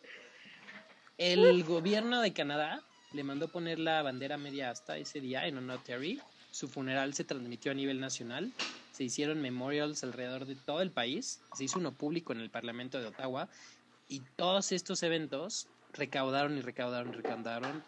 El 1.17 1.63
gobierno 1.63 2.21
de 2.21 2.33
Canadá 2.33 2.83
le 3.13 3.23
mandó 3.23 3.47
poner 3.47 3.79
la 3.79 4.01
bandera 4.01 4.37
media 4.37 4.69
hasta 4.69 4.97
ese 4.97 5.19
día 5.19 5.47
en 5.47 5.57
honor 5.57 5.79
a 5.79 5.83
Terry. 5.83 6.21
Su 6.51 6.67
funeral 6.67 7.13
se 7.13 7.23
transmitió 7.23 7.71
a 7.71 7.75
nivel 7.75 7.99
nacional. 7.99 8.51
Se 8.91 9.03
hicieron 9.03 9.41
memorials 9.41 10.03
alrededor 10.03 10.45
de 10.45 10.55
todo 10.55 10.81
el 10.81 10.91
país. 10.91 11.41
Se 11.55 11.63
hizo 11.63 11.79
uno 11.79 11.93
público 11.93 12.33
en 12.33 12.41
el 12.41 12.49
Parlamento 12.49 12.99
de 12.99 13.07
Ottawa. 13.07 13.49
Y 14.07 14.21
todos 14.35 14.71
estos 14.71 15.01
eventos 15.03 15.67
recaudaron 15.93 16.57
y 16.57 16.61
recaudaron 16.61 17.09
y 17.09 17.17
recaudaron 17.17 17.83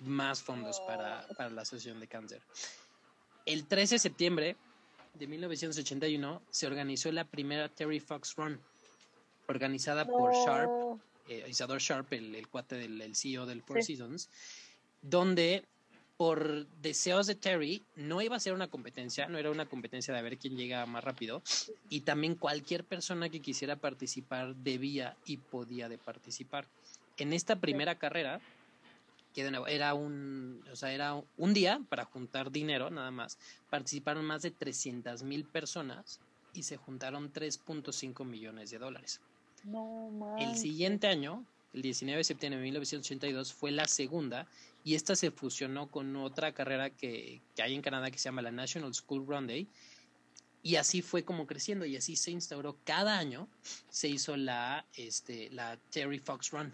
más 0.00 0.42
fondos 0.42 0.80
para, 0.80 1.26
para 1.36 1.50
la 1.50 1.62
Asociación 1.62 2.00
de 2.00 2.08
Cáncer. 2.08 2.42
El 3.46 3.66
13 3.66 3.96
de 3.96 3.98
septiembre 3.98 4.56
de 5.14 5.26
1981 5.26 6.42
se 6.50 6.66
organizó 6.66 7.12
la 7.12 7.24
primera 7.24 7.68
Terry 7.68 8.00
Fox 8.00 8.34
Run, 8.36 8.60
organizada 9.46 10.06
por 10.06 10.32
Sharp, 10.32 11.00
eh, 11.28 11.44
Isador 11.48 11.80
Sharp, 11.80 12.12
el, 12.12 12.34
el 12.34 12.48
cuate 12.48 12.76
del 12.76 13.14
CEO 13.14 13.46
del 13.46 13.62
Four 13.62 13.82
Seasons, 13.82 14.28
donde 15.02 15.64
por 16.16 16.68
deseos 16.80 17.26
de 17.26 17.34
Terry 17.34 17.82
no 17.96 18.22
iba 18.22 18.36
a 18.36 18.40
ser 18.40 18.52
una 18.52 18.68
competencia, 18.68 19.26
no 19.28 19.38
era 19.38 19.50
una 19.50 19.66
competencia 19.66 20.14
de 20.14 20.22
ver 20.22 20.38
quién 20.38 20.56
llega 20.56 20.86
más 20.86 21.02
rápido 21.02 21.42
y 21.88 22.02
también 22.02 22.36
cualquier 22.36 22.84
persona 22.84 23.28
que 23.28 23.40
quisiera 23.40 23.76
participar 23.76 24.54
debía 24.54 25.16
y 25.26 25.38
podía 25.38 25.88
de 25.88 25.98
participar. 25.98 26.68
En 27.16 27.32
esta 27.32 27.56
primera 27.56 27.98
carrera, 27.98 28.40
que 29.32 29.42
era 29.68 29.94
un, 29.94 30.64
o 30.70 30.76
sea, 30.76 30.92
era 30.92 31.22
un 31.36 31.54
día 31.54 31.80
para 31.88 32.04
juntar 32.04 32.50
dinero 32.50 32.90
nada 32.90 33.10
más, 33.10 33.38
participaron 33.70 34.24
más 34.24 34.42
de 34.42 34.50
300 34.50 35.22
mil 35.22 35.44
personas 35.44 36.20
y 36.54 36.62
se 36.64 36.76
juntaron 36.76 37.32
3.5 37.32 38.24
millones 38.24 38.70
de 38.70 38.78
dólares. 38.78 39.20
El 40.38 40.56
siguiente 40.56 41.06
año, 41.06 41.44
el 41.72 41.82
19 41.82 42.18
de 42.18 42.24
septiembre 42.24 42.58
de 42.58 42.64
1982, 42.64 43.52
fue 43.52 43.70
la 43.70 43.86
segunda 43.86 44.46
y 44.84 44.94
esta 44.94 45.14
se 45.14 45.30
fusionó 45.30 45.88
con 45.88 46.16
otra 46.16 46.52
carrera 46.52 46.90
que, 46.90 47.40
hay 47.58 47.74
en 47.74 47.82
Canadá 47.82 48.10
que 48.10 48.18
se 48.18 48.24
llama 48.24 48.42
la 48.42 48.50
National 48.50 48.92
School 48.94 49.26
Run 49.26 49.46
Day. 49.46 49.68
Y 50.64 50.76
así 50.76 51.02
fue 51.02 51.24
como 51.24 51.46
creciendo 51.46 51.84
y 51.86 51.96
así 51.96 52.14
se 52.14 52.30
instauró. 52.30 52.76
Cada 52.84 53.18
año 53.18 53.48
se 53.90 54.08
hizo 54.08 54.36
la 54.36 54.86
este 54.94 55.50
la 55.50 55.76
Terry 55.90 56.20
Fox 56.20 56.50
Run 56.50 56.72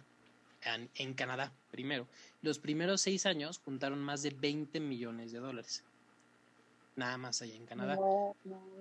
en, 0.75 0.91
en, 0.95 1.15
Canadá 1.15 1.53
primero 1.71 2.07
los 2.43 2.59
primeros 2.59 3.01
seis 3.01 3.27
años 3.27 3.59
juntaron 3.59 4.01
más 4.01 4.23
de 4.23 4.31
20 4.31 4.81
millones 4.81 5.33
de 5.33 5.39
dólares 5.39 5.85
nada 6.97 7.17
más 7.19 7.43
allá 7.43 7.55
en 7.55 7.67
Canadá 7.67 7.99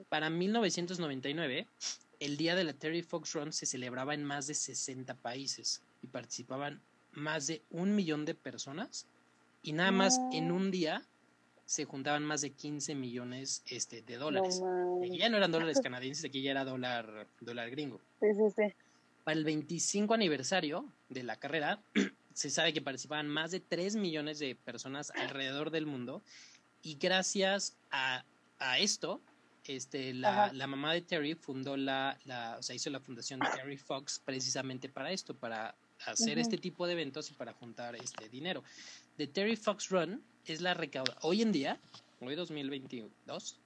para 0.10 0.30
1999 0.30 1.68
el 2.20 2.38
día 2.38 2.56
de 2.56 2.64
la 2.64 2.74
Terry 2.74 3.04
Fox 3.04 3.34
Run 3.34 3.54
se 3.54 3.66
celebraba 3.66 4.14
en 4.14 4.24
más 4.24 4.48
de 4.48 4.54
60 4.54 5.14
países 5.16 5.82
y 6.02 6.08
participaban 6.08 6.82
más 7.12 7.48
de 7.48 7.62
un 7.72 7.96
millón 7.96 8.26
de 8.26 8.36
personas 8.36 9.08
y 9.62 9.74
nada 9.74 9.92
más 9.92 10.20
en 10.32 10.52
un 10.52 10.72
día 10.72 11.04
se 11.66 11.84
juntaban 11.84 12.24
más 12.24 12.42
de 12.42 12.52
15 12.52 12.96
millones 12.96 13.62
este, 13.70 14.02
de 14.02 14.16
dólares. 14.16 14.62
aquí 15.04 15.18
ya 15.18 15.30
no 15.30 15.38
eran 15.38 15.52
dólares 15.52 15.82
canadienses, 15.82 16.24
aquí 16.24 16.42
ya 16.42 16.52
era 16.52 16.64
dólar, 16.64 17.28
dólar 17.42 17.70
gringo. 17.70 18.00
Sí, 18.22 18.28
sí, 18.34 18.50
sí. 18.56 18.74
Para 19.28 19.40
el 19.40 19.44
25 19.44 20.14
aniversario 20.14 20.86
de 21.10 21.22
la 21.22 21.36
carrera, 21.36 21.82
se 22.34 22.50
sabe 22.50 22.72
que 22.72 22.82
participaban 22.82 23.28
más 23.28 23.52
de 23.52 23.60
3 23.60 23.98
millones 23.98 24.40
de 24.40 24.56
personas 24.56 25.12
alrededor 25.18 25.70
del 25.70 25.86
mundo. 25.86 26.24
Y 26.82 26.96
gracias 26.96 27.76
a, 27.92 28.24
a 28.58 28.80
esto, 28.80 29.20
este, 29.66 30.14
la, 30.14 30.54
la, 30.54 30.66
mamá 30.66 30.94
de 30.94 31.02
Terry 31.02 31.36
fundó 31.36 31.76
la, 31.76 32.18
la, 32.24 32.56
o 32.58 32.64
sea, 32.64 32.74
hizo 32.74 32.90
la 32.90 33.02
fundación 33.02 33.42
de 33.42 33.48
Terry 33.54 33.76
Fox 33.76 34.22
precisamente 34.24 34.88
para 34.88 35.12
esto, 35.12 35.36
para 35.36 35.76
hacer 36.06 36.40
este 36.40 36.58
tipo 36.58 36.88
de 36.88 36.94
eventos 36.94 37.30
y 37.30 37.34
para 37.34 37.52
juntar 37.52 37.98
este 37.98 38.30
dinero. 38.30 38.64
The 39.18 39.28
Terry 39.28 39.58
Fox 39.58 39.90
Run 39.90 40.24
es 40.46 40.62
la 40.62 40.74
recaudación, 40.74 41.20
hoy 41.24 41.42
en 41.42 41.52
día, 41.52 41.78
hoy 42.22 42.36
2022, 42.36 43.60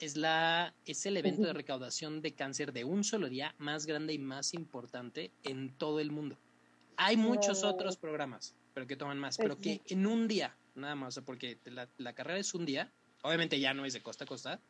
es, 0.00 0.16
la, 0.16 0.74
es 0.86 1.06
el 1.06 1.16
evento 1.16 1.42
de 1.42 1.52
recaudación 1.52 2.20
de 2.22 2.32
cáncer 2.32 2.72
de 2.72 2.84
un 2.84 3.04
solo 3.04 3.28
día 3.28 3.54
más 3.58 3.86
grande 3.86 4.12
y 4.12 4.18
más 4.18 4.54
importante 4.54 5.30
en 5.42 5.72
todo 5.74 6.00
el 6.00 6.10
mundo. 6.10 6.36
Hay 6.96 7.16
muchos 7.16 7.64
otros 7.64 7.96
programas, 7.96 8.54
pero 8.72 8.86
que 8.86 8.96
toman 8.96 9.18
más, 9.18 9.36
pero 9.36 9.58
que 9.58 9.80
en 9.86 10.06
un 10.06 10.28
día, 10.28 10.56
nada 10.74 10.94
más, 10.94 11.20
porque 11.24 11.58
la, 11.64 11.88
la 11.98 12.12
carrera 12.12 12.38
es 12.38 12.54
un 12.54 12.64
día, 12.64 12.90
obviamente 13.22 13.58
ya 13.58 13.74
no 13.74 13.84
es 13.84 13.94
de 13.94 14.02
costa 14.02 14.24
a 14.24 14.26
costa, 14.26 14.60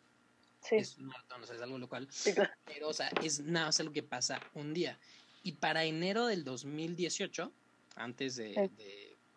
es 0.70 0.96
un 0.96 1.06
maratón, 1.06 1.42
o 1.42 1.46
sea, 1.46 1.56
es 1.56 1.62
algo 1.62 1.78
local, 1.78 2.08
pero 2.64 2.88
o 2.88 2.92
sea, 2.92 3.10
es 3.22 3.40
nada 3.40 3.66
más 3.66 3.80
algo 3.80 3.92
que 3.92 4.02
pasa 4.02 4.40
un 4.54 4.72
día. 4.72 4.98
Y 5.42 5.52
para 5.52 5.84
enero 5.84 6.26
del 6.26 6.44
2018, 6.44 7.52
antes 7.96 8.36
de, 8.36 8.70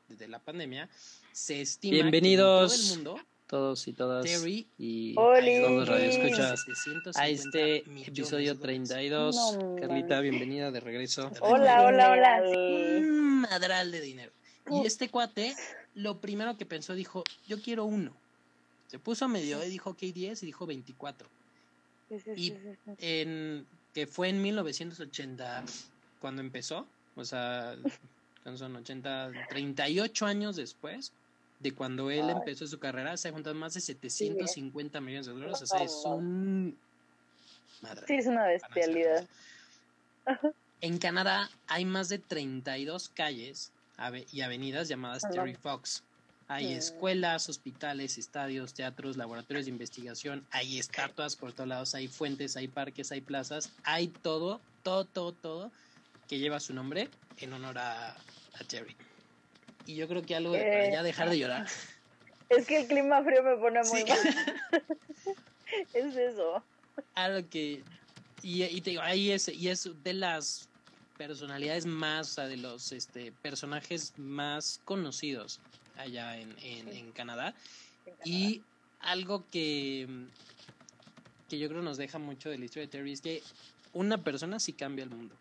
de, 0.07 0.27
la 0.27 0.39
pandemia, 0.39 0.89
se 1.33 1.61
estima 1.61 1.95
Bienvenidos 1.95 2.73
que 2.73 2.81
en 2.81 3.03
todo 3.03 3.15
el 3.15 3.15
mundo 3.15 3.26
todos 3.47 3.87
y 3.87 3.93
todas 3.93 4.25
Terry 4.25 4.67
y 4.77 5.15
todos 5.15 5.87
radioescuchas 5.87 6.65
a 7.15 7.27
este 7.29 7.77
episodio 8.05 8.59
32. 8.59 9.57
Carlita, 9.79 10.19
bienvenida 10.19 10.69
de 10.69 10.79
regreso. 10.81 11.31
Hola, 11.39 11.83
hola, 11.83 12.11
hola. 12.11 12.41
Un 12.43 13.41
madral 13.41 13.91
de 13.91 14.01
dinero. 14.01 14.31
Y 14.69 14.85
este 14.85 15.09
cuate, 15.09 15.55
lo 15.95 16.19
primero 16.19 16.57
que 16.57 16.65
pensó, 16.65 16.93
dijo, 16.93 17.23
yo 17.47 17.61
quiero 17.61 17.85
uno. 17.85 18.11
Se 18.87 18.99
puso 18.99 19.27
medio 19.29 19.63
y 19.63 19.69
dijo, 19.69 19.91
ok, 19.91 19.99
10 19.99 20.43
y 20.43 20.45
dijo 20.45 20.65
24. 20.65 21.27
y 22.35 22.53
en, 22.99 23.65
que 23.93 24.07
fue 24.07 24.29
en 24.29 24.41
1980 24.41 25.63
cuando 26.19 26.41
empezó, 26.41 26.85
o 27.15 27.23
sea, 27.23 27.75
son 28.55 28.75
80, 28.75 29.31
38 29.49 30.25
años 30.25 30.55
después 30.57 31.13
de 31.59 31.73
cuando 31.73 32.11
él 32.11 32.29
empezó 32.29 32.67
su 32.67 32.79
carrera, 32.79 33.17
se 33.17 33.29
ha 33.29 33.31
juntado 33.31 33.55
más 33.55 33.73
de 33.73 33.81
750 33.81 35.01
millones 35.01 35.25
de 35.25 35.33
dólares, 35.33 35.61
o 35.61 35.65
sea, 35.65 35.83
es 35.83 36.03
un... 36.05 36.77
sí, 38.05 38.15
es 38.15 38.27
una 38.27 38.47
bestialidad. 38.47 39.27
En 40.81 40.99
Canadá 40.99 41.49
hay 41.67 41.85
más 41.85 42.09
de 42.09 42.19
32 42.19 43.09
calles 43.09 43.71
y 44.31 44.41
avenidas 44.41 44.87
llamadas 44.87 45.23
Terry 45.31 45.55
Fox. 45.55 46.03
Hay 46.49 46.71
escuelas, 46.71 47.49
hospitales, 47.49 48.17
estadios, 48.17 48.73
teatros, 48.73 49.17
laboratorios 49.17 49.65
de 49.65 49.71
investigación, 49.71 50.45
hay 50.51 50.79
estatuas 50.79 51.35
por 51.35 51.51
todos 51.51 51.67
lados, 51.67 51.93
hay 51.93 52.07
fuentes, 52.07 52.55
hay 52.55 52.69
parques, 52.69 53.11
hay 53.11 53.19
plazas, 53.19 53.73
hay 53.83 54.07
todo, 54.07 54.61
todo, 54.81 55.03
todo, 55.03 55.33
todo 55.33 55.71
que 56.27 56.39
lleva 56.39 56.59
su 56.59 56.73
nombre 56.73 57.09
en 57.39 57.53
honor 57.53 57.77
a, 57.77 58.15
Terry. 58.67 58.95
Y 59.87 59.95
yo 59.95 60.07
creo 60.07 60.21
que 60.21 60.35
algo 60.35 60.51
de 60.51 60.89
ya 60.91 61.01
dejar 61.01 61.29
de 61.29 61.39
llorar. 61.39 61.65
Es 62.49 62.67
que 62.67 62.81
el 62.81 62.87
clima 62.87 63.23
frío 63.23 63.41
me 63.41 63.55
pone 63.55 63.81
muy 63.83 64.03
mal. 64.03 64.19
es 65.93 66.15
eso. 66.15 66.61
Algo 67.15 67.49
que. 67.49 67.83
Y, 68.43 68.63
y 68.63 68.81
te 68.81 68.91
digo, 68.91 69.01
ahí 69.01 69.31
es, 69.31 69.47
y 69.47 69.69
es 69.69 69.89
de 70.03 70.13
las 70.13 70.69
personalidades 71.17 71.85
más, 71.85 72.31
o 72.31 72.33
sea, 72.35 72.47
de 72.47 72.57
los 72.57 72.91
este, 72.91 73.31
personajes 73.31 74.13
más 74.17 74.79
conocidos 74.85 75.59
allá 75.97 76.37
en, 76.37 76.55
en, 76.61 77.11
Canadá. 77.11 77.55
Y 78.23 78.61
algo 78.99 79.43
que, 79.51 80.07
que 81.49 81.57
yo 81.57 81.67
creo 81.67 81.81
nos 81.81 81.97
deja 81.97 82.19
mucho 82.19 82.49
de 82.49 82.57
la 82.57 82.65
historia 82.65 82.85
de 82.85 82.91
Terry 82.91 83.13
es 83.13 83.21
que 83.21 83.41
una 83.93 84.17
persona 84.19 84.59
sí 84.59 84.73
cambia 84.73 85.03
el 85.03 85.09
mundo. 85.09 85.35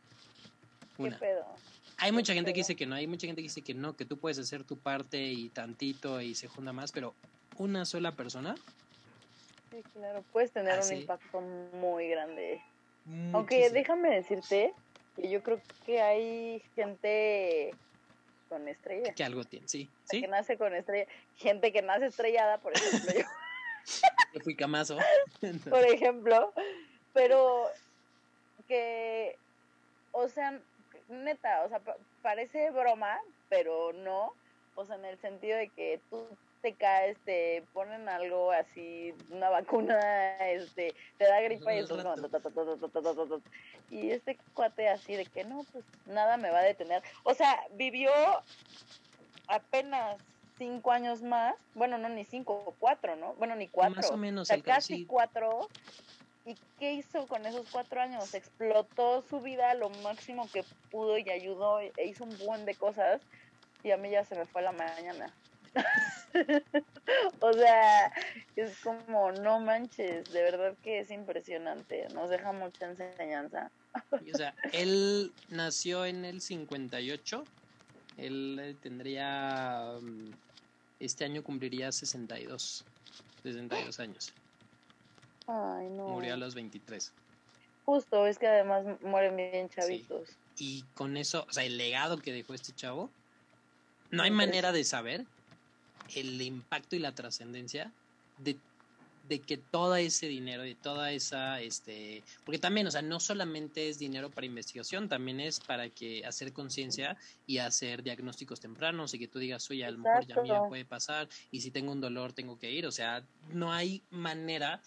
Una. 0.98 1.18
¿Qué 1.18 1.26
pedo? 1.26 1.46
Hay 1.98 2.12
mucha 2.12 2.34
gente 2.34 2.52
que 2.52 2.60
dice 2.60 2.76
que 2.76 2.86
no, 2.86 2.94
hay 2.94 3.06
mucha 3.06 3.26
gente 3.26 3.40
que 3.40 3.48
dice 3.48 3.62
que 3.62 3.74
no, 3.74 3.96
que 3.96 4.04
tú 4.04 4.18
puedes 4.18 4.38
hacer 4.38 4.64
tu 4.64 4.76
parte 4.76 5.18
y 5.18 5.48
tantito 5.48 6.20
y 6.20 6.34
se 6.34 6.46
junta 6.46 6.72
más, 6.72 6.92
pero 6.92 7.14
una 7.56 7.84
sola 7.84 8.12
persona. 8.12 8.54
Sí, 9.70 9.82
claro, 9.94 10.22
puedes 10.32 10.52
tener 10.52 10.78
un 10.78 10.92
impacto 10.92 11.40
muy 11.40 12.08
grande. 12.08 12.60
Aunque 13.32 13.70
déjame 13.70 14.10
decirte 14.10 14.74
que 15.14 15.30
yo 15.30 15.42
creo 15.42 15.60
que 15.84 16.02
hay 16.02 16.62
gente 16.74 17.72
con 18.48 18.68
estrella. 18.68 19.14
Que 19.14 19.24
algo 19.24 19.44
tiene, 19.44 19.66
sí. 19.68 19.88
¿Sí? 20.10 20.20
Que 20.20 20.28
nace 20.28 20.58
con 20.58 20.74
estrella. 20.74 21.06
Gente 21.36 21.72
que 21.72 21.82
nace 21.82 22.06
estrellada, 22.06 22.58
por 22.58 22.76
ejemplo, 22.76 23.12
yo. 23.14 23.20
yo 24.34 24.40
fui 24.40 24.54
camazo. 24.54 24.98
por 25.70 25.84
ejemplo. 25.86 26.52
Pero 27.12 27.66
que, 28.68 29.36
o 30.12 30.28
sea, 30.28 30.60
neta, 31.08 31.62
o 31.64 31.68
sea, 31.68 31.80
parece 32.22 32.70
broma, 32.70 33.18
pero 33.48 33.92
no. 33.92 34.32
O 34.74 34.84
sea, 34.84 34.96
en 34.96 35.06
el 35.06 35.18
sentido 35.18 35.56
de 35.56 35.68
que 35.68 36.00
tú 36.10 36.26
te 36.62 36.74
caes, 36.74 37.16
te 37.24 37.62
ponen 37.72 38.08
algo 38.08 38.52
así, 38.52 39.14
una 39.30 39.48
vacuna, 39.48 39.98
este, 40.48 40.94
te 41.18 41.24
da 41.24 41.40
gripa 41.40 41.74
y 41.74 41.78
eso 41.78 41.96
y 43.90 44.10
este 44.10 44.36
cuate 44.54 44.88
así 44.88 45.14
de 45.14 45.26
que 45.26 45.44
no, 45.44 45.64
pues 45.72 45.84
nada 46.06 46.36
me 46.36 46.50
va 46.50 46.58
a 46.58 46.62
detener. 46.62 47.02
O 47.22 47.34
sea, 47.34 47.60
vivió 47.74 48.10
apenas 49.48 50.18
cinco 50.58 50.90
años 50.90 51.22
más, 51.22 51.54
bueno, 51.74 51.98
no, 51.98 52.08
ni 52.08 52.24
cinco, 52.24 52.62
o 52.66 52.74
cuatro, 52.78 53.16
¿no? 53.16 53.34
Bueno, 53.34 53.54
ni 53.56 53.68
cuatro. 53.68 53.96
Más 53.96 54.10
o 54.10 54.16
menos. 54.16 54.48
casi 54.64 55.04
cuatro. 55.04 55.68
¿Y 56.46 56.56
qué 56.78 56.92
hizo 56.92 57.26
con 57.26 57.44
esos 57.44 57.66
cuatro 57.72 58.00
años? 58.00 58.32
Explotó 58.32 59.20
su 59.28 59.40
vida 59.40 59.74
lo 59.74 59.90
máximo 59.90 60.48
que 60.52 60.64
pudo 60.92 61.18
y 61.18 61.28
ayudó 61.28 61.80
e 61.80 62.06
hizo 62.06 62.22
un 62.22 62.38
buen 62.38 62.64
de 62.64 62.76
cosas 62.76 63.20
y 63.82 63.90
a 63.90 63.96
mí 63.96 64.10
ya 64.10 64.24
se 64.24 64.36
me 64.36 64.46
fue 64.46 64.62
la 64.62 64.70
mañana. 64.70 65.34
o 67.40 67.52
sea, 67.52 68.12
es 68.54 68.78
como, 68.78 69.32
no 69.32 69.58
manches, 69.58 70.32
de 70.32 70.42
verdad 70.42 70.76
que 70.84 71.00
es 71.00 71.10
impresionante, 71.10 72.06
nos 72.14 72.30
deja 72.30 72.52
mucha 72.52 72.86
enseñanza. 72.86 73.72
o 74.12 74.36
sea, 74.36 74.54
él 74.72 75.32
nació 75.48 76.04
en 76.04 76.24
el 76.24 76.40
58, 76.40 77.44
él 78.18 78.76
tendría, 78.80 79.98
mm, 80.00 80.30
este 81.00 81.24
año 81.24 81.42
cumpliría 81.42 81.90
62, 81.90 82.84
62 83.42 84.00
años. 84.00 84.32
Ay, 85.46 85.88
no. 85.90 86.08
Murió 86.08 86.34
a 86.34 86.36
los 86.36 86.54
23. 86.54 87.12
Justo, 87.84 88.26
es 88.26 88.38
que 88.38 88.48
además 88.48 88.84
mueren 89.00 89.36
bien 89.36 89.68
chavitos. 89.68 90.30
Y 90.58 90.82
con 90.94 91.16
eso, 91.16 91.46
o 91.48 91.52
sea, 91.52 91.64
el 91.64 91.76
legado 91.76 92.18
que 92.18 92.32
dejó 92.32 92.52
este 92.52 92.72
chavo, 92.72 93.10
no 94.10 94.22
hay 94.22 94.30
manera 94.30 94.72
de 94.72 94.82
saber 94.84 95.24
el 96.14 96.40
impacto 96.40 96.96
y 96.96 96.98
la 96.98 97.14
trascendencia 97.14 97.92
de, 98.38 98.56
de, 99.28 99.40
que 99.40 99.56
todo 99.56 99.94
ese 99.96 100.26
dinero, 100.26 100.62
de 100.62 100.74
toda 100.74 101.12
esa, 101.12 101.60
este, 101.60 102.22
porque 102.44 102.58
también, 102.58 102.86
o 102.86 102.90
sea, 102.90 103.02
no 103.02 103.20
solamente 103.20 103.88
es 103.88 103.98
dinero 103.98 104.30
para 104.30 104.46
investigación, 104.46 105.08
también 105.08 105.40
es 105.40 105.60
para 105.60 105.88
que 105.88 106.24
hacer 106.24 106.52
conciencia 106.52 107.16
y 107.46 107.58
hacer 107.58 108.02
diagnósticos 108.02 108.60
tempranos 108.60 109.14
y 109.14 109.18
que 109.18 109.28
tú 109.28 109.38
digas, 109.38 109.70
oye, 109.70 109.84
a 109.84 109.90
lo 109.90 109.98
mejor 109.98 110.26
ya 110.26 110.60
me 110.60 110.68
puede 110.68 110.84
pasar 110.84 111.28
y 111.50 111.60
si 111.60 111.70
tengo 111.70 111.92
un 111.92 112.00
dolor 112.00 112.32
tengo 112.32 112.58
que 112.58 112.70
ir, 112.70 112.86
o 112.86 112.92
sea, 112.92 113.24
no 113.52 113.72
hay 113.72 114.02
manera 114.10 114.80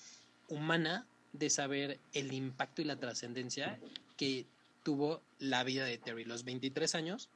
humana 0.50 1.06
de 1.34 1.50
saber 1.50 2.00
el 2.14 2.34
impacto 2.34 2.82
y 2.82 2.86
la 2.86 2.98
trascendencia 2.98 3.80
que 4.18 4.46
tuvo 4.84 5.22
la 5.38 5.64
vida 5.64 5.86
de 5.86 5.98
Terry. 5.98 6.26
Los 6.26 6.44
23 6.44 6.96
años 6.96 7.30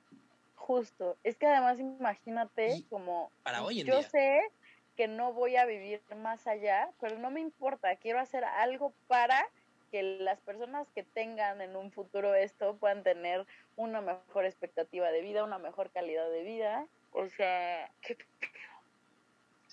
Justo, 0.56 1.18
es 1.26 1.36
que 1.36 1.46
además 1.46 1.78
imagínate 1.78 2.84
como 2.90 3.30
para 3.44 3.64
hoy 3.64 3.84
yo 3.84 4.02
sé 4.02 4.50
que 4.96 5.10
no 5.10 5.34
voy 5.34 5.58
a 5.58 5.66
vivir 5.66 6.02
más 6.16 6.48
allá, 6.48 6.90
pero 7.02 7.20
no 7.20 7.32
me 7.32 7.42
importa, 7.42 7.96
quiero 7.98 8.20
hacer 8.20 8.46
algo 8.46 8.94
para 9.08 9.46
que 9.92 10.04
las 10.04 10.40
personas 10.40 10.88
que 10.96 11.04
tengan 11.04 11.60
en 11.60 11.76
un 11.76 11.92
futuro 11.92 12.34
esto 12.34 12.78
puedan 12.78 13.04
tener 13.04 13.46
una 13.76 14.00
mejor 14.00 14.46
expectativa 14.46 15.12
de 15.12 15.22
vida, 15.22 15.44
una 15.44 15.58
mejor 15.58 15.90
calidad 15.92 16.30
de 16.30 16.44
vida. 16.44 16.88
O 17.12 17.28
sea, 17.28 17.92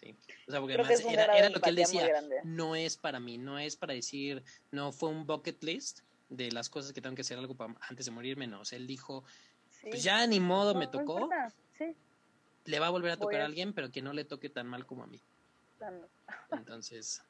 Sí, 0.01 0.16
o 0.48 0.51
sea, 0.51 0.61
porque 0.61 0.74
además 0.74 1.01
era, 1.05 1.51
lo 1.51 1.61
que 1.61 1.68
él 1.68 1.76
decía, 1.76 2.09
no 2.44 2.74
es 2.74 2.96
para 2.96 3.20
mí, 3.20 3.36
no 3.36 3.59
es 3.59 3.76
para 3.76 3.92
decir, 3.92 4.42
no 4.70 4.92
fue 4.92 5.11
un 5.11 5.26
bucket 5.26 5.62
list 5.62 6.01
de 6.30 6.51
las 6.53 6.70
cosas 6.70 6.92
que 6.94 7.03
tengo 7.03 7.14
que 7.14 7.20
hacer 7.20 7.36
algo 7.36 7.55
para, 7.55 7.74
antes 7.82 8.07
de 8.07 8.12
morirme, 8.12 8.46
no, 8.46 8.61
o 8.61 8.64
sea, 8.64 8.78
él 8.78 8.86
dijo, 8.86 9.24
pues 9.82 10.03
ya 10.03 10.26
ni 10.26 10.40
modo 10.40 10.74
me 10.74 10.86
tocó. 10.86 11.28
Le 12.64 12.78
va 12.78 12.86
a 12.86 12.90
volver 12.90 13.12
a 13.12 13.16
tocar 13.16 13.40
a... 13.40 13.44
alguien, 13.46 13.72
pero 13.72 13.90
que 13.90 14.03
no 14.03 14.12
le 14.12 14.24
toque 14.24 14.48
tan 14.48 14.66
mal 14.66 14.86
como 14.86 15.03
a 15.03 15.07
mí. 15.07 15.20
Entonces. 16.53 17.22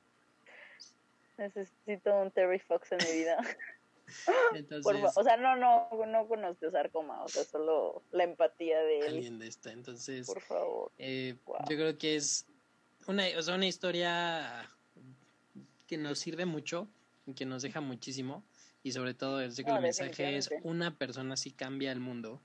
Necesito 1.39 2.15
un 2.17 2.31
Terry 2.31 2.59
Fox 2.59 2.93
en 2.93 2.99
mi 2.99 3.19
vida. 3.19 3.39
Entonces, 4.55 5.13
o 5.17 5.23
sea, 5.23 5.37
no, 5.37 5.57
no, 5.57 5.89
no 6.07 6.29
conoció 6.29 6.71
sarcoma, 6.71 7.23
o 7.23 7.29
sea, 7.29 7.45
solo 7.45 8.03
la 8.11 8.25
empatía 8.25 8.81
de 8.81 8.99
él. 8.99 9.07
Alguien 9.07 9.39
de 9.39 9.49
esta, 9.49 9.73
entonces. 9.73 10.27
Por 10.27 10.41
favor. 10.41 10.91
Eh, 10.99 11.37
yo 11.47 11.77
creo 11.77 11.99
que 11.99 12.17
es 12.17 12.47
una, 13.07 13.25
o 13.37 13.43
sea, 13.43 13.55
una 13.55 13.67
historia 13.67 14.71
que 15.87 15.97
nos 15.97 16.19
sirve 16.19 16.45
mucho 16.47 16.89
que 17.35 17.47
nos 17.47 17.63
deja 17.63 17.81
muchísimo. 17.81 18.45
Y 18.83 18.93
sobre 18.93 19.13
todo, 19.13 19.39
que 19.39 19.71
el 19.71 19.81
mensaje 19.81 20.37
es 20.37 20.49
una 20.63 20.97
persona 20.97 21.37
sí 21.37 21.51
cambia 21.51 21.93
el 21.93 22.01
mundo 22.01 22.41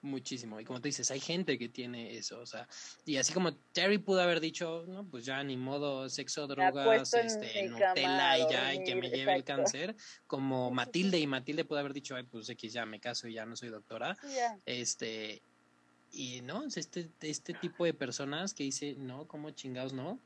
muchísimo. 0.00 0.58
Y 0.58 0.64
como 0.64 0.80
tú 0.80 0.84
dices, 0.84 1.10
hay 1.10 1.20
gente 1.20 1.58
que 1.58 1.68
tiene 1.68 2.16
eso, 2.16 2.40
o 2.40 2.46
sea, 2.46 2.66
y 3.04 3.16
así 3.16 3.32
como 3.32 3.54
Terry 3.54 3.98
pudo 3.98 4.22
haber 4.22 4.40
dicho, 4.40 4.84
no, 4.86 5.04
pues 5.04 5.24
ya 5.26 5.42
ni 5.42 5.56
modo, 5.56 6.08
sexo, 6.08 6.46
drogas, 6.46 7.12
este, 7.14 7.68
Nutella 7.68 8.38
y 8.38 8.50
ya, 8.50 8.74
y 8.74 8.84
que 8.84 8.94
me 8.96 9.10
lleve 9.10 9.34
el 9.34 9.44
cáncer, 9.44 9.94
como 10.26 10.70
Matilde, 10.70 11.18
y 11.18 11.26
Matilde 11.26 11.64
pudo 11.64 11.78
haber 11.78 11.94
dicho, 11.94 12.16
ay, 12.16 12.24
pues 12.24 12.48
X 12.50 12.72
ya 12.72 12.86
me 12.86 13.00
caso 13.00 13.28
y 13.28 13.34
ya 13.34 13.44
no 13.44 13.56
soy 13.56 13.70
doctora, 13.70 14.16
este, 14.64 15.42
y 16.14 16.42
no, 16.42 16.64
este, 16.64 17.08
este 17.20 17.54
tipo 17.54 17.84
de 17.84 17.92
personas 17.92 18.54
que 18.54 18.62
dice, 18.62 18.94
no, 18.96 19.26
como 19.26 19.50
chingados 19.50 19.92
no, 19.92 20.18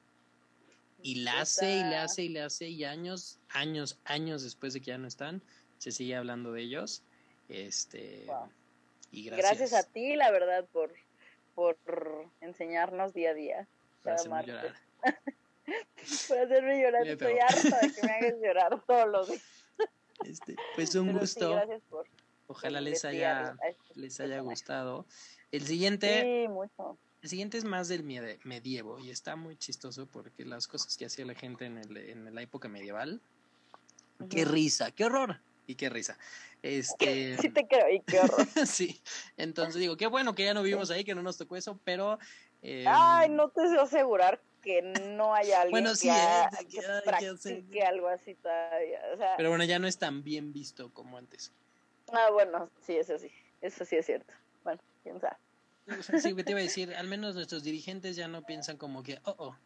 y 1.03 1.17
la 1.17 1.41
hace 1.41 1.79
y 1.79 1.85
le 1.85 1.97
hace 1.97 2.23
y 2.25 2.29
le 2.29 2.43
hace 2.43 2.69
y 2.69 2.85
años, 2.85 3.39
años, 3.49 3.99
años 4.05 4.43
después 4.43 4.75
de 4.75 4.81
que 4.81 4.87
ya 4.87 4.99
no 4.99 5.09
están, 5.09 5.43
se 5.79 5.93
sigue 5.93 6.17
hablando 6.17 6.53
de 6.53 6.63
ellos. 6.63 7.03
Este 7.49 8.27
y 9.11 9.31
gracias. 9.31 9.73
a 9.73 9.85
ti, 9.85 10.17
la 10.17 10.31
verdad, 10.31 10.67
por, 10.73 10.93
por 11.55 12.27
enseñarnos 12.41 13.15
día 13.15 13.31
a 13.31 13.35
día. 13.35 13.69
Por 14.03 14.13
hacerme 14.13 14.47
llorar. 14.47 14.75
por 16.29 16.39
hacerme 16.39 16.83
llorar, 16.83 17.07
estoy 17.07 17.39
harta 17.39 17.79
de 17.81 17.93
que 17.95 18.03
me 18.03 18.13
hagas 18.13 18.35
llorar 18.43 18.83
todos 18.87 19.09
los 19.09 19.29
días. 19.29 19.43
Este, 20.25 20.57
pues 20.75 20.97
un 20.97 21.17
gusto. 21.17 21.57
Ojalá 22.49 22.81
les 22.81 23.05
haya, 23.05 23.57
les 23.99 24.21
haya 24.21 24.41
gustado. 24.41 25.05
El 25.53 25.67
siguiente. 25.67 26.23
Sí, 26.23 26.49
mucho. 26.49 26.99
El 27.23 27.29
siguiente 27.29 27.59
es 27.59 27.65
más 27.65 27.89
del 27.89 28.05
medievo 28.45 28.99
y 29.01 29.11
está 29.11 29.35
muy 29.35 29.57
chistoso 29.57 30.07
porque 30.07 30.45
las 30.45 30.69
cosas 30.69 30.97
que 30.97 31.07
hacía 31.07 31.25
la 31.25 31.35
gente 31.35 31.67
en, 31.67 31.79
el, 31.79 31.97
en 31.97 32.35
la 32.35 32.43
época 32.43 32.69
medieval. 32.69 33.21
Qué 34.31 34.45
risa, 34.45 34.91
qué 34.93 35.05
horror 35.05 35.41
y 35.67 35.75
qué 35.75 35.89
risa. 35.89 36.17
Este... 36.63 37.37
Sí 37.41 37.51
te 37.51 37.67
creo, 37.67 37.89
y 37.91 38.01
qué 38.01 38.21
horror. 38.21 38.47
sí, 38.67 39.01
entonces 39.37 39.81
digo, 39.81 39.97
qué 39.97 40.07
bueno 40.07 40.35
que 40.35 40.45
ya 40.45 40.55
no 40.55 40.63
vivimos 40.63 40.91
ahí, 40.91 41.05
que 41.05 41.15
no 41.15 41.23
nos 41.23 41.39
tocó 41.39 41.57
eso, 41.57 41.79
pero... 41.85 42.19
Eh... 42.63 42.85
Ay, 42.89 43.29
no 43.31 43.49
te 43.51 43.69
sé 43.69 43.79
asegurar 43.79 44.41
que 44.63 44.83
no 44.83 45.35
haya 45.35 45.63
alguien 45.63 45.71
bueno, 45.71 45.95
sí, 45.95 46.09
que, 46.09 46.67
que, 46.67 46.83
practique 47.05 47.83
algo 47.83 48.09
así 48.09 48.35
todavía. 48.35 49.01
O 49.15 49.17
sea... 49.17 49.37
Pero 49.37 49.51
bueno, 49.51 49.65
ya 49.65 49.79
no 49.79 49.87
es 49.87 49.99
tan 49.99 50.25
bien 50.25 50.53
visto 50.53 50.93
como 50.93 51.17
antes. 51.17 51.53
Ah, 52.13 52.31
bueno, 52.33 52.71
sí, 52.85 52.97
eso 52.97 53.19
sí, 53.19 53.31
eso 53.61 53.85
sí 53.85 53.97
es 53.97 54.07
cierto. 54.07 54.33
Bueno, 54.65 54.81
quién 55.03 55.21
sabe. 55.21 55.37
Sí, 56.03 56.35
te 56.45 56.51
iba 56.51 56.61
a 56.61 56.63
decir, 56.63 56.95
al 56.95 57.09
menos 57.09 57.35
nuestros 57.35 57.63
dirigentes 57.63 58.17
ya 58.17 58.29
no 58.29 58.43
piensan 58.43 58.77
como 58.77 59.03
que, 59.03 59.19
oh, 59.25 59.35
oh. 59.39 59.57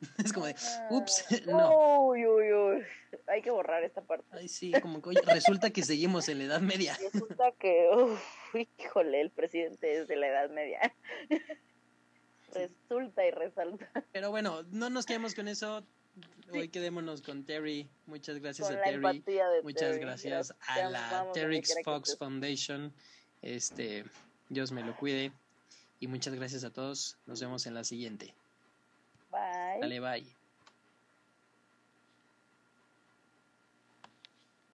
Es 0.24 0.32
como 0.32 0.46
de, 0.46 0.54
ups, 0.90 1.24
no. 1.46 2.06
Uy, 2.06 2.24
uy, 2.26 2.52
uy. 2.52 2.84
Hay 3.26 3.42
que 3.42 3.50
borrar 3.50 3.82
esta 3.82 4.00
parte. 4.00 4.24
Ay, 4.30 4.48
sí, 4.48 4.72
como 4.80 5.02
que, 5.02 5.08
oye, 5.10 5.20
resulta 5.26 5.70
que 5.70 5.82
seguimos 5.82 6.28
en 6.28 6.38
la 6.38 6.44
Edad 6.44 6.60
Media. 6.60 6.96
Resulta 7.12 7.52
que, 7.58 7.88
uff, 7.92 8.54
híjole, 8.54 9.20
el 9.20 9.30
presidente 9.30 9.98
es 9.98 10.08
de 10.08 10.16
la 10.16 10.28
Edad 10.28 10.50
Media. 10.50 10.94
Resulta 12.52 13.26
y 13.26 13.30
resalta. 13.30 13.90
Pero 14.12 14.30
bueno, 14.30 14.62
no 14.70 14.88
nos 14.88 15.04
quedemos 15.04 15.34
con 15.34 15.48
eso. 15.48 15.84
Hoy 16.52 16.68
quedémonos 16.68 17.22
con 17.22 17.44
Terry. 17.44 17.88
Muchas 18.06 18.38
gracias 18.38 18.70
a 18.70 18.80
Terry. 18.82 19.22
Muchas 19.62 19.98
gracias 19.98 20.54
a 20.66 20.88
la 20.88 21.30
Terry 21.32 21.62
Fox 21.84 22.16
Foundation. 22.16 22.92
Este, 23.42 24.04
Dios 24.48 24.72
me 24.72 24.82
lo 24.82 24.96
cuide. 24.96 25.32
Y 26.00 26.06
muchas 26.06 26.34
gracias 26.34 26.64
a 26.64 26.70
todos. 26.70 27.16
Nos 27.26 27.40
vemos 27.40 27.66
en 27.66 27.74
la 27.74 27.84
siguiente. 27.84 28.34
Bye. 29.30 29.80
Dale, 29.80 30.00
bye. 30.00 30.37